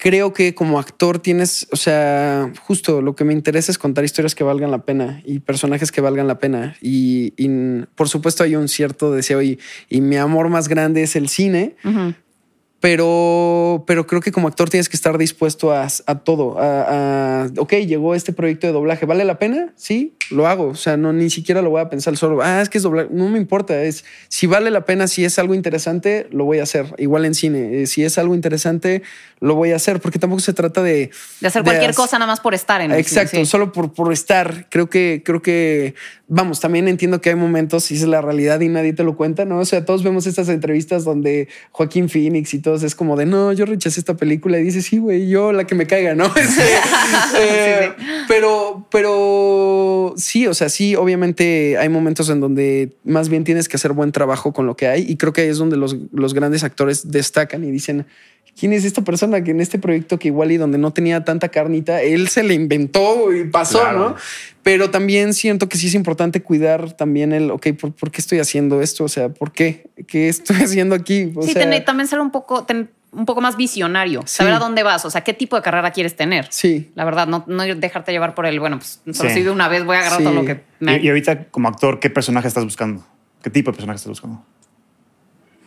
creo 0.00 0.32
que 0.32 0.54
como 0.54 0.78
actor 0.78 1.18
tienes, 1.20 1.68
o 1.70 1.76
sea, 1.76 2.50
justo 2.60 3.02
lo 3.02 3.14
que 3.14 3.24
me 3.24 3.32
interesa 3.32 3.70
es 3.70 3.78
contar 3.78 4.04
historias 4.04 4.34
que 4.34 4.42
valgan 4.42 4.70
la 4.70 4.84
pena 4.84 5.22
y 5.24 5.38
personajes 5.40 5.92
que 5.92 6.00
valgan 6.00 6.26
la 6.26 6.38
pena. 6.38 6.76
Y, 6.80 7.34
y, 7.36 7.48
por 7.94 8.08
supuesto 8.08 8.42
hay 8.42 8.56
un 8.56 8.68
cierto 8.68 9.12
deseo 9.12 9.42
y, 9.42 9.60
y 9.88 10.00
mi 10.00 10.16
amor 10.16 10.48
más 10.48 10.68
grande 10.68 11.02
es 11.02 11.14
el 11.14 11.28
cine, 11.28 11.76
pero, 12.82 13.84
pero 13.86 14.08
creo 14.08 14.20
que 14.20 14.32
como 14.32 14.48
actor 14.48 14.68
tienes 14.68 14.88
que 14.88 14.96
estar 14.96 15.16
dispuesto 15.16 15.70
a, 15.70 15.86
a 16.06 16.18
todo. 16.18 16.58
A, 16.58 17.44
a, 17.44 17.46
ok, 17.56 17.74
llegó 17.74 18.16
este 18.16 18.32
proyecto 18.32 18.66
de 18.66 18.72
doblaje, 18.72 19.06
¿vale 19.06 19.24
la 19.24 19.38
pena? 19.38 19.72
Sí, 19.76 20.16
lo 20.32 20.48
hago. 20.48 20.66
O 20.66 20.74
sea, 20.74 20.96
no 20.96 21.12
ni 21.12 21.30
siquiera 21.30 21.62
lo 21.62 21.70
voy 21.70 21.80
a 21.80 21.88
pensar 21.88 22.16
solo. 22.16 22.42
Ah, 22.42 22.60
es 22.60 22.68
que 22.68 22.78
es 22.78 22.82
doblaje. 22.82 23.08
No 23.12 23.28
me 23.28 23.38
importa. 23.38 23.80
Es 23.84 24.04
si 24.26 24.48
vale 24.48 24.72
la 24.72 24.84
pena, 24.84 25.06
si 25.06 25.24
es 25.24 25.38
algo 25.38 25.54
interesante, 25.54 26.26
lo 26.32 26.44
voy 26.44 26.58
a 26.58 26.64
hacer. 26.64 26.92
Igual 26.98 27.24
en 27.24 27.36
cine, 27.36 27.82
eh, 27.82 27.86
si 27.86 28.02
es 28.02 28.18
algo 28.18 28.34
interesante, 28.34 29.02
lo 29.42 29.56
voy 29.56 29.72
a 29.72 29.76
hacer, 29.76 30.00
porque 30.00 30.18
tampoco 30.18 30.40
se 30.40 30.52
trata 30.52 30.82
de 30.82 31.10
De 31.40 31.46
hacer 31.48 31.62
cualquier 31.62 31.94
cosa 31.94 32.18
nada 32.18 32.30
más 32.30 32.40
por 32.40 32.54
estar 32.54 32.80
en 32.80 32.92
el 32.92 32.98
Exacto, 32.98 33.32
cine, 33.32 33.44
sí. 33.44 33.50
solo 33.50 33.72
por, 33.72 33.92
por 33.92 34.12
estar. 34.12 34.68
Creo 34.70 34.88
que, 34.88 35.22
creo 35.24 35.42
que 35.42 35.94
vamos, 36.34 36.60
también 36.60 36.88
entiendo 36.88 37.20
que 37.20 37.28
hay 37.28 37.34
momentos 37.34 37.90
y 37.90 37.94
es 37.94 38.04
la 38.04 38.22
realidad 38.22 38.60
y 38.60 38.68
nadie 38.68 38.94
te 38.94 39.04
lo 39.04 39.16
cuenta, 39.16 39.44
¿no? 39.44 39.58
O 39.58 39.64
sea, 39.66 39.84
todos 39.84 40.02
vemos 40.02 40.26
estas 40.26 40.48
entrevistas 40.48 41.04
donde 41.04 41.48
Joaquín 41.72 42.08
Phoenix 42.08 42.54
y 42.54 42.60
todos 42.60 42.82
es 42.84 42.94
como 42.94 43.16
de, 43.16 43.26
no, 43.26 43.52
yo 43.52 43.66
rechacé 43.66 44.00
esta 44.00 44.16
película 44.16 44.58
y 44.58 44.62
dices, 44.62 44.86
sí, 44.86 44.96
güey, 44.96 45.28
yo 45.28 45.52
la 45.52 45.66
que 45.66 45.74
me 45.74 45.86
caiga, 45.86 46.14
¿no? 46.14 46.32
Este, 46.42 46.62
eh, 47.38 47.92
pero, 48.28 48.86
pero 48.90 50.14
sí, 50.16 50.46
o 50.46 50.54
sea, 50.54 50.68
sí, 50.68 50.96
obviamente 50.96 51.76
hay 51.78 51.88
momentos 51.88 52.30
en 52.30 52.40
donde 52.40 52.96
más 53.04 53.28
bien 53.28 53.44
tienes 53.44 53.68
que 53.68 53.76
hacer 53.76 53.92
buen 53.92 54.12
trabajo 54.12 54.52
con 54.52 54.66
lo 54.66 54.76
que 54.76 54.88
hay 54.88 55.04
y 55.06 55.16
creo 55.16 55.32
que 55.32 55.42
ahí 55.42 55.48
es 55.48 55.58
donde 55.58 55.76
los, 55.76 55.96
los 56.12 56.32
grandes 56.32 56.64
actores 56.64 57.10
destacan 57.10 57.62
y 57.62 57.70
dicen, 57.70 58.06
¿Quién 58.58 58.72
es 58.74 58.84
esta 58.84 59.02
persona 59.02 59.42
que 59.42 59.50
en 59.52 59.60
este 59.60 59.78
proyecto 59.78 60.18
que 60.18 60.28
igual 60.28 60.52
y 60.52 60.56
donde 60.58 60.78
no 60.78 60.92
tenía 60.92 61.24
tanta 61.24 61.48
carnita, 61.48 62.02
él 62.02 62.28
se 62.28 62.42
le 62.42 62.54
inventó 62.54 63.32
y 63.32 63.44
pasó, 63.44 63.80
Claro. 63.80 63.98
¿no? 64.10 64.16
Pero 64.62 64.90
también 64.90 65.34
siento 65.34 65.68
que 65.68 65.76
sí 65.78 65.88
es 65.88 65.94
importante 65.94 66.42
cuidar 66.42 66.92
también 66.92 67.32
el, 67.32 67.50
ok, 67.50 67.68
¿por, 67.80 67.92
por 67.92 68.10
qué 68.10 68.20
estoy 68.20 68.38
haciendo 68.38 68.80
esto? 68.82 69.04
O 69.04 69.08
sea, 69.08 69.30
¿por 69.30 69.52
qué? 69.52 69.88
¿Qué 70.06 70.28
estoy 70.28 70.56
haciendo 70.62 70.94
aquí? 70.94 71.32
O 71.34 71.42
sí, 71.42 71.52
sea, 71.52 71.84
también 71.84 72.06
ser 72.06 72.20
un 72.20 72.30
poco, 72.30 72.64
ten- 72.64 72.90
un 73.10 73.26
poco 73.26 73.40
más 73.40 73.56
visionario, 73.56 74.22
saber 74.26 74.54
a 74.54 74.58
dónde 74.58 74.82
vas, 74.82 75.04
o 75.04 75.10
sea, 75.10 75.22
qué 75.22 75.34
tipo 75.34 75.56
de 75.56 75.62
carrera 75.62 75.90
quieres 75.90 76.14
tener. 76.16 76.46
Sí. 76.50 76.90
La 76.94 77.04
verdad, 77.04 77.26
no, 77.26 77.44
no 77.46 77.62
dejarte 77.64 78.12
llevar 78.12 78.34
por 78.34 78.46
el, 78.46 78.58
bueno, 78.60 78.78
pues 78.78 79.00
solo 79.12 79.28
Sí. 79.30 79.34
soy 79.34 79.42
de 79.42 79.50
una 79.50 79.68
vez, 79.68 79.84
voy 79.84 79.96
a 79.96 80.00
agarrar 80.00 80.18
Sí. 80.18 80.24
todo 80.24 80.34
lo 80.34 80.44
que 80.44 80.60
me... 80.80 80.98
Y, 80.98 81.06
y 81.06 81.08
ahorita, 81.08 81.44
como 81.50 81.68
actor, 81.68 81.98
¿qué 82.00 82.08
personaje 82.10 82.48
estás 82.48 82.64
buscando? 82.64 83.04
¿Qué 83.42 83.50
tipo 83.50 83.70
de 83.70 83.76
personaje 83.76 83.96
estás 83.96 84.08
buscando? 84.10 84.44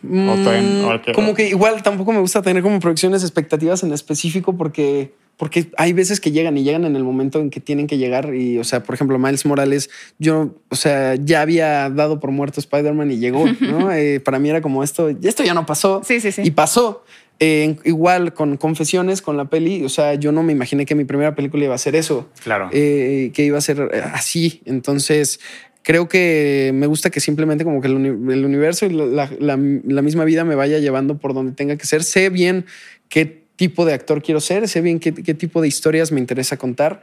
O 0.04 0.08
Mm, 0.08 0.84
o 0.84 1.12
como 1.14 1.34
que 1.34 1.48
igual 1.48 1.82
tampoco 1.82 2.12
me 2.12 2.20
gusta 2.20 2.42
tener 2.42 2.62
como 2.62 2.78
producciones 2.80 3.22
expectativas 3.22 3.82
en 3.82 3.92
específico 3.92 4.56
porque, 4.56 5.12
porque 5.36 5.66
hay 5.76 5.92
veces 5.92 6.20
que 6.20 6.30
llegan 6.30 6.56
y 6.56 6.62
llegan 6.62 6.84
en 6.84 6.94
el 6.96 7.02
momento 7.02 7.40
en 7.40 7.50
que 7.50 7.60
tienen 7.60 7.86
que 7.86 7.98
llegar. 7.98 8.34
Y, 8.34 8.58
o 8.58 8.64
sea, 8.64 8.82
por 8.82 8.94
ejemplo, 8.94 9.18
Miles 9.18 9.44
Morales, 9.46 9.90
yo, 10.18 10.54
o 10.68 10.76
sea, 10.76 11.14
ya 11.16 11.40
había 11.40 11.90
dado 11.90 12.20
por 12.20 12.30
muerto 12.30 12.60
Spider-Man 12.60 13.10
y 13.10 13.18
llegó, 13.18 13.44
¿no? 13.60 13.90
Eh, 13.92 14.20
para 14.20 14.38
mí 14.38 14.48
era 14.50 14.60
como 14.60 14.84
esto, 14.84 15.08
esto 15.08 15.42
ya 15.42 15.54
no 15.54 15.66
pasó. 15.66 16.02
Sí, 16.04 16.20
sí, 16.20 16.30
sí. 16.30 16.42
Y 16.44 16.50
pasó. 16.52 17.04
Eh, 17.38 17.76
igual 17.84 18.32
con 18.32 18.56
Confesiones, 18.56 19.20
con 19.20 19.36
la 19.36 19.44
peli, 19.44 19.84
o 19.84 19.90
sea, 19.90 20.14
yo 20.14 20.32
no 20.32 20.42
me 20.42 20.52
imaginé 20.52 20.86
que 20.86 20.94
mi 20.94 21.04
primera 21.04 21.34
película 21.34 21.64
iba 21.64 21.74
a 21.74 21.78
ser 21.78 21.94
eso 21.94 22.30
Claro. 22.42 22.70
eh, 22.72 23.30
que 23.34 23.44
iba 23.44 23.58
a 23.58 23.60
ser 23.60 23.90
así. 24.14 24.62
Entonces, 24.64 25.38
creo 25.86 26.08
que 26.08 26.72
me 26.74 26.88
gusta 26.88 27.10
que 27.10 27.20
simplemente 27.20 27.62
como 27.62 27.80
que 27.80 27.86
el, 27.86 27.94
uni- 27.94 28.32
el 28.34 28.44
universo 28.44 28.86
y 28.86 28.90
la, 28.90 29.30
la- 29.38 29.56
la 29.56 30.02
misma 30.02 30.24
vida 30.24 30.44
me 30.44 30.56
vaya 30.56 30.80
llevando 30.80 31.16
por 31.18 31.32
donde 31.32 31.52
tenga 31.52 31.76
que 31.76 31.86
ser. 31.86 32.02
Sé 32.02 32.28
bien 32.28 32.66
qué 33.08 33.44
tipo 33.54 33.84
de 33.86 33.94
actor 33.94 34.20
quiero 34.20 34.40
ser, 34.40 34.66
sé 34.66 34.80
bien 34.80 34.98
qué, 34.98 35.14
qué 35.14 35.32
tipo 35.32 35.62
de 35.62 35.68
historias 35.68 36.10
me 36.10 36.18
interesa 36.18 36.56
contar. 36.56 37.02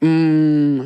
Mm, 0.00 0.80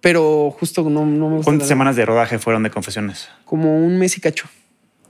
pero 0.00 0.50
justo 0.50 0.82
no, 0.88 1.04
no 1.04 1.28
me 1.28 1.36
gusta. 1.36 1.44
¿Cuántas 1.44 1.68
semanas 1.68 1.94
de 1.96 2.06
rodaje 2.06 2.38
fueron 2.38 2.62
de 2.62 2.70
confesiones? 2.70 3.28
Como 3.44 3.76
un 3.78 3.98
mes 3.98 4.16
y 4.16 4.20
cacho. 4.22 4.48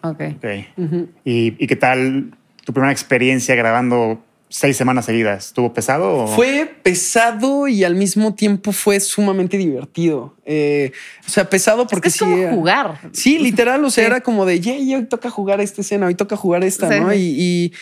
Ok. 0.02 0.20
Ok. 0.36 0.44
Ujú. 0.76 1.08
¿Y, 1.24 1.54
y 1.62 1.66
qué 1.66 1.76
tal 1.76 2.32
tu 2.64 2.72
primera 2.72 2.90
experiencia 2.92 3.54
grabando 3.54 4.20
seis 4.48 4.76
semanas 4.76 5.04
seguidas? 5.06 5.46
¿Estuvo 5.46 5.72
pesado? 5.72 6.24
O? 6.24 6.26
Fue 6.28 6.66
pesado 6.82 7.68
y 7.68 7.84
al 7.84 7.94
mismo 7.94 8.34
tiempo 8.34 8.72
fue 8.72 9.00
sumamente 9.00 9.56
divertido. 9.56 10.34
Eh, 10.44 10.92
o 11.26 11.30
sea, 11.30 11.50
pesado 11.50 11.86
porque 11.86 12.08
es 12.08 12.14
sí. 12.14 12.20
como 12.20 12.36
era- 12.36 12.52
jugar. 12.52 13.00
Sí, 13.12 13.38
literal, 13.38 13.84
o 13.84 13.90
sea, 13.90 14.04
Sí. 14.04 14.06
era 14.10 14.20
como 14.20 14.46
de, 14.46 14.60
yeah, 14.60 14.76
yeah, 14.78 14.98
hoy 14.98 15.06
toca 15.06 15.30
jugar 15.30 15.60
esta 15.60 15.80
escena, 15.80 16.06
hoy 16.06 16.14
toca 16.14 16.36
jugar 16.36 16.62
esta, 16.64 16.88
Sí. 16.92 17.00
¿no? 17.00 17.12
Y, 17.12 17.18
y 17.18 17.72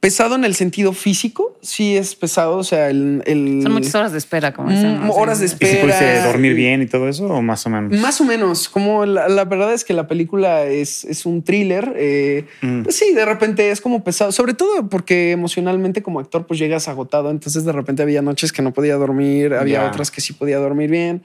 pesado 0.00 0.36
en 0.36 0.44
el 0.44 0.54
sentido 0.54 0.92
físico, 0.92 1.58
sí 1.60 1.96
es 1.96 2.14
pesado, 2.14 2.56
o 2.58 2.62
sea, 2.62 2.88
el... 2.88 3.22
el- 3.26 3.60
Son 3.64 3.72
muchas 3.72 3.94
horas 3.96 4.12
de 4.12 4.18
espera, 4.18 4.52
como 4.54 4.70
dicen. 4.70 5.00
Mm, 5.02 5.06
¿no? 5.08 5.12
horas 5.12 5.40
de 5.40 5.46
¿Y 5.46 5.48
si 5.48 5.54
espera. 5.54 5.80
pudiste 5.82 6.22
dormir 6.22 6.54
bien 6.54 6.82
y 6.82 6.86
todo 6.86 7.08
eso? 7.08 7.26
¿O 7.26 7.42
más 7.42 7.66
o 7.66 7.70
menos? 7.70 7.98
Más 7.98 8.20
o 8.20 8.24
menos, 8.24 8.68
como 8.68 9.04
la, 9.06 9.28
la 9.28 9.44
verdad 9.44 9.72
es 9.74 9.84
que 9.84 9.94
la 9.94 10.06
película 10.06 10.64
es, 10.66 11.04
es 11.04 11.26
un 11.26 11.42
thriller, 11.42 11.94
eh, 11.96 12.44
Mm. 12.62 12.82
pues 12.84 12.94
sí, 12.96 13.12
de 13.12 13.24
repente 13.24 13.70
es 13.72 13.80
como 13.80 14.04
pesado, 14.04 14.30
sobre 14.30 14.54
todo 14.54 14.88
porque 14.88 15.32
emocionalmente 15.32 16.02
como 16.02 16.20
actor 16.20 16.46
pues 16.46 16.60
llegas 16.60 16.86
agotado, 16.86 17.30
entonces 17.30 17.64
de 17.64 17.72
repente 17.72 18.02
había 18.02 18.22
noches 18.22 18.52
que 18.52 18.62
no 18.62 18.72
podía 18.72 18.94
dormir, 18.96 19.54
había 19.54 19.84
otras 19.86 20.10
que 20.12 20.20
sí 20.20 20.32
podía 20.32 20.58
dormir 20.58 20.90
bien. 20.90 21.22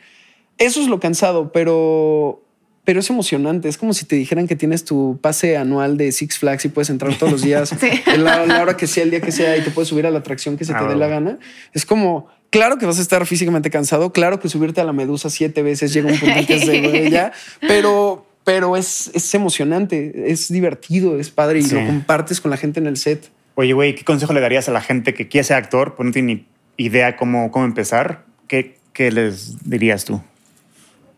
Eso 0.57 0.82
es 0.82 0.88
lo 0.88 0.99
cansado, 0.99 1.51
pero, 1.51 2.41
pero 2.86 2.99
es 2.99 3.09
emocionante, 3.09 3.69
es 3.69 3.77
como 3.77 3.93
si 3.93 4.05
te 4.05 4.15
dijeran 4.15 4.47
que 4.47 4.55
tienes 4.55 4.84
tu 4.86 5.17
pase 5.21 5.55
anual 5.57 5.95
de 5.97 6.11
Six 6.11 6.38
Flags 6.39 6.65
y 6.65 6.69
puedes 6.69 6.89
entrar 6.89 7.17
todos 7.17 7.31
los 7.31 7.41
días, 7.41 7.69
Sí. 7.79 7.89
en 8.07 8.23
la, 8.23 8.45
la 8.45 8.61
hora 8.61 8.75
que 8.77 8.88
sea, 8.88 9.03
el 9.03 9.11
día 9.11 9.21
que 9.21 9.31
sea, 9.31 9.55
y 9.57 9.61
te 9.61 9.71
puedes 9.71 9.88
subir 9.89 10.05
a 10.05 10.11
la 10.11 10.19
atracción 10.19 10.57
que 10.57 10.65
se 10.65 10.73
Ah, 10.73 10.79
te 10.79 10.88
dé 10.89 10.95
la 10.95 11.07
gana. 11.07 11.39
Es 11.73 11.86
como... 11.86 12.27
Claro 12.49 12.77
que 12.77 12.86
vas 12.86 12.99
a 12.99 13.01
estar 13.01 13.25
físicamente 13.25 13.71
cansado, 13.71 14.13
claro 14.13 14.39
que 14.39 14.47
subirte 14.47 14.79
a 14.79 14.84
la 14.84 14.93
medusa 14.93 15.31
siete 15.31 15.63
veces 15.63 15.91
llega 15.91 16.11
un 16.11 16.19
punto 16.19 16.38
en 16.38 16.45
que 16.45 16.55
es 16.57 16.67
de 16.67 16.81
"Güey, 16.81 17.09
ya, 17.09 17.31
pero, 17.61 18.27
pero 18.43 18.77
es, 18.77 19.09
es 19.15 19.34
emocionante, 19.34 20.31
es 20.31 20.49
divertido, 20.51 21.19
es 21.19 21.31
padre 21.31 21.57
y 21.59 21.63
Sí. 21.63 21.73
lo 21.73 21.84
compartes 21.84 22.39
con 22.41 22.51
la 22.51 22.57
gente 22.57 22.79
en 22.79 22.86
el 22.86 22.97
set. 22.97 23.31
Oye, 23.55 23.73
güey, 23.73 23.95
¿qué 23.95 24.03
consejo 24.03 24.34
le 24.34 24.39
darías 24.41 24.69
a 24.69 24.71
la 24.71 24.81
gente 24.81 25.15
que 25.15 25.27
quiere 25.27 25.45
ser 25.45 25.57
actor, 25.57 25.95
pero 25.97 26.03
no 26.03 26.11
tiene 26.13 26.34
ni 26.36 26.45
idea 26.86 27.15
cómo, 27.15 27.49
cómo 27.49 27.65
empezar? 27.65 28.23
¿Qué, 28.47 28.77
¿Qué 28.93 29.11
les 29.11 29.67
dirías 29.67 30.05
tú? 30.05 30.21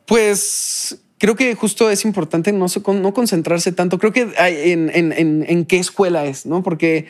Pues 0.06 1.00
creo 1.26 1.36
que 1.36 1.56
justo 1.56 1.90
es 1.90 2.06
importante 2.06 2.52
no, 2.52 2.68
no 2.94 3.14
concentrarse 3.16 3.72
tanto. 3.72 3.98
Creo 3.98 4.14
que 4.14 4.28
hay 4.38 4.72
en, 4.72 4.92
en, 4.94 5.12
en, 5.12 5.44
en 5.48 5.66
qué 5.66 5.78
escuela 5.78 6.24
es, 6.24 6.46
¿no? 6.46 6.62
Porque 6.62 7.08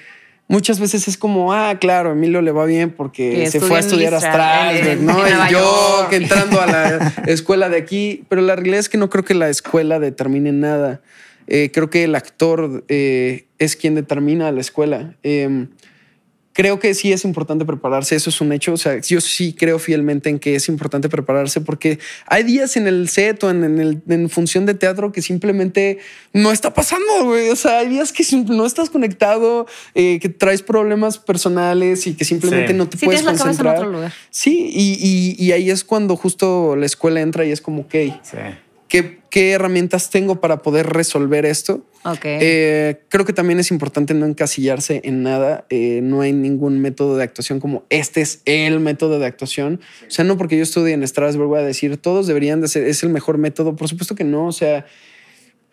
muchas 0.47 0.80
veces 0.80 1.09
es 1.09 1.18
como, 1.18 1.51
ah, 1.51 1.78
claro, 1.82 2.13
Emilio 2.13 2.41
le 2.41 2.53
va 2.53 2.63
bien 2.63 2.91
porque 2.91 3.34
Que 3.34 3.51
se 3.51 3.59
fue 3.59 3.76
a 3.76 3.80
estudiar 3.82 4.13
a 4.13 4.74
en 4.74 5.05
¿no? 5.05 5.18
Y 5.28 5.51
yo 5.51 6.07
que 6.09 6.16
entrando 6.16 6.61
a 6.61 6.66
la 6.66 7.13
escuela 7.28 7.68
de 7.68 7.76
aquí, 7.76 8.24
pero 8.30 8.41
la 8.41 8.55
realidad 8.55 8.80
es 8.80 8.88
que 8.88 8.97
no 8.97 9.09
creo 9.09 9.26
que 9.26 9.34
la 9.34 9.49
escuela 9.49 9.99
determine 9.99 10.53
nada. 10.53 11.01
Eh, 11.47 11.72
creo 11.74 11.89
que 11.89 12.05
el 12.05 12.16
actor 12.16 12.86
eh, 12.88 13.47
es 13.59 13.76
quien 13.76 13.95
determina 13.95 14.49
la 14.53 14.61
escuela. 14.61 15.13
Em, 15.24 15.68
creo 16.56 16.80
que 16.80 16.93
sí 16.93 17.12
es 17.12 17.26
importante 17.26 17.66
prepararse, 17.66 18.16
eso 18.16 18.30
es 18.30 18.39
un 18.39 18.53
hecho. 18.53 18.72
O 18.72 18.78
sea, 18.78 18.99
yo 19.01 19.20
sí 19.20 19.51
creo 19.53 19.78
fielmente 19.78 20.30
en 20.30 20.39
que 20.39 20.56
es 20.56 20.70
importante 20.70 21.10
prepararse 21.10 21.60
porque 21.60 21.99
hay 22.28 22.43
días 22.43 22.78
en 22.78 22.88
el 22.88 23.10
set 23.10 23.43
o 23.43 23.49
en, 23.49 23.66
en 23.66 23.80
el- 23.80 24.01
en 24.08 24.30
función 24.30 24.66
de 24.66 24.74
teatro 24.74 25.12
que 25.12 25.22
simplemente 25.22 25.97
no 26.32 26.53
está 26.53 26.74
pasando, 26.74 27.26
güey. 27.26 27.49
O 27.49 27.58
sea, 27.58 27.80
hay 27.80 27.89
días 27.89 28.14
que 28.14 28.24
no 28.47 28.66
estás 28.66 28.89
conectado, 28.89 29.68
eh, 29.95 30.18
que 30.22 30.30
traes 30.30 30.62
problemas 30.62 31.18
personales 31.18 32.08
y 32.08 32.14
que 32.16 32.24
simplemente 32.24 32.70
Sí. 32.72 32.78
no 32.78 32.88
te 32.88 32.97
Sí, 32.97 33.06
puedes 33.06 33.22
tienes 33.22 33.39
la 33.39 33.43
cabeza 33.45 33.62
en 33.62 33.68
concentrar. 33.68 33.78
otro 33.88 33.91
lugar. 33.91 34.14
Sí, 34.30 34.70
y, 34.74 35.36
y- 35.38 35.45
y 35.45 35.51
ahí 35.51 35.70
es 35.70 35.84
cuando 35.84 36.16
justo 36.16 36.78
la 36.78 36.86
escuela 36.86 37.20
entra 37.20 37.45
y 37.45 37.51
es 37.51 37.60
como, 37.60 37.82
ok, 37.82 37.93
Sí. 38.24 38.38
¿Qué, 39.02 39.20
qué 39.30 39.52
herramientas 39.52 40.10
tengo 40.10 40.39
para 40.39 40.62
poder 40.62 40.88
resolver 40.88 41.46
esto? 41.46 41.84
Ok. 42.06 42.20
Eh, 42.24 43.02
creo 43.10 43.26
que 43.26 43.34
también 43.34 43.60
es 43.60 43.72
importante 43.72 44.14
no 44.14 44.26
encasillarse 44.26 45.02
en 45.04 45.24
nada. 45.24 45.66
Eh, 45.70 46.00
no 46.04 46.22
hay 46.22 46.34
ningún 46.34 46.80
método 46.80 47.18
de 47.18 47.24
actuación 47.24 47.60
como 47.60 47.84
este 47.89 48.22
es 48.22 48.41
el 48.46 48.80
método 48.80 49.20
de 49.20 49.26
actuación. 49.26 49.82
O 50.08 50.12
sea, 50.12 50.24
no 50.24 50.38
porque 50.38 50.58
yo 50.58 50.64
estudie 50.64 50.93
en 50.93 51.08
Strasbourg 51.08 51.50
voy 51.50 51.60
a 51.60 51.64
decir 51.64 51.98
todos 51.98 52.28
deberían 52.28 52.62
de 52.62 52.68
ser, 52.68 52.86
es 52.88 53.04
el 53.04 53.10
mejor 53.10 53.38
método. 53.38 53.76
Por 53.76 53.88
supuesto 53.89 54.16
que 54.16 54.24
no. 54.24 54.48
O 54.48 54.52
sea, 54.52 54.86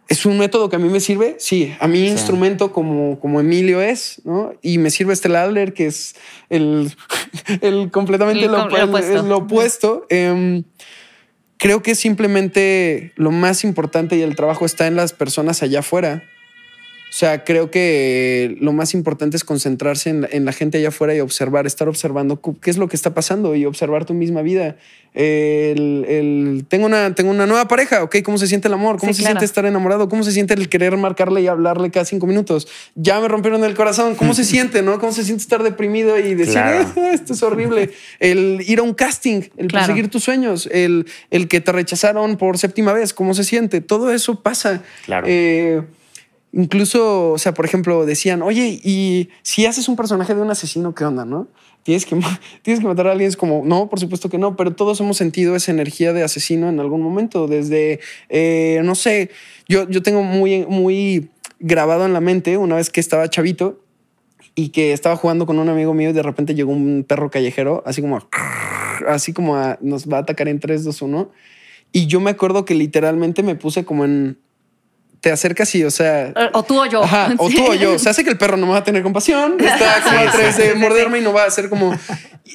es 0.08 0.26
un 0.26 0.38
método 0.38 0.68
que 0.68 0.76
a 0.76 0.78
mí 0.78 0.88
me 0.88 1.00
sirve. 1.00 1.36
Sí, 1.38 1.74
a 1.80 1.86
mi 1.88 2.08
instrumento 2.08 2.72
como, 2.72 3.20
como 3.20 3.40
Emilio 3.40 3.80
es, 3.80 4.20
¿no? 4.24 4.54
Y 4.60 4.78
me 4.78 4.90
sirve 4.90 5.12
este 5.12 5.34
Adler, 5.34 5.72
que 5.74 5.86
es 5.86 6.14
el, 6.50 6.92
el 7.60 7.90
completamente 7.90 8.44
El 8.44 8.52
lo, 8.52 8.68
el- 8.68 8.88
opuesto. 8.88 9.22
lo 9.22 9.36
opuesto. 9.36 10.06
Em, 10.08 10.64
creo 11.62 11.80
que 11.80 11.94
simplemente 11.94 13.12
lo 13.14 13.30
más 13.30 13.62
importante 13.62 14.16
y 14.16 14.22
el 14.22 14.34
trabajo 14.34 14.66
está 14.66 14.88
en 14.88 14.96
las 14.96 15.12
personas 15.12 15.62
allá 15.62 15.78
afuera. 15.78 16.24
O 17.12 17.14
sea, 17.14 17.44
creo 17.44 17.70
que 17.70 18.56
lo 18.58 18.72
más 18.72 18.94
importante 18.94 19.36
es 19.36 19.44
concentrarse 19.44 20.08
en 20.08 20.22
la, 20.22 20.28
en 20.32 20.46
la 20.46 20.52
gente 20.54 20.78
allá 20.78 20.88
afuera 20.88 21.14
y 21.14 21.20
observar, 21.20 21.66
estar 21.66 21.86
observando 21.86 22.40
qué 22.40 22.70
es 22.70 22.78
lo 22.78 22.88
que 22.88 22.96
está 22.96 23.12
pasando 23.12 23.54
y 23.54 23.66
observar 23.66 24.06
tu 24.06 24.14
misma 24.14 24.40
vida. 24.40 24.76
El, 25.12 26.06
el- 26.08 26.64
tengo, 26.68 26.86
una, 26.86 27.14
tengo 27.14 27.30
una 27.30 27.46
nueva 27.46 27.68
pareja, 27.68 28.02
¿ok? 28.02 28.16
¿Cómo 28.24 28.38
se 28.38 28.46
siente 28.46 28.68
el 28.68 28.72
amor? 28.74 28.96
¿Cómo 28.98 29.12
Sí, 29.12 29.18
se 29.18 29.22
claro. 29.24 29.34
siente 29.34 29.44
estar 29.44 29.66
enamorado? 29.66 30.08
¿Cómo 30.08 30.22
se 30.22 30.32
siente 30.32 30.54
el 30.54 30.70
querer 30.70 30.96
marcarle 30.96 31.42
y 31.42 31.48
hablarle 31.48 31.90
cada 31.90 32.06
cinco 32.06 32.26
minutos? 32.26 32.66
Ya 32.94 33.20
me 33.20 33.28
rompieron 33.28 33.62
el 33.62 33.74
corazón. 33.74 34.14
¿Cómo 34.14 34.32
se 34.32 34.44
siente, 34.52 34.80
no? 34.80 34.98
¿Cómo 34.98 35.12
se 35.12 35.22
siente 35.22 35.42
estar 35.42 35.62
deprimido 35.62 36.18
y 36.18 36.34
decir, 36.34 36.54
Claro. 36.54 36.90
"Ah, 36.96 37.10
esto 37.12 37.34
es 37.34 37.42
horrible? 37.42 37.90
El 38.20 38.64
ir 38.66 38.78
a 38.78 38.82
un 38.84 38.94
casting, 38.94 39.42
el 39.58 39.66
Claro. 39.68 39.86
perseguir 39.86 40.08
tus 40.10 40.24
sueños, 40.24 40.66
el, 40.72 41.04
el 41.30 41.46
que 41.46 41.60
te 41.60 41.72
rechazaron 41.72 42.38
por 42.38 42.56
séptima 42.56 42.94
vez, 42.94 43.12
¿cómo 43.12 43.34
se 43.34 43.44
siente? 43.44 43.82
Todo 43.82 44.12
eso 44.14 44.40
pasa. 44.42 44.82
Claro. 45.04 45.26
Eh, 45.28 45.82
incluso, 46.52 47.32
o 47.32 47.38
sea, 47.38 47.54
por 47.54 47.64
ejemplo, 47.64 48.06
decían, 48.06 48.42
oye, 48.42 48.80
y 48.82 49.30
si 49.42 49.66
haces 49.66 49.88
un 49.88 49.96
personaje 49.96 50.34
de 50.34 50.40
un 50.40 50.50
asesino, 50.50 50.94
¿qué 50.94 51.04
onda, 51.04 51.24
no? 51.24 51.48
Tienes 51.82 52.06
que, 52.06 52.16
tienes 52.62 52.80
que 52.80 52.86
matar 52.86 53.08
a 53.08 53.12
alguien. 53.12 53.28
Es 53.28 53.36
como, 53.36 53.62
no, 53.64 53.88
por 53.88 54.00
supuesto 54.00 54.28
que 54.28 54.38
no, 54.38 54.56
pero 54.56 54.74
todos 54.74 55.00
hemos 55.00 55.16
sentido 55.16 55.56
esa 55.56 55.72
energía 55.72 56.12
de 56.12 56.22
asesino 56.22 56.68
en 56.68 56.80
algún 56.80 57.02
momento. 57.02 57.46
Desde, 57.48 58.00
eh, 58.28 58.80
no 58.84 58.94
sé, 58.94 59.30
yo, 59.68 59.88
yo 59.88 60.02
tengo 60.02 60.22
muy, 60.22 60.66
muy 60.66 61.30
grabado 61.58 62.06
en 62.06 62.12
la 62.12 62.20
mente 62.20 62.56
una 62.56 62.76
vez 62.76 62.90
que 62.90 63.00
estaba 63.00 63.28
chavito 63.28 63.80
y 64.54 64.68
que 64.68 64.92
estaba 64.92 65.16
jugando 65.16 65.46
con 65.46 65.58
un 65.58 65.68
amigo 65.68 65.94
mío 65.94 66.10
y 66.10 66.12
de 66.12 66.22
repente 66.22 66.54
llegó 66.54 66.72
un 66.72 67.04
perro 67.08 67.30
callejero, 67.30 67.82
así 67.86 68.02
como, 68.02 68.20
así 69.08 69.32
como 69.32 69.56
nos 69.80 70.08
va 70.08 70.18
a 70.18 70.20
atacar 70.20 70.48
en 70.48 70.60
3, 70.60 70.84
2, 70.84 71.02
1. 71.02 71.30
Y 71.92 72.06
yo 72.06 72.20
me 72.20 72.30
acuerdo 72.30 72.64
que 72.64 72.74
literalmente 72.74 73.42
me 73.42 73.54
puse 73.54 73.84
como 73.84 74.04
en. 74.04 74.38
Te 75.22 75.30
acercas 75.30 75.72
y, 75.76 75.84
o 75.84 75.90
sea. 75.90 76.34
O 76.52 76.64
tú 76.64 76.78
o 76.80 76.84
yo. 76.84 77.02
Ajá, 77.02 77.32
o 77.38 77.48
tú 77.54 77.64
o 77.64 77.74
yo. 77.74 77.96
Se 77.98 78.10
hace 78.10 78.24
que 78.24 78.30
el 78.30 78.36
perro 78.36 78.56
no 78.56 78.66
me 78.66 78.72
va 78.72 78.78
a 78.78 78.84
tener 78.84 79.02
compasión. 79.04 79.56
Está 79.60 80.02
como 80.02 80.18
Sí, 80.18 80.26
a 80.26 80.30
tres 80.32 80.56
de 80.56 80.74
morderme 80.74 81.20
y 81.20 81.22
no 81.22 81.32
va 81.32 81.44
a 81.44 81.50
ser 81.50 81.68
como. 81.70 81.96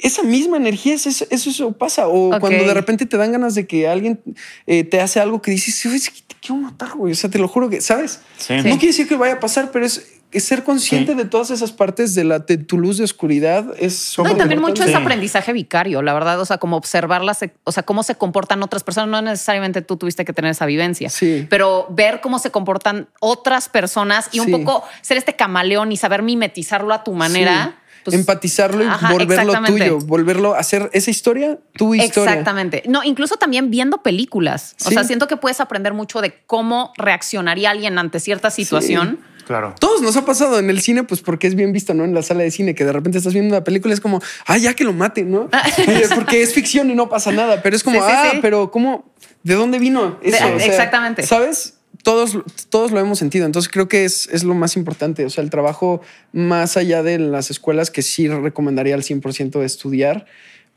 Esa 0.03 0.21
misma 0.21 0.57
energía, 0.57 0.93
eso, 0.93 1.09
eso, 1.09 1.25
eso 1.49 1.71
pasa. 1.71 2.09
O 2.09 2.37
cuando 2.39 2.65
de 2.65 2.73
repente 2.73 3.05
te 3.05 3.15
dan 3.17 3.31
ganas 3.31 3.55
de 3.55 3.65
que 3.65 3.87
alguien 3.87 4.19
eh, 4.67 4.83
te 4.83 4.99
hace 4.99 5.21
algo 5.21 5.41
que 5.41 5.51
dices, 5.51 5.83
"Uy, 5.85 5.97
te 6.27 6.35
quiero 6.41 6.61
matar, 6.61 6.91
güey. 6.95 7.13
O 7.13 7.15
sea, 7.15 7.29
te 7.29 7.39
lo 7.39 7.47
juro 7.47 7.69
que, 7.69 7.79
¿sabes? 7.79 8.19
Sí. 8.37 8.53
No 8.57 8.61
quiere 8.77 8.87
decir 8.87 9.07
que 9.07 9.15
vaya 9.15 9.35
a 9.35 9.39
pasar, 9.39 9.71
pero 9.71 9.85
es 9.85 10.16
ser 10.33 10.63
consciente 10.63 11.13
Sí. 11.13 11.17
de 11.17 11.25
todas 11.25 11.49
esas 11.51 11.71
partes 11.71 12.13
de, 12.13 12.23
la, 12.23 12.39
de 12.39 12.57
tu 12.57 12.77
luz 12.77 12.97
de 12.97 13.03
oscuridad. 13.05 13.73
Es 13.79 14.13
No, 14.17 14.29
y 14.29 14.35
también 14.35 14.61
mucho 14.61 14.83
es 14.83 14.89
Sí. 14.89 14.95
aprendizaje 14.95 15.53
vicario, 15.53 16.01
la 16.01 16.13
verdad. 16.13 16.39
O 16.39 16.45
sea, 16.45 16.57
como 16.57 16.75
observarlas, 16.77 17.39
o 17.63 17.71
sea, 17.71 17.83
cómo 17.83 18.03
se 18.03 18.15
comportan 18.15 18.61
otras 18.61 18.83
personas. 18.83 19.09
No 19.09 19.21
necesariamente 19.21 19.81
tú 19.81 19.97
tuviste 19.97 20.25
que 20.25 20.33
tener 20.33 20.51
esa 20.51 20.65
vivencia, 20.65 21.09
Sí. 21.09 21.47
pero 21.49 21.87
ver 21.89 22.19
cómo 22.21 22.39
se 22.39 22.51
comportan 22.51 23.07
otras 23.21 23.69
personas 23.69 24.29
y 24.33 24.39
un 24.39 24.47
Sí. 24.47 24.51
poco 24.51 24.83
ser 25.01 25.17
este 25.17 25.35
camaleón 25.35 25.91
y 25.91 25.97
saber 25.97 26.21
mimetizarlo 26.23 26.93
a 26.93 27.03
tu 27.03 27.13
manera. 27.13 27.75
Sí. 27.79 27.83
pues, 28.03 28.19
Empatizarlo 28.21 28.85
y 28.85 28.87
ajá, 28.87 29.11
volverlo 29.11 29.53
tuyo, 29.65 29.97
volverlo 29.99 30.55
a 30.55 30.59
hacer 30.59 30.89
esa 30.93 31.11
historia, 31.11 31.57
tu 31.73 31.93
historia. 31.93 32.31
Exactamente. 32.31 32.83
No, 32.87 33.03
incluso 33.03 33.35
también 33.35 33.69
viendo 33.69 34.01
películas. 34.01 34.77
O 34.85 34.91
sea, 34.91 35.03
siento 35.03 35.27
que 35.27 35.35
puedes 35.35 35.59
aprender 35.59 35.93
mucho 35.93 36.21
de 36.21 36.33
cómo 36.45 36.93
reaccionaría 36.95 37.69
alguien 37.69 37.99
ante 37.99 38.21
cierta 38.21 38.49
situación. 38.49 39.19
Claro. 39.47 39.73
Todos 39.79 40.01
nos 40.01 40.15
ha 40.17 40.25
pasado 40.25 40.59
en 40.59 40.69
el 40.69 40.81
cine, 40.81 41.03
pues 41.03 41.21
porque 41.21 41.47
es 41.47 41.55
bien 41.55 41.71
visto, 41.71 41.93
¿no? 41.93 42.03
En 42.03 42.13
la 42.13 42.21
sala 42.21 42.43
de 42.43 42.51
cine, 42.51 42.75
que 42.75 42.83
de 42.85 42.91
repente 42.91 43.17
estás 43.17 43.33
viendo 43.33 43.55
una 43.55 43.63
película, 43.63 43.93
es 43.93 44.01
como, 44.01 44.21
ah, 44.45 44.57
ya 44.57 44.73
que 44.73 44.83
lo 44.83 44.91
maten, 44.93 45.31
¿no? 45.31 45.49
Y 45.77 46.13
porque 46.15 46.41
es 46.41 46.53
ficción 46.53 46.89
y 46.91 46.95
no 46.95 47.07
pasa 47.09 47.31
nada, 47.31 47.61
pero 47.63 47.75
es 47.75 47.83
como, 47.83 47.97
Sí, 47.99 48.05
sí, 48.05 48.13
ah, 48.15 48.29
sí. 48.33 48.39
pero 48.41 48.69
¿cómo? 48.71 49.11
¿De 49.43 49.53
dónde 49.55 49.79
vino 49.79 50.19
eso? 50.21 50.45
De- 50.57 50.65
exactamente. 50.65 51.23
¿Sabes? 51.23 51.75
Todos, 52.03 52.37
todos 52.69 52.91
lo 52.91 52.99
hemos 52.99 53.17
sentido. 53.19 53.45
Entonces 53.45 53.71
creo 53.71 53.87
que 53.87 54.05
es, 54.05 54.27
es 54.31 54.43
lo 54.43 54.53
más 54.53 54.75
importante. 54.77 55.25
O 55.25 55.29
sea, 55.29 55.43
el 55.43 55.49
trabajo 55.49 56.01
más 56.33 56.77
allá 56.77 57.01
de 57.03 57.17
las 57.19 57.49
escuelas 57.49 57.89
que 57.89 58.01
sí 58.01 58.27
recomendaría 58.27 58.95
al 58.95 59.03
100% 59.03 59.63
estudiar, 59.63 60.25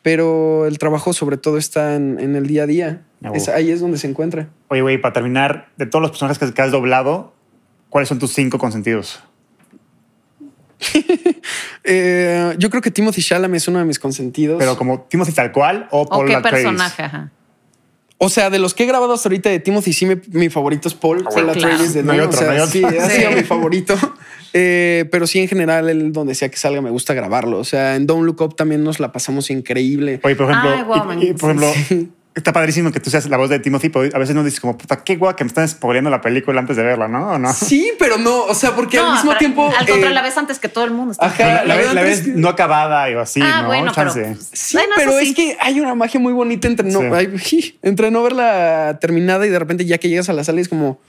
pero 0.02 0.66
el 0.66 0.78
trabajo 0.78 1.12
sobre 1.12 1.36
todo 1.36 1.58
está 1.58 1.94
en, 1.94 2.18
en 2.20 2.36
el 2.36 2.46
día 2.46 2.62
a 2.62 2.66
día. 2.66 3.02
Ah, 3.22 3.32
Es- 3.34 3.48
ahí 3.48 3.70
es 3.70 3.80
donde 3.80 3.98
se 3.98 4.06
encuentra. 4.08 4.48
Oye, 4.68 4.80
güey, 4.82 5.00
para 5.00 5.12
terminar, 5.12 5.68
de 5.76 5.86
todos 5.86 6.00
los 6.02 6.10
personajes 6.10 6.38
que, 6.38 6.52
que 6.54 6.62
has 6.62 6.70
doblado, 6.70 7.34
¿cuáles 7.90 8.08
son 8.08 8.18
tus 8.18 8.32
cinco 8.32 8.56
consentidos? 8.58 9.20
Eh, 11.84 12.54
yo 12.58 12.68
creo 12.70 12.82
que 12.82 12.90
Timothy 12.90 13.22
Chalamet 13.22 13.56
es 13.58 13.68
uno 13.68 13.78
de 13.78 13.84
mis 13.84 13.98
consentidos. 13.98 14.58
Pero 14.58 14.76
como 14.76 15.02
Timothy 15.02 15.32
tal 15.32 15.50
cual 15.50 15.88
o 15.90 16.02
¿O 16.02 16.06
Paul 16.08 16.26
qué 16.26 16.34
Atreides? 16.36 16.60
personaje? 16.64 17.02
Ajá. 17.02 17.30
O 18.18 18.28
sea, 18.28 18.50
de 18.50 18.58
los 18.58 18.74
que 18.74 18.84
he 18.84 18.86
grabado 18.86 19.14
hasta 19.14 19.28
ahorita 19.30 19.48
de 19.48 19.60
Timothy, 19.60 19.94
sí, 19.94 20.04
mi, 20.04 20.16
mi 20.28 20.50
favorito 20.50 20.88
es 20.88 20.94
Paul. 20.94 21.24
Paul. 21.24 21.48
Atreides 21.48 21.94
de 21.94 22.02
No 22.02 22.12
hay 22.12 22.20
otro, 22.20 22.36
o 22.36 22.38
sea, 22.38 22.48
no 22.48 22.52
hay 22.52 22.58
otro. 22.60 22.70
sí, 22.72 22.84
ha 22.84 22.90
Sí. 23.08 23.16
sido 23.20 23.30
mi 23.32 23.42
favorito. 23.44 23.96
Eh, 24.52 25.06
pero 25.10 25.26
sí, 25.26 25.38
en 25.38 25.48
general, 25.48 25.88
el 25.88 26.12
donde 26.12 26.34
sea 26.34 26.50
que 26.50 26.58
salga, 26.58 26.82
me 26.82 26.90
gusta 26.90 27.14
grabarlo. 27.14 27.58
O 27.58 27.64
sea, 27.64 27.96
en 27.96 28.06
Don't 28.06 28.24
Look 28.26 28.42
Up 28.42 28.56
también 28.56 28.84
nos 28.84 29.00
la 29.00 29.10
pasamos 29.10 29.50
increíble. 29.50 30.20
Oye, 30.22 30.36
por 30.36 30.50
ejemplo, 30.50 30.70
Ay, 30.70 30.82
guau, 30.82 30.98
y- 30.98 31.02
y, 31.24 31.28
man. 31.30 31.36
por 31.38 31.50
ejemplo, 31.50 32.12
está 32.34 32.52
padrísimo 32.52 32.92
que 32.92 33.00
tú 33.00 33.10
seas 33.10 33.26
la 33.28 33.36
voz 33.36 33.50
de 33.50 33.58
Timothy, 33.58 33.88
pero 33.88 34.14
a 34.14 34.18
veces 34.18 34.34
no 34.34 34.44
dices 34.44 34.60
como, 34.60 34.78
puta, 34.78 35.02
qué 35.02 35.16
guay 35.16 35.34
que 35.34 35.44
me 35.44 35.48
están 35.48 35.66
spoileando 35.68 36.10
la 36.10 36.20
película 36.20 36.60
antes 36.60 36.76
de 36.76 36.82
verla, 36.82 37.08
¿no? 37.08 37.32
¿O 37.32 37.38
no? 37.38 37.52
Sí, 37.52 37.92
pero 37.98 38.18
no. 38.18 38.44
O 38.44 38.54
sea, 38.54 38.74
porque 38.76 38.98
al 38.98 39.12
mismo 39.12 39.36
tiempo. 39.36 39.64
Al 39.66 39.74
contrario, 39.78 40.06
eh, 40.08 40.14
la 40.14 40.22
ves 40.22 40.36
antes 40.38 40.58
que 40.58 40.68
todo 40.68 40.84
el 40.84 40.92
mundo. 40.92 41.12
está 41.12 41.26
ajá, 41.26 41.42
la, 41.44 41.54
la 41.54 41.64
la 41.64 41.76
ves, 41.76 41.94
la 41.94 42.00
es 42.02 42.06
ves 42.06 42.20
que- 42.34 42.40
no 42.40 42.48
acabada 42.48 43.10
y 43.10 43.14
así, 43.14 43.40
ah, 43.42 43.62
¿no? 43.62 43.68
bueno, 43.68 43.92
pero. 43.94 44.12
Chance. 44.14 44.36
Sí, 44.52 44.76
Bueno, 44.76 44.92
pero 44.96 45.18
es 45.18 45.34
que 45.34 45.56
hay 45.60 45.80
una 45.80 45.94
magia 45.94 46.20
muy 46.20 46.32
bonita 46.32 46.68
entre 46.68 46.88
no, 46.90 47.00
Sí. 47.38 47.78
entre 47.82 48.10
no 48.10 48.22
verla 48.22 48.98
terminada 49.00 49.46
y 49.46 49.50
de 49.50 49.58
repente 49.58 49.84
ya 49.84 49.98
que 49.98 50.08
llegas 50.08 50.28
a 50.28 50.32
la 50.32 50.44
sala 50.44 50.58
y 50.60 50.62
es 50.62 50.68
como 50.68 51.00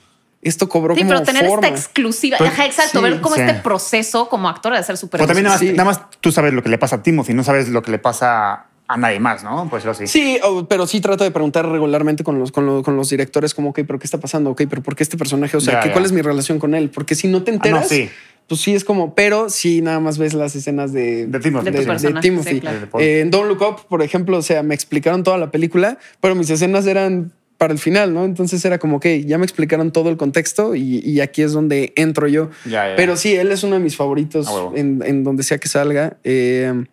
esto 0.41 0.67
cobró 0.67 0.95
Sí, 0.95 1.01
como 1.01 1.13
pero 1.13 1.23
tener 1.23 1.45
forma. 1.45 1.67
esta 1.67 1.79
exclusiva, 1.79 2.37
ajá, 2.39 2.65
exacto, 2.65 2.97
sí, 2.97 3.03
ver 3.03 3.21
como 3.21 3.35
sí. 3.35 3.41
este 3.41 3.53
proceso 3.61 4.27
como 4.27 4.49
actor 4.49 4.73
de 4.75 4.81
ser 4.81 4.97
súper 4.97 5.19
Pero 5.19 5.27
también 5.27 5.43
nada 5.43 5.53
más, 5.55 5.59
Sí. 5.59 5.69
nada 5.71 5.85
más 5.85 6.01
tú 6.19 6.31
sabes 6.31 6.51
lo 6.51 6.63
que 6.63 6.69
le 6.69 6.79
pasa 6.79 6.95
a 6.95 7.03
Timothy, 7.03 7.35
no 7.35 7.43
sabes 7.43 7.69
lo 7.69 7.83
que 7.83 7.91
le 7.91 7.99
pasa 7.99 8.65
a 8.93 8.97
nadie 8.97 9.19
más, 9.19 9.43
¿no? 9.43 9.67
Pues 9.69 9.85
así. 9.85 10.07
Sí, 10.07 10.39
o- 10.43 10.65
pero 10.67 10.87
sí 10.87 11.01
trato 11.01 11.23
de 11.23 11.31
preguntar 11.31 11.67
regularmente 11.67 12.23
con 12.23 12.39
los, 12.39 12.51
con, 12.51 12.65
los, 12.65 12.83
con 12.83 12.95
los 12.97 13.09
directores 13.09 13.53
como, 13.53 13.69
ok, 13.69 13.81
pero 13.87 13.99
¿qué 13.99 14.05
está 14.05 14.19
pasando? 14.19 14.49
Ok, 14.51 14.63
pero 14.69 14.81
¿por 14.81 14.95
qué 14.95 15.03
este 15.03 15.17
personaje? 15.17 15.55
O 15.57 15.61
sea, 15.61 15.73
Ya, 15.75 15.79
¿qué- 15.81 15.87
ya. 15.89 15.93
¿cuál 15.93 16.05
es 16.05 16.11
mi 16.11 16.21
relación 16.21 16.59
con 16.59 16.75
él? 16.75 16.89
Porque 16.89 17.15
si 17.15 17.27
no 17.27 17.43
te 17.43 17.51
enteras, 17.51 17.87
sí. 17.89 18.09
pues 18.47 18.61
sí 18.61 18.73
es 18.75 18.83
como, 18.83 19.15
pero 19.15 19.49
sí 19.49 19.81
nada 19.81 19.99
más 19.99 20.17
ves 20.17 20.33
las 20.33 20.55
escenas 20.55 20.91
de, 20.93 21.25
De 21.27 21.39
Timothy. 21.39 21.71
De 21.71 21.79
sí. 21.79 21.85
personaje, 21.87 22.21
Timothy. 22.21 22.49
sí, 22.55 22.59
claro. 22.61 22.79
De. 22.97 23.03
Eh, 23.03 23.21
en 23.21 23.31
Don't 23.31 23.47
Look 23.47 23.61
Up, 23.61 23.87
por 23.87 24.01
ejemplo, 24.01 24.37
o 24.37 24.41
sea, 24.41 24.61
me 24.63 24.75
explicaron 24.75 25.23
toda 25.23 25.37
la 25.37 25.51
película, 25.51 25.97
pero 26.19 26.35
mis 26.35 26.49
escenas 26.49 26.85
eran 26.87 27.31
para 27.57 27.73
el 27.73 27.79
final, 27.79 28.11
¿no? 28.11 28.25
Entonces 28.25 28.65
era 28.65 28.79
como, 28.79 28.97
ok, 28.97 29.05
ya 29.23 29.37
me 29.37 29.43
explicaron 29.45 29.91
todo 29.91 30.09
el 30.09 30.17
contexto 30.17 30.73
y, 30.73 30.97
y 31.05 31.19
aquí 31.21 31.43
es 31.43 31.51
donde 31.53 31.93
entro 31.95 32.27
yo. 32.27 32.49
Ya, 32.65 32.89
ya. 32.89 32.95
Pero 32.95 33.15
sí, 33.15 33.35
él 33.35 33.51
es 33.51 33.63
uno 33.63 33.75
de 33.75 33.81
mis 33.81 33.95
favoritos 33.95 34.47
A 34.47 34.51
huevo. 34.51 34.73
en, 34.75 35.03
en 35.05 35.23
donde 35.23 35.43
sea 35.43 35.59
que 35.59 35.67
salga. 35.67 36.17
Eh, 36.23 36.85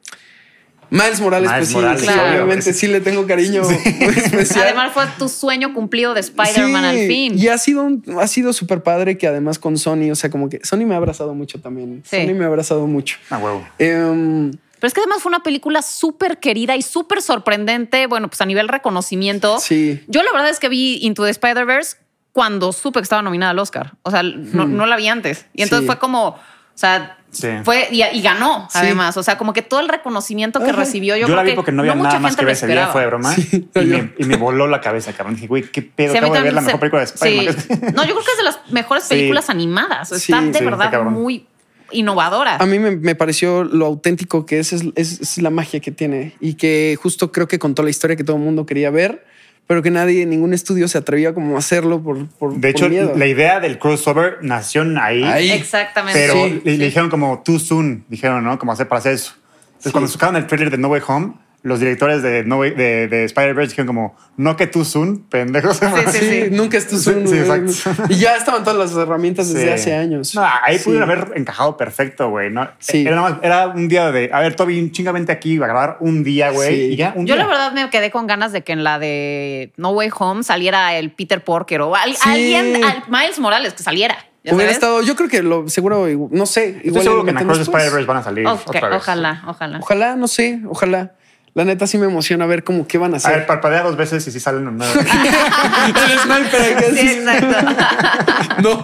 Miles 0.91 1.21
Morales, 1.21 1.51
Miles 1.51 1.59
pues 1.61 1.69
sí, 1.69 1.75
Morales, 1.75 2.01
sí, 2.01 2.07
claro. 2.07 2.45
obviamente 2.45 2.73
sí 2.73 2.87
le 2.87 3.01
tengo 3.01 3.27
cariño 3.27 3.63
muy 3.63 3.75
especial. 4.17 4.65
Además, 4.65 4.93
fue 4.93 5.05
tu 5.19 5.29
sueño 5.29 5.75
cumplido 5.75 6.15
de 6.15 6.21
Spider-Man 6.21 6.83
Sí, 6.95 7.01
al 7.03 7.07
fin. 7.09 7.39
Y 7.39 7.49
ha 7.49 7.59
sido, 7.59 7.83
un- 7.85 8.03
ha 8.21 8.27
sido 8.27 8.53
súper 8.53 8.83
padre 8.83 9.19
que 9.19 9.27
además 9.27 9.59
con 9.59 9.77
Sony, 9.79 10.11
o 10.11 10.15
sea, 10.15 10.31
como 10.31 10.49
que 10.49 10.61
Sony 10.65 10.87
me 10.87 10.95
ha 10.95 10.97
abrazado 10.99 11.35
mucho 11.35 11.61
también. 11.61 12.03
Sí. 12.07 12.17
Sony 12.25 12.35
me 12.35 12.45
ha 12.45 12.49
abrazado 12.49 12.87
mucho. 12.87 13.17
A 13.31 13.39
huevo. 13.39 13.67
Em, 13.79 14.51
Pero 14.81 14.87
es 14.89 14.95
que 14.95 15.01
además 15.01 15.23
fue 15.23 15.31
una 15.31 15.43
película 15.43 15.83
súper 15.83 16.39
querida 16.39 16.77
y 16.77 16.83
súper 16.83 17.21
sorprendente. 17.21 18.07
Bueno, 18.07 18.29
pues 18.29 18.41
a 18.41 18.47
nivel 18.47 18.69
reconocimiento. 18.69 19.59
sí. 19.61 20.01
Yo 20.09 20.23
la 20.23 20.33
verdad 20.33 20.51
es 20.51 20.59
que 20.59 20.69
vi 20.69 20.99
Into 21.03 21.25
the 21.25 21.31
Spider-Verse 21.31 21.97
cuando 22.33 22.73
supe 22.73 23.01
que 23.01 23.03
estaba 23.05 23.21
nominada 23.23 23.51
al 23.51 23.59
Oscar. 23.59 23.95
O 24.03 24.11
sea, 24.11 24.23
no, 24.23 24.67
no 24.67 24.87
la 24.87 24.97
vi 24.97 25.09
antes. 25.09 25.47
Y 25.55 25.63
entonces. 25.63 25.83
Sí. 25.83 25.87
fue 25.87 25.99
como, 25.99 26.29
o 26.29 26.39
sea, 26.75 27.18
Sí. 27.31 27.49
fue 27.63 27.89
y, 27.91 28.03
y 28.03 28.23
ganó 28.23 28.69
Sí. 28.73 28.79
además. 28.81 29.17
O 29.17 29.23
sea, 29.23 29.37
como 29.39 29.53
que 29.53 29.63
todo 29.63 29.81
el 29.81 29.89
reconocimiento 29.89 30.61
que 30.61 30.71
Ajá. 30.71 30.79
recibió, 30.81 31.15
yo, 31.17 31.21
Yo, 31.21 31.27
creo 31.27 31.37
la 31.37 31.43
vi 31.43 31.51
que 31.51 31.57
porque 31.57 31.73
no 31.73 31.83
había 31.83 31.95
mucha 31.95 32.09
nada 32.09 32.21
más 32.21 32.31
gente 32.33 32.41
que 32.41 32.47
ver 32.47 32.53
ese 32.55 32.67
día, 32.67 32.75
esperaba. 32.87 32.93
fue 32.93 33.01
de 33.03 33.07
broma. 33.07 33.35
Sí, 33.35 33.69
y, 33.75 33.85
me, 33.85 34.13
y 34.19 34.25
me 34.25 34.37
voló 34.37 34.67
la 34.67 34.81
cabeza, 34.81 35.13
cabrón. 35.13 35.35
Dije, 35.35 35.47
güey, 35.47 35.63
qué 35.65 35.83
pedo, 35.83 36.17
acabo 36.17 36.35
de 36.35 36.41
ver 36.43 36.53
la 36.55 36.61
mejor 36.63 36.81
película 36.81 37.01
de 37.01 37.05
Spider-Man. 37.07 37.57
sí. 37.61 37.69
No, 37.95 38.05
yo 38.05 38.15
creo 38.15 38.25
que 38.25 38.31
es 38.33 38.37
de 38.39 38.45
las 38.45 38.59
mejores 38.71 39.05
Sí. 39.05 39.11
películas 39.11 39.51
animadas. 39.51 40.11
Está 40.13 40.41
Sí, 40.41 40.51
de 40.51 40.61
verdad 40.63 41.03
muy 41.03 41.47
innovadora. 41.91 42.57
A 42.57 42.67
mí 42.67 42.79
me, 42.79 42.97
me 42.97 43.15
pareció 43.15 43.65
lo 43.65 43.87
auténtico 43.87 44.45
que 44.47 44.59
es, 44.59 44.73
es, 44.73 44.85
es- 44.95 45.21
es 45.21 45.39
la 45.39 45.51
magia 45.51 45.81
que 45.81 45.91
tiene 45.91 46.35
y 46.41 46.55
que 46.55 46.99
justo 47.01 47.33
creo 47.33 47.49
que 47.49 47.59
contó 47.59 47.83
la 47.83 47.91
historia 47.91 48.17
que 48.17 48.25
todo 48.25 48.37
el 48.37 48.43
mundo 48.43 48.67
quería 48.67 48.91
ver, 48.91 49.25
pero 49.69 49.83
que 49.83 49.93
nadie, 49.93 50.27
ningún 50.27 50.53
estudio 50.55 50.89
se 50.89 50.99
atrevía 50.99 51.33
como 51.35 51.55
a 51.55 51.59
hacerlo 51.61 52.03
por, 52.03 52.27
por 52.31 52.55
De 52.55 52.59
por 52.59 52.67
hecho, 52.71 52.89
miedo. 52.89 53.13
la 53.15 53.27
idea 53.27 53.61
del 53.61 53.79
crossover 53.79 54.39
nació 54.43 54.83
ahí, 55.01 55.23
Ahí. 55.23 55.51
Exactamente. 55.53 56.19
pero 56.19 56.33
Sí, 56.33 56.61
le, 56.65 56.73
le 56.73 56.77
sí. 56.79 56.85
dijeron 56.87 57.11
como 57.11 57.43
too 57.45 57.61
soon, 57.61 58.05
dijeron, 58.09 58.43
¿no? 58.43 58.59
Como 58.59 58.73
hacer 58.73 58.89
para 58.89 58.99
hacer 58.99 59.13
eso. 59.13 59.35
Entonces, 59.67 59.85
Sí. 59.85 59.91
cuando 59.93 60.09
sacaron 60.09 60.35
el 60.35 60.47
trailer 60.49 60.71
de 60.73 60.79
No 60.79 60.89
Way 60.89 61.03
Home, 61.07 61.35
los 61.63 61.81
directores 61.81 62.23
de, 62.23 62.45
no 62.45 62.59
Way- 62.59 62.75
de, 62.77 63.09
de 63.09 63.25
Spider-Verse 63.25 63.71
dijeron 63.71 63.87
como, 63.89 64.17
no 64.37 64.57
que 64.57 64.67
too 64.69 64.85
soon, 64.85 65.19
pendejos. 65.29 65.79
Sí, 65.79 65.87
sí, 66.13 66.19
Sí, 66.19 66.45
nunca 66.53 66.79
es 66.79 66.87
tu 66.87 66.97
Sí, 66.97 67.11
Zoom, 67.11 67.27
sí, 67.27 67.37
exacto. 67.39 67.73
Y 68.09 68.15
ya 68.17 68.37
estaban 68.37 68.63
todas 68.65 68.79
las 68.79 68.97
herramientas 68.97 69.53
desde 69.53 69.67
Sí. 69.67 69.73
hace 69.73 69.95
años. 69.95 70.35
No, 70.35 70.47
ahí 70.63 70.79
Sí. 70.79 70.85
pudieron 70.85 71.11
haber 71.11 71.33
encajado 71.37 71.77
perfecto, 71.77 72.31
güey. 72.31 72.51
¿no? 72.51 72.69
Sí. 72.79 73.03
Era, 73.07 73.17
nada 73.17 73.31
más- 73.31 73.39
era 73.43 73.67
un 73.69 73.89
día 73.89 74.11
de, 74.13 74.31
a 74.33 74.41
ver, 74.41 74.55
Toby, 74.55 74.91
chingamente 74.93 75.33
aquí, 75.33 75.59
va 75.59 75.67
a 75.67 75.69
grabar 75.71 75.97
un 76.01 76.23
día, 76.23 76.51
güey. 76.51 76.75
Sí. 76.77 76.83
Y 76.93 76.97
ya, 76.97 77.13
un 77.17 77.27
Yo 77.27 77.35
día. 77.35 77.45
la 77.45 77.49
verdad 77.49 77.73
me 77.73 77.91
quedé 77.91 78.11
con 78.11 78.27
ganas 78.27 78.53
de 78.53 78.63
que 78.63 78.73
en 78.73 78.85
la 78.85 78.99
de 78.99 79.73
No 79.77 79.91
Way 79.91 80.11
Home 80.19 80.43
saliera 80.45 80.95
el 80.97 81.11
Peter 81.11 81.43
Porker 81.43 81.81
o 81.83 81.95
al- 81.97 82.15
Sí. 82.17 82.29
alguien, 82.29 82.85
al- 82.85 83.03
Miles 83.09 83.39
Morales, 83.41 83.75
que 83.75 83.83
saliera. 83.83 84.17
¿ya 84.45 84.55
Hubiera 84.55 84.71
estado, 84.71 85.03
yo 85.03 85.15
creo 85.17 85.29
que 85.29 85.43
lo 85.43 85.69
seguro, 85.69 86.07
no 86.31 86.47
sé. 86.47 86.69
Estoy 86.69 86.87
igual 86.87 87.03
seguro 87.03 87.25
que 87.25 87.31
en 87.33 87.39
Across. 87.39 87.59
Spider-Verse 87.63 88.07
van 88.07 88.17
a 88.19 88.23
salir 88.23 88.47
Ok, 88.47 88.61
otra 88.69 88.89
vez. 88.89 88.97
ojalá, 88.99 89.43
ojalá. 89.47 89.79
Ojalá, 89.81 90.17
no 90.17 90.29
sé, 90.29 90.61
ojalá. 90.69 91.13
La 91.59 91.65
neta 91.65 91.89
sí 91.89 91.99
me 91.99 92.07
emociona 92.07 92.47
ver 92.47 92.63
cómo 92.63 92.87
qué 92.87 92.99
van 92.99 93.15
a 93.15 93.15
A 93.15 93.17
hacer. 93.17 93.33
ver, 93.33 93.47
parpadea 93.49 93.83
dos 93.83 93.97
veces 93.97 94.25
y 94.29 94.31
si 94.31 94.39
salen 94.39 94.65
o 94.69 94.71
no. 94.71 94.85
el 94.85 94.91
sniper 96.21 96.77
acá, 96.77 96.85
Sí, 96.95 96.97
sí. 96.99 97.09
exacto. 97.09 97.57
No, 98.63 98.81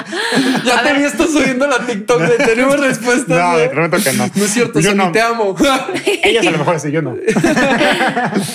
ya 0.64 0.78
A 0.78 0.82
te 0.82 0.88
ver. 0.90 0.98
vi 0.98 1.04
esto 1.04 1.26
subiendo 1.28 1.66
la 1.68 1.78
TikTok 1.86 2.20
de 2.22 2.44
tenemos 2.44 2.80
respuestas. 2.80 3.28
No, 3.28 3.56
te 3.58 3.68
prometo 3.68 3.96
que 4.02 4.12
no. 4.14 4.28
No 4.34 4.44
es 4.44 4.50
cierto, 4.52 4.80
Yo 4.80 4.92
no. 4.94 5.12
te 5.12 5.20
amo. 5.20 5.54
Ellas 6.24 6.46
a 6.46 6.50
lo 6.50 6.58
mejor 6.58 6.80
sí, 6.80 6.90
yo 6.90 7.00
no. 7.00 7.10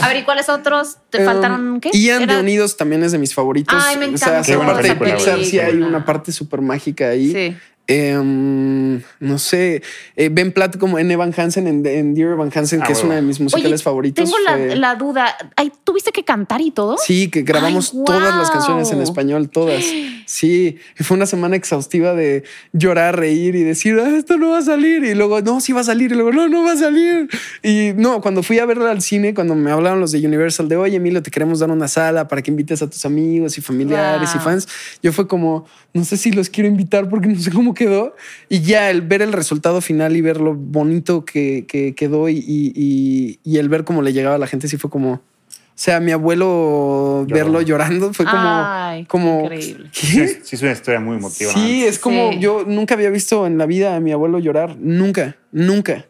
A 0.01 0.07
ver, 0.09 0.17
¿y 0.17 0.23
cuáles 0.23 0.49
otros? 0.49 0.97
¿Te 1.09 1.23
faltaron 1.23 1.79
qué? 1.79 1.89
Em, 1.93 1.99
Ian 2.01 2.17
de 2.27 2.33
Era- 2.33 2.39
Unidos 2.41 2.75
también 2.75 3.03
es 3.03 3.11
de 3.13 3.19
mis 3.19 3.33
favoritos. 3.33 3.81
Ay, 3.87 3.95
me 3.97 4.05
O 4.07 4.17
sea, 4.17 4.27
encanta 4.27 4.39
esa 4.41 4.51
Qué 4.51 4.55
buena 4.57 4.73
parte 4.73 4.87
de 4.89 4.95
Pixar 4.95 5.43
sí 5.45 5.59
hay 5.59 5.75
una 5.77 6.03
parte 6.05 6.31
súper 6.33 6.61
mágica 6.61 7.07
ahí. 7.09 7.31
Sí. 7.31 7.57
Em, 7.91 9.01
no 9.19 9.39
sé, 9.39 9.81
eh, 10.15 10.29
Ben 10.31 10.51
Platt 10.51 10.77
como 10.77 10.99
en 10.99 11.09
Evan 11.09 11.33
Hansen, 11.35 11.65
en, 11.67 11.85
en 11.85 12.13
Dear 12.13 12.33
Evan 12.33 12.51
Hansen, 12.53 12.81
Ah, 12.83 12.85
que 12.85 12.93
es 12.93 13.03
una 13.03 13.15
de 13.15 13.21
mis 13.23 13.39
musicales 13.39 13.79
Oye, 13.79 13.83
favoritos. 13.83 14.23
Tengo 14.23 14.37
la, 14.39 14.51
fue- 14.57 14.75
la 14.75 14.95
duda. 14.95 15.35
Ay, 15.55 15.71
¿Tuviste 15.83 16.11
que 16.11 16.23
cantar 16.23 16.61
y 16.61 16.69
todo? 16.71 16.97
Sí, 16.97 17.29
que 17.29 17.41
grabamos 17.41 17.91
Ay, 17.93 18.03
todas 18.05 18.35
las 18.35 18.51
canciones 18.51 18.91
en 18.91 19.01
español, 19.01 19.49
todas. 19.49 19.83
Sí, 20.29 20.77
fue 20.95 21.17
una 21.17 21.25
semana 21.25 21.55
exhaustiva 21.55 22.13
de 22.13 22.43
llorar, 22.71 23.17
reír 23.17 23.55
y 23.55 23.63
decir, 23.63 23.97
"Ah, 23.99 24.15
esto 24.15 24.37
no 24.37 24.51
va 24.51 24.59
a 24.59 24.61
salir. 24.61 25.03
Y 25.03 25.15
luego, 25.15 25.41
no, 25.41 25.59
sí 25.59 25.73
va 25.73 25.81
a 25.81 25.83
salir. 25.83 26.11
Y 26.11 26.13
luego, 26.13 26.31
no, 26.31 26.47
no 26.47 26.63
va 26.63 26.73
a 26.73 26.77
salir. 26.77 27.27
Y 27.63 27.93
no, 27.95 28.21
cuando 28.21 28.43
fui 28.43 28.59
a 28.59 28.65
verla 28.67 28.91
al 28.91 29.01
cine, 29.01 29.33
cuando 29.33 29.55
me 29.55 29.71
hablaron 29.71 29.99
los 29.99 30.11
de 30.11 30.23
Universal 30.23 30.69
de, 30.69 30.77
oye, 30.77 30.97
Emilio, 30.97 31.23
te 31.23 31.31
queremos 31.31 31.57
dar 31.57 31.71
una 31.71 31.87
sala 31.87 32.27
para 32.27 32.43
que 32.43 32.51
invites 32.51 32.83
a 32.83 32.87
tus 32.87 33.03
amigos 33.05 33.57
y 33.57 33.61
familiares 33.61 34.29
y 34.35 34.37
fans, 34.37 34.67
yo 35.01 35.11
fue 35.13 35.27
como, 35.27 35.65
no 35.93 36.05
sé 36.05 36.17
si 36.17 36.31
los 36.31 36.49
quiero 36.49 36.69
invitar 36.69 37.09
porque 37.09 37.27
no 37.27 37.39
sé 37.39 37.51
cómo 37.51 37.73
quedó. 37.73 38.15
Y 38.47 38.61
ya 38.61 38.89
el 38.91 39.01
ver 39.01 39.21
el 39.21 39.33
resultado 39.33 39.81
final 39.81 40.15
y 40.15 40.21
ver 40.21 40.39
lo 40.39 40.53
bonito 40.55 41.25
que, 41.25 41.65
que 41.67 41.95
quedó 41.95 42.29
y, 42.29 42.37
y- 42.37 42.71
y- 42.75 43.39
y 43.43 43.57
el 43.57 43.69
ver 43.69 43.83
cómo 43.83 44.01
le 44.01 44.13
llegaba 44.13 44.35
a 44.35 44.39
la 44.39 44.47
gente, 44.47 44.67
sí 44.67 44.77
fue 44.77 44.89
como... 44.89 45.13
O 45.13 45.81
sea, 45.81 46.01
mi 46.01 46.11
abuelo 46.11 47.25
verlo 47.29 47.61
llorando 47.61 48.13
fue 48.13 48.25
como, 48.25 48.37
Ay, 48.43 49.05
como 49.05 49.43
increíble. 49.45 49.89
Sí, 49.93 50.17
¿qué? 50.17 50.23
es- 50.25 50.39
sí 50.43 50.55
es 50.57 50.61
una 50.61 50.73
historia 50.73 50.99
muy 50.99 51.15
emotiva. 51.17 51.53
Sí, 51.53 51.85
es 51.85 51.97
como 51.99 52.31
Sí. 52.33 52.39
yo 52.39 52.65
nunca 52.67 52.95
había 52.95 53.09
visto 53.09 53.47
en 53.47 53.57
la 53.57 53.65
vida 53.65 53.95
a 53.95 53.99
mi 54.01 54.11
abuelo 54.11 54.39
llorar, 54.39 54.75
nunca, 54.79 55.37
nunca. 55.53 56.05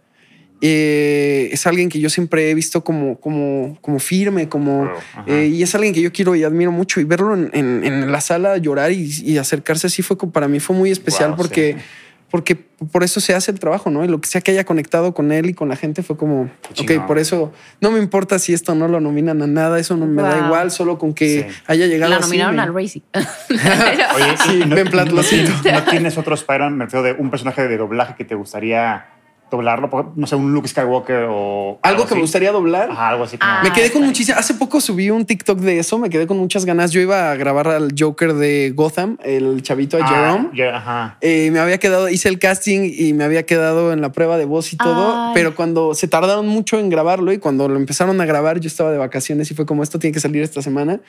Eh, 0.62 1.49
es 1.53 1.66
alguien 1.68 1.88
que 1.89 1.99
yo 1.99 2.10
siempre 2.10 2.49
he 2.51 2.53
visto 2.53 2.84
como, 2.84 3.18
como, 3.20 3.78
como 3.82 3.97
firme, 3.99 4.49
como 4.49 4.80
Wow, 4.86 4.89
eh, 5.28 5.45
y 5.47 5.64
es 5.64 5.74
alguien 5.74 5.93
que 5.93 6.01
yo 6.01 6.12
quiero 6.12 6.36
y 6.36 6.43
admiro 6.43 6.72
mucho 6.72 6.99
y 6.99 7.05
verlo 7.05 7.34
en, 7.34 7.49
en- 7.53 7.84
en 7.86 8.12
la 8.12 8.20
sala 8.20 8.57
llorar 8.57 8.91
y, 8.91 9.10
y 9.24 9.38
acercarse 9.38 9.88
así 9.88 10.01
fue 10.01 10.18
para 10.32 10.47
mí 10.49 10.60
fue 10.60 10.76
muy 10.76 10.91
especial 10.91 11.30
Wow, 11.30 11.38
porque, 11.38 11.76
sí. 11.78 11.84
porque 12.30 12.55
por 12.91 13.03
eso 13.03 13.20
se 13.22 13.34
hace 13.34 13.51
el 13.51 13.60
trabajo, 13.60 13.89
¿no? 13.89 14.03
Y 14.03 14.10
lo 14.10 14.20
que 14.20 14.28
sea 14.28 14.41
que 14.41 14.51
haya 14.51 14.64
conectado 14.66 15.14
con 15.14 15.32
él 15.32 15.49
y 15.49 15.53
con 15.53 15.70
la 15.70 15.76
gente 15.78 16.03
fue 16.03 16.18
como, 16.18 16.49
Qué 16.86 16.97
ok, 16.97 17.07
por 17.07 17.20
eso 17.20 17.53
no 17.80 17.89
me 17.91 17.99
importa 17.99 18.38
si 18.38 18.53
esto 18.53 18.76
no 18.76 18.88
lo 18.89 18.99
nominan 18.99 19.41
a 19.41 19.47
nada, 19.47 19.80
eso 19.80 19.95
no 19.95 20.07
me 20.07 20.22
da 20.22 20.45
igual, 20.45 20.72
solo 20.72 20.97
con 20.97 21.14
que 21.14 21.47
Sí. 21.49 21.57
haya 21.68 21.88
llegado 21.88 22.12
La 22.14 22.20
nominaron 22.20 22.60
al 22.60 22.74
Racy. 22.74 23.01
Oye, 23.16 24.38
Sí, 24.45 24.62
¿y 24.64 24.66
no, 24.66 24.76
Ben 24.76 24.89
Platt, 24.89 25.07
no 25.10 25.16
lo 25.16 25.24
tienes, 25.24 25.49
siento. 25.62 25.72
no 25.72 25.84
tienes 25.89 26.18
otro 26.18 26.36
Spider-Man, 26.36 26.78
me 26.78 26.86
refiero 26.86 27.03
de 27.03 27.14
un 27.14 27.30
personaje 27.30 27.68
de 27.68 27.78
doblaje 27.78 28.16
que 28.18 28.26
te 28.26 28.36
gustaría 28.36 29.05
doblarlo? 29.52 29.89
Por- 29.89 30.18
No 30.18 30.28
sé, 30.28 30.36
un 30.36 30.54
Luke 30.54 30.68
Skywalker 30.68 31.28
o 31.30 31.80
Algo 31.82 32.04
que 32.04 32.08
así. 32.08 32.16
me 32.16 32.22
gustaría 32.22 32.52
doblar. 32.52 32.91
Ajá, 32.91 33.10
algo 33.10 33.24
así 33.24 33.38
como... 33.38 33.52
Ah. 33.52 33.62
Me 33.64 33.72
quedé 33.72 33.91
con 33.91 34.04
muchísimas. 34.06 34.39
Hace 34.39 34.54
poco 34.56 34.80
subí 34.82 35.10
un 35.10 35.26
TikTok 35.26 35.60
de 35.60 35.80
eso. 35.80 35.97
Me 36.00 36.10
quedé 36.10 36.28
con 36.28 36.38
muchas 36.38 36.66
ganas. 36.66 36.91
Yo 36.91 37.02
iba 37.02 37.32
a 37.32 37.36
grabar 37.36 37.68
al 37.68 37.93
Joker 37.97 38.34
de 38.34 38.72
Gotham, 38.76 39.18
el 39.24 39.62
chavito 39.64 39.97
de 39.97 40.04
Ah, 40.04 40.08
Jerome. 40.54 40.70
ajá. 40.74 41.18
Eh, 41.22 41.50
me 41.52 41.60
había 41.60 41.78
quedado, 41.78 42.10
hice 42.10 42.30
el 42.30 42.39
casting 42.39 42.89
y 42.93 43.14
me 43.14 43.24
había 43.24 43.45
quedado 43.45 43.93
en 43.93 44.02
la 44.02 44.12
prueba 44.12 44.38
de 44.38 44.45
voz 44.45 44.74
y 44.74 44.78
todo. 44.78 45.14
Ay. 45.16 45.32
Pero 45.34 45.56
cuando 45.56 45.93
se 45.95 46.08
tardaron 46.08 46.47
mucho 46.47 46.78
en 46.80 46.89
grabarlo 46.89 47.32
y 47.32 47.38
cuando 47.39 47.68
lo 47.68 47.76
empezaron 47.78 48.20
a 48.22 48.26
grabar, 48.26 48.60
yo 48.60 48.68
estaba 48.68 48.91
de 48.91 48.97
vacaciones 48.97 49.50
y 49.52 49.56
fue 49.56 49.66
como 49.66 49.84
esto 49.84 50.00
tiene 50.00 50.14
que 50.14 50.20
salir 50.20 50.41
esta 50.43 50.62
semana. 50.62 51.00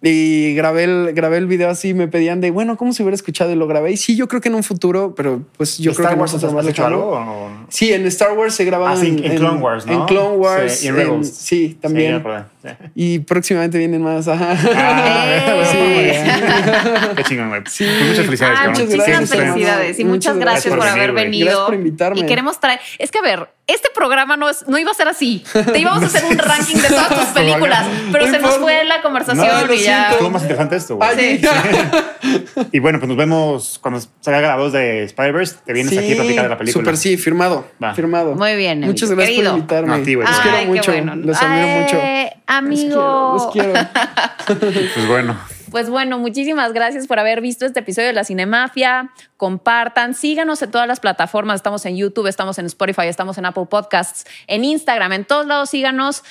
Y 0.00 0.54
grabé 0.54 0.84
el, 0.84 1.12
grabé 1.12 1.38
el 1.38 1.46
video 1.48 1.68
así. 1.70 1.92
Me 1.92 2.06
pedían 2.06 2.40
de 2.40 2.52
bueno, 2.52 2.76
¿cómo 2.76 2.92
se 2.92 3.02
hubiera 3.02 3.16
escuchado? 3.16 3.50
Y 3.50 3.56
lo 3.56 3.66
grabé. 3.66 3.90
Y 3.90 3.96
sí, 3.96 4.14
yo 4.14 4.28
creo 4.28 4.40
que 4.40 4.48
en 4.48 4.54
un 4.54 4.62
futuro, 4.62 5.14
pero 5.16 5.42
pues 5.56 5.78
yo 5.78 5.90
¿Y 5.90 5.94
creo 5.94 6.06
Star 6.08 6.18
que 6.18 6.24
has 6.24 6.52
más 6.52 6.66
hecho 6.68 6.86
algo? 6.86 7.08
o 7.10 7.24
no? 7.24 7.66
Sí, 7.68 7.92
en 7.92 8.06
Star 8.06 8.32
Wars 8.38 8.54
se 8.54 8.64
grababa 8.64 8.92
Ah, 8.92 8.96
sí, 8.96 9.08
en 9.20 9.36
Clone 9.36 9.60
Wars, 9.60 9.86
¿no? 9.86 9.92
En 9.92 10.06
Clone 10.06 10.36
Wars. 10.36 10.72
Sí, 10.76 10.86
y 10.86 10.88
en 10.90 11.24
sí, 11.24 11.78
también. 11.80 12.22
Sí. 12.62 12.68
Y 12.94 13.18
próximamente 13.20 13.76
vienen 13.78 14.02
más. 14.02 14.28
Ajá. 14.28 14.56
Ah, 14.74 15.64
Sí. 15.64 15.78
sí. 16.14 17.16
Qué 17.16 17.24
chingón, 17.24 17.48
güey. 17.48 17.62
Sí. 17.66 17.84
Pues 17.84 18.08
muchas 18.10 18.24
felicidades, 18.26 18.58
cabrón. 18.58 18.72
muchas 18.72 18.86
muchísimas 18.86 19.06
gracias, 19.18 19.30
felicidades 19.30 19.98
y 19.98 20.04
muchas 20.04 20.34
Muchas 20.34 20.36
gracias 20.38 20.64
gracias 20.64 20.74
por 20.74 20.78
por 20.78 20.88
haber 20.88 21.12
venido. 21.12 21.46
Gracias 21.46 21.66
por 21.66 21.74
invitarme. 21.74 22.20
Y 22.20 22.26
queremos 22.26 22.60
traer. 22.60 22.78
Es 22.98 23.10
que 23.10 23.18
a 23.18 23.22
ver, 23.22 23.48
este 23.68 23.90
programa 23.94 24.36
no, 24.36 24.48
es, 24.48 24.66
no 24.66 24.78
iba 24.78 24.90
a 24.90 24.94
ser 24.94 25.06
así. 25.08 25.44
Te 25.52 25.78
íbamos 25.78 26.02
a 26.02 26.06
hacer 26.06 26.24
un 26.24 26.38
ranking 26.38 26.76
de 26.76 26.88
todas 26.88 27.08
tus 27.08 27.24
películas, 27.26 27.86
pero 28.10 28.26
No 28.26 28.32
se 28.32 28.38
nos 28.40 28.56
fue 28.56 28.82
la 28.84 29.02
conversación 29.02 29.46
No, 29.46 29.66
lo 29.66 29.74
y 29.74 29.82
ya. 29.82 30.10
Estuvo 30.12 30.30
más 30.30 30.42
interesante 30.42 30.76
esto, 30.76 30.96
güey. 30.96 31.08
Ay, 31.08 31.40
Y 32.72 32.78
bueno, 32.80 32.98
pues 32.98 33.08
nos 33.08 33.16
vemos 33.18 33.78
cuando 33.80 34.00
salga 34.20 34.40
la 34.40 34.56
2 34.56 34.72
de 34.72 35.04
Spider-Verse. 35.04 35.56
Te 35.64 35.72
vienes 35.72 35.96
aquí 35.96 36.12
a 36.12 36.16
platicar 36.16 36.44
de 36.44 36.48
la 36.48 36.58
película. 36.58 36.82
Súper 36.82 36.96
sí, 36.96 37.16
firmado. 37.18 37.68
Va. 37.82 37.94
firmado. 37.94 38.34
Muy 38.34 38.56
bien, 38.56 38.80
Muchas 38.80 39.10
gracias 39.10 39.28
querido. 39.28 39.50
por 39.52 39.58
invitarme. 39.60 39.88
No, 39.88 39.94
a 39.94 40.02
ti, 40.02 40.14
güey. 40.14 40.26
Los 40.26 40.40
quiero 40.40 40.58
qué 40.58 40.66
mucho. 40.66 40.92
bueno. 40.92 41.16
Los 41.16 41.42
admiro 41.42 41.66
Ay, 41.66 41.80
mucho. 41.82 42.00
Amigo. 42.46 43.32
Los 43.34 43.52
quiero. 43.52 43.72
Los 43.74 44.58
quiero. 44.58 44.88
Pues 44.94 45.06
bueno. 45.06 45.38
Pues 45.70 45.90
bueno, 45.90 46.18
muchísimas 46.18 46.72
gracias 46.72 47.06
por 47.06 47.18
haber 47.18 47.40
visto 47.40 47.66
este 47.66 47.80
episodio 47.80 48.08
de 48.08 48.14
La 48.14 48.24
Cinemafia. 48.24 49.10
Compartan, 49.36 50.14
síganos 50.14 50.62
en 50.62 50.70
todas 50.70 50.88
las 50.88 51.00
plataformas. 51.00 51.56
Estamos 51.56 51.84
en 51.84 51.96
YouTube, 51.96 52.26
estamos 52.26 52.58
en 52.58 52.66
Spotify, 52.66 53.06
estamos 53.06 53.36
en 53.38 53.44
Apple 53.44 53.66
Podcasts, 53.68 54.24
en 54.46 54.64
Instagram, 54.64 55.12
en 55.12 55.24
todos 55.24 55.46
lados 55.46 55.70
síganos. 55.70 56.24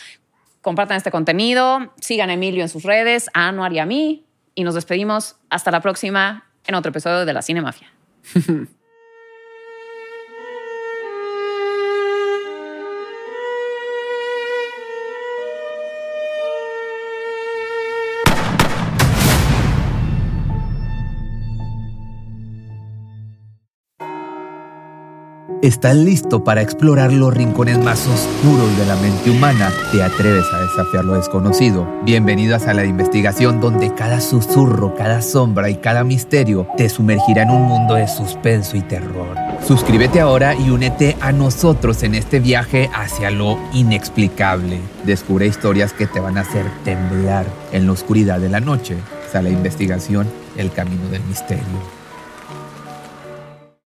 Compartan 0.61 0.97
este 0.97 1.11
contenido, 1.11 1.93
sigan 2.01 2.29
a 2.29 2.33
Emilio 2.33 2.63
en 2.63 2.69
sus 2.69 2.83
redes, 2.83 3.29
a 3.33 3.47
Anuar 3.47 3.73
y 3.73 3.79
a 3.79 3.85
mí. 3.85 4.25
Y 4.55 4.63
nos 4.63 4.73
despedimos. 4.73 5.35
Hasta 5.49 5.69
la 5.71 5.81
próxima 5.81 6.45
en 6.65 6.75
otro 6.75 6.89
episodio 6.89 7.25
de 7.25 7.33
La 7.33 7.41
Cinemafia. 7.41 7.91
¿Estás 25.67 25.97
listo 25.97 26.45
para 26.45 26.61
explorar 26.61 27.11
los 27.11 27.33
rincones 27.33 27.77
más 27.77 28.07
oscuros 28.07 28.77
de 28.77 28.85
la 28.85 28.95
mente 28.95 29.29
humana? 29.29 29.69
¿Te 29.91 30.01
atreves 30.01 30.45
a 30.53 30.61
desafiar 30.61 31.03
lo 31.03 31.15
desconocido? 31.15 31.85
Bienvenidos 32.05 32.67
a 32.67 32.73
la 32.73 32.85
investigación 32.85 33.59
donde 33.59 33.93
cada 33.93 34.21
susurro, 34.21 34.95
cada 34.95 35.21
sombra 35.21 35.69
y 35.69 35.75
cada 35.75 36.05
misterio 36.05 36.67
te 36.77 36.87
sumergirá 36.87 37.41
en 37.41 37.49
un 37.49 37.63
mundo 37.63 37.95
de 37.95 38.07
suspenso 38.07 38.77
y 38.77 38.81
terror. 38.81 39.35
Suscríbete 39.61 40.21
ahora 40.21 40.55
y 40.55 40.69
únete 40.69 41.17
a 41.19 41.33
nosotros 41.33 42.01
en 42.03 42.15
este 42.15 42.39
viaje 42.39 42.89
hacia 42.95 43.29
lo 43.29 43.59
inexplicable. 43.73 44.79
Descubre 45.03 45.47
historias 45.47 45.91
que 45.91 46.07
te 46.07 46.21
van 46.21 46.37
a 46.37 46.41
hacer 46.41 46.63
temblar 46.85 47.45
en 47.73 47.87
la 47.87 47.91
oscuridad 47.91 48.39
de 48.39 48.47
la 48.47 48.61
noche. 48.61 48.95
Sala 49.29 49.49
de 49.49 49.55
investigación, 49.55 50.29
el 50.55 50.71
camino 50.71 51.09
del 51.09 51.23
misterio. 51.25 51.96